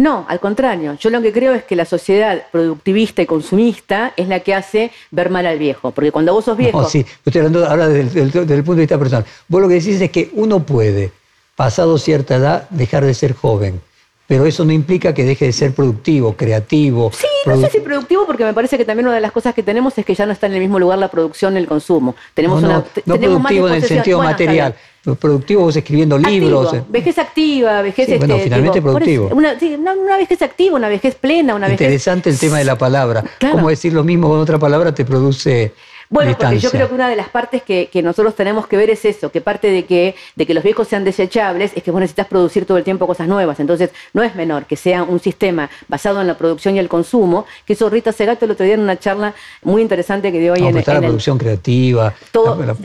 No, 0.00 0.24
al 0.30 0.40
contrario. 0.40 0.96
Yo 0.98 1.10
lo 1.10 1.20
que 1.20 1.30
creo 1.30 1.52
es 1.52 1.64
que 1.64 1.76
la 1.76 1.84
sociedad 1.84 2.44
productivista 2.50 3.20
y 3.20 3.26
consumista 3.26 4.14
es 4.16 4.28
la 4.28 4.40
que 4.40 4.54
hace 4.54 4.90
ver 5.10 5.28
mal 5.28 5.44
al 5.44 5.58
viejo. 5.58 5.90
Porque 5.90 6.10
cuando 6.10 6.32
vos 6.32 6.46
sos 6.46 6.56
viejo. 6.56 6.80
No, 6.80 6.88
sí, 6.88 7.04
estoy 7.22 7.40
hablando 7.40 7.66
ahora 7.66 7.86
desde, 7.86 8.22
el 8.22 8.30
punto 8.30 8.76
de 8.76 8.80
vista 8.80 8.98
personal. 8.98 9.26
Vos 9.46 9.60
lo 9.60 9.68
que 9.68 9.74
decís 9.74 10.00
es 10.00 10.10
que 10.10 10.30
uno 10.32 10.60
puede, 10.60 11.12
pasado 11.54 11.98
cierta 11.98 12.36
edad, 12.36 12.66
dejar 12.70 13.04
de 13.04 13.12
ser 13.12 13.34
joven 13.34 13.82
pero 14.26 14.46
eso 14.46 14.64
no 14.64 14.70
implica 14.72 15.12
que 15.12 15.24
deje 15.24 15.46
de 15.46 15.52
ser 15.52 15.74
productivo, 15.74 16.36
creativo. 16.36 17.10
Sí, 17.12 17.26
no 17.46 17.60
sé 17.60 17.68
si 17.68 17.80
productivo, 17.80 18.26
porque 18.26 18.44
me 18.44 18.54
parece 18.54 18.78
que 18.78 18.84
también 18.84 19.08
una 19.08 19.16
de 19.16 19.20
las 19.20 19.32
cosas 19.32 19.56
que 19.56 19.64
tenemos 19.64 19.98
es 19.98 20.06
que 20.06 20.14
ya 20.14 20.24
no 20.24 20.30
está 20.30 20.46
en 20.46 20.52
el 20.52 20.60
mismo 20.60 20.78
lugar 20.78 21.00
la 21.00 21.08
producción 21.08 21.54
y 21.54 21.56
el 21.56 21.66
consumo. 21.66 22.14
Tenemos 22.32 22.62
no, 22.62 22.68
no, 22.68 22.74
una, 22.74 22.84
no 23.06 23.18
productivo 23.18 23.66
en 23.66 23.74
el 23.74 23.82
sentido 23.82 24.22
material. 24.22 24.76
Productivo 25.18 25.62
vos 25.62 25.74
escribiendo 25.74 26.18
libros. 26.18 26.74
Eh. 26.74 26.82
Vejez 26.88 27.18
activa, 27.18 27.80
vejez 27.80 28.06
sí, 28.06 28.18
bueno, 28.18 28.34
este, 28.34 28.44
finalmente 28.44 28.82
productivo. 28.82 29.28
una, 29.32 29.58
sí, 29.58 29.74
una, 29.74 30.16
vejez 30.18 30.42
activa, 30.42 30.76
una 30.76 30.88
vejez 30.88 31.14
plena, 31.14 31.54
una 31.54 31.70
Interesante 31.70 32.28
el 32.28 32.38
tema 32.38 32.58
de 32.58 32.64
la 32.64 32.76
palabra. 32.76 33.24
Cómo 33.50 33.70
decir 33.70 33.94
lo 33.94 34.04
mismo 34.04 34.28
con 34.28 34.38
otra 34.38 34.58
palabra 34.58 34.94
te 34.94 35.06
produce 35.06 35.72
Bueno, 36.10 36.36
porque 36.36 36.58
yo 36.58 36.72
creo 36.72 36.88
que 36.88 36.94
una 36.94 37.08
de 37.08 37.14
las 37.14 37.28
partes 37.28 37.62
que, 37.62 37.88
nosotros 38.02 38.34
tenemos 38.34 38.66
que 38.66 38.76
ver 38.76 38.90
es 38.90 39.04
eso, 39.04 39.30
que 39.30 39.40
parte 39.40 39.70
de 39.70 39.84
que, 39.84 40.16
de 40.34 40.44
que 40.44 40.54
los 40.54 40.64
viejos 40.64 40.88
sean 40.88 41.04
desechables 41.04 41.70
es 41.76 41.84
que 41.84 41.92
vos 41.92 42.00
necesitas 42.00 42.26
producir 42.26 42.66
todo 42.66 42.78
el 42.78 42.84
tiempo 42.84 43.06
cosas 43.06 43.28
nuevas. 43.28 43.60
Entonces, 43.60 43.90
no 44.12 44.24
es 44.24 44.34
menor 44.34 44.66
que 44.66 44.74
sea 44.74 45.04
un 45.04 45.20
sistema 45.20 45.70
basado 45.86 46.20
en 46.20 46.26
la 46.26 46.36
producción 46.36 46.74
y 46.74 46.80
el 46.80 46.88
consumo, 46.88 47.46
que 47.64 47.74
eso 47.74 47.88
Rita 47.88 48.10
Segato 48.10 48.44
el 48.44 48.50
otro 48.50 48.66
día 48.66 48.74
en 48.74 48.80
una 48.80 48.98
charla 48.98 49.34
muy 49.62 49.82
interesante 49.82 50.32
que 50.32 50.40
dio 50.40 50.54
hoy 50.54 50.66
en, 50.66 50.76
está 50.76 50.94
la 50.94 51.00
producción 51.00 51.38
creativa. 51.38 52.12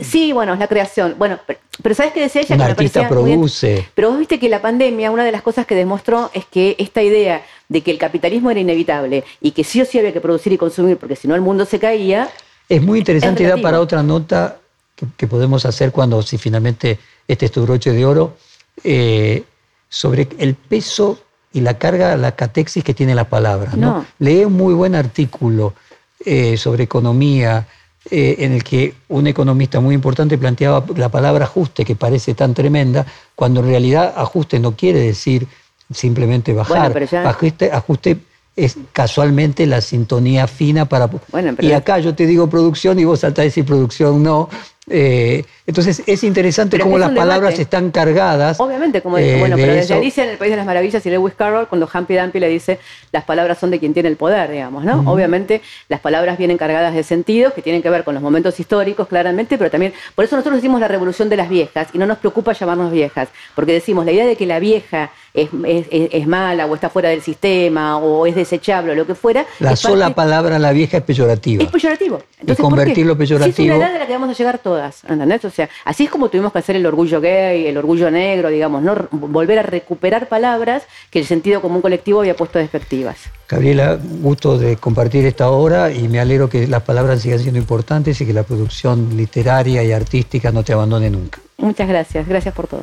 sí, 0.00 0.32
bueno, 0.32 0.54
es 0.54 0.60
la 0.60 0.68
creación. 0.68 1.16
Bueno, 1.18 1.40
pero, 1.82 1.94
¿sabes 1.96 2.12
qué 2.12 2.20
decía 2.20 2.42
ella? 2.42 2.54
Un 2.54 2.62
artista 2.62 3.08
produce. 3.08 3.88
pero 3.96 4.10
vos 4.10 4.20
viste 4.20 4.38
que 4.38 4.48
la 4.48 4.62
pandemia, 4.62 5.10
una 5.10 5.24
de 5.24 5.32
las 5.32 5.42
cosas 5.42 5.66
que 5.66 5.74
demostró 5.74 6.30
es 6.32 6.44
que 6.44 6.76
esta 6.78 7.02
idea 7.02 7.42
de 7.68 7.80
que 7.80 7.90
el 7.90 7.98
capitalismo 7.98 8.52
era 8.52 8.60
inevitable 8.60 9.24
y 9.40 9.50
que 9.50 9.64
sí 9.64 9.80
o 9.80 9.84
sí 9.84 9.98
había 9.98 10.12
que 10.12 10.20
producir 10.20 10.52
y 10.52 10.58
consumir 10.58 10.96
porque 10.96 11.16
si 11.16 11.26
no 11.26 11.34
el 11.34 11.40
mundo 11.40 11.64
se 11.64 11.80
caía, 11.80 12.30
es 12.68 12.82
muy 12.82 13.00
interesante 13.00 13.42
y 13.42 13.46
da 13.46 13.56
para 13.58 13.80
otra 13.80 14.02
nota 14.02 14.58
que, 15.16 15.26
podemos 15.26 15.66
hacer 15.66 15.92
cuando, 15.92 16.22
si 16.22 16.38
finalmente 16.38 16.98
este 17.28 17.46
es 17.46 17.52
tu 17.52 17.62
broche 17.62 17.92
de 17.92 18.04
oro, 18.04 18.36
eh, 18.82 19.44
sobre 19.88 20.28
el 20.38 20.54
peso 20.54 21.20
y 21.52 21.60
la 21.60 21.78
carga, 21.78 22.16
la 22.16 22.34
catexis 22.34 22.82
que 22.82 22.94
tiene 22.94 23.14
la 23.14 23.28
palabra. 23.28 23.72
¿no? 23.76 24.04
Leí 24.18 24.44
un 24.44 24.54
muy 24.54 24.74
buen 24.74 24.94
artículo 24.94 25.74
eh, 26.24 26.56
sobre 26.56 26.84
economía 26.84 27.66
eh, 28.10 28.36
en 28.40 28.52
el 28.52 28.62
que 28.62 28.94
un 29.08 29.26
economista 29.26 29.80
muy 29.80 29.94
importante 29.94 30.38
planteaba 30.38 30.84
la 30.96 31.08
palabra 31.08 31.44
ajuste, 31.44 31.84
que 31.84 31.96
parece 31.96 32.34
tan 32.34 32.54
tremenda, 32.54 33.06
cuando 33.34 33.60
en 33.60 33.66
realidad 33.66 34.14
ajuste 34.16 34.58
no 34.58 34.76
quiere 34.76 35.00
decir 35.00 35.46
simplemente 35.92 36.52
bajar. 36.52 36.96
ajuste, 37.24 37.70
ajuste 37.70 38.18
es 38.56 38.76
casualmente 38.92 39.66
la 39.66 39.82
sintonía 39.82 40.46
fina 40.46 40.86
para... 40.86 41.10
y 41.60 41.72
acá 41.72 41.98
yo 41.98 42.14
te 42.14 42.26
digo 42.26 42.48
producción 42.48 42.98
y 42.98 43.04
vos 43.04 43.20
saltás 43.20 43.42
a 43.42 43.44
decir 43.44 43.64
producción 43.64 44.22
no. 44.22 44.48
Eh, 44.88 45.44
entonces 45.66 46.00
es 46.06 46.22
interesante 46.22 46.78
cómo 46.78 46.96
las 46.96 47.10
palabras 47.10 47.58
están 47.58 47.90
cargadas. 47.90 48.60
Obviamente, 48.60 49.02
como 49.02 49.18
eh, 49.18 49.36
bueno, 49.40 49.56
pero 49.56 49.72
desde 49.72 49.94
Alicia 49.94 50.22
en 50.22 50.30
el 50.30 50.38
País 50.38 50.52
de 50.52 50.56
las 50.56 50.64
Maravillas 50.64 51.04
y 51.04 51.10
Lewis 51.10 51.34
Carroll, 51.34 51.66
cuando 51.66 51.88
Humpy 51.92 52.14
Dumpy 52.14 52.38
le 52.38 52.48
dice 52.48 52.78
las 53.10 53.24
palabras 53.24 53.58
son 53.58 53.72
de 53.72 53.80
quien 53.80 53.92
tiene 53.92 54.08
el 54.08 54.16
poder, 54.16 54.48
digamos, 54.48 54.84
¿no? 54.84 55.02
Obviamente 55.10 55.60
las 55.88 55.98
palabras 55.98 56.38
vienen 56.38 56.56
cargadas 56.56 56.94
de 56.94 57.02
sentidos 57.02 57.52
que 57.52 57.62
tienen 57.62 57.82
que 57.82 57.90
ver 57.90 58.04
con 58.04 58.14
los 58.14 58.22
momentos 58.22 58.60
históricos, 58.60 59.08
claramente, 59.08 59.58
pero 59.58 59.72
también, 59.72 59.92
por 60.14 60.24
eso 60.24 60.36
nosotros 60.36 60.56
decimos 60.56 60.80
la 60.80 60.86
revolución 60.86 61.28
de 61.28 61.36
las 61.36 61.48
viejas 61.48 61.88
y 61.92 61.98
no 61.98 62.06
nos 62.06 62.18
preocupa 62.18 62.52
llamarnos 62.52 62.92
viejas, 62.92 63.28
porque 63.56 63.72
decimos 63.72 64.04
la 64.04 64.12
idea 64.12 64.24
de 64.24 64.36
que 64.36 64.46
la 64.46 64.60
vieja 64.60 65.10
es, 65.36 66.26
mala 66.26 66.66
o 66.66 66.74
está 66.74 66.88
fuera 66.88 67.10
del 67.10 67.22
sistema 67.22 67.98
o 67.98 68.26
es 68.26 68.34
desechable 68.34 68.92
o 68.92 68.94
lo 68.94 69.06
que 69.06 69.14
fuera. 69.14 69.46
La 69.60 69.76
sola 69.76 70.14
palabra 70.14 70.58
la 70.58 70.72
vieja 70.72 70.98
es 70.98 71.02
peyorativa. 71.02 71.62
Es 71.62 71.70
peyorativo. 71.70 72.20
Entonces, 72.40 72.58
y 72.58 72.62
convertirlo 72.62 73.16
peyorativo. 73.16 73.72
es 73.72 73.76
una 73.76 73.86
edad 73.86 73.92
de 73.92 73.98
la 73.98 74.06
que 74.06 74.12
vamos 74.12 74.30
a 74.30 74.32
llegar 74.32 74.58
todas, 74.58 75.04
¿entendés? 75.04 75.44
O 75.44 75.50
sea, 75.50 75.68
así 75.84 76.04
es 76.04 76.10
como 76.10 76.28
tuvimos 76.28 76.52
que 76.52 76.58
hacer 76.58 76.76
el 76.76 76.86
orgullo 76.86 77.20
gay, 77.20 77.66
el 77.66 77.76
orgullo 77.76 78.10
negro, 78.10 78.48
digamos, 78.48 78.82
¿no? 78.82 79.08
Volver 79.10 79.58
a 79.58 79.62
recuperar 79.62 80.28
palabras 80.28 80.84
que 81.10 81.18
el 81.18 81.26
sentido 81.26 81.60
común 81.60 81.82
colectivo 81.82 82.20
había 82.20 82.34
puesto 82.34 82.58
despectivas. 82.58 83.16
Gabriela, 83.48 83.98
gusto 84.20 84.58
de 84.58 84.76
compartir 84.76 85.24
esta 85.26 85.50
obra 85.50 85.92
y 85.92 86.08
me 86.08 86.18
alegro 86.18 86.48
que 86.48 86.66
las 86.66 86.82
palabras 86.82 87.20
sigan 87.20 87.38
siendo 87.38 87.58
importantes 87.58 88.20
y 88.20 88.26
que 88.26 88.32
la 88.32 88.42
producción 88.42 89.16
literaria 89.16 89.84
y 89.84 89.92
artística 89.92 90.50
no 90.50 90.62
te 90.64 90.72
abandone 90.72 91.10
nunca. 91.10 91.40
Muchas 91.58 91.88
gracias, 91.88 92.26
gracias 92.26 92.54
por 92.54 92.66
todo. 92.66 92.82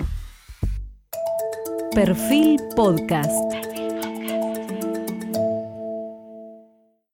Perfil 1.94 2.58
Podcast. 2.76 3.73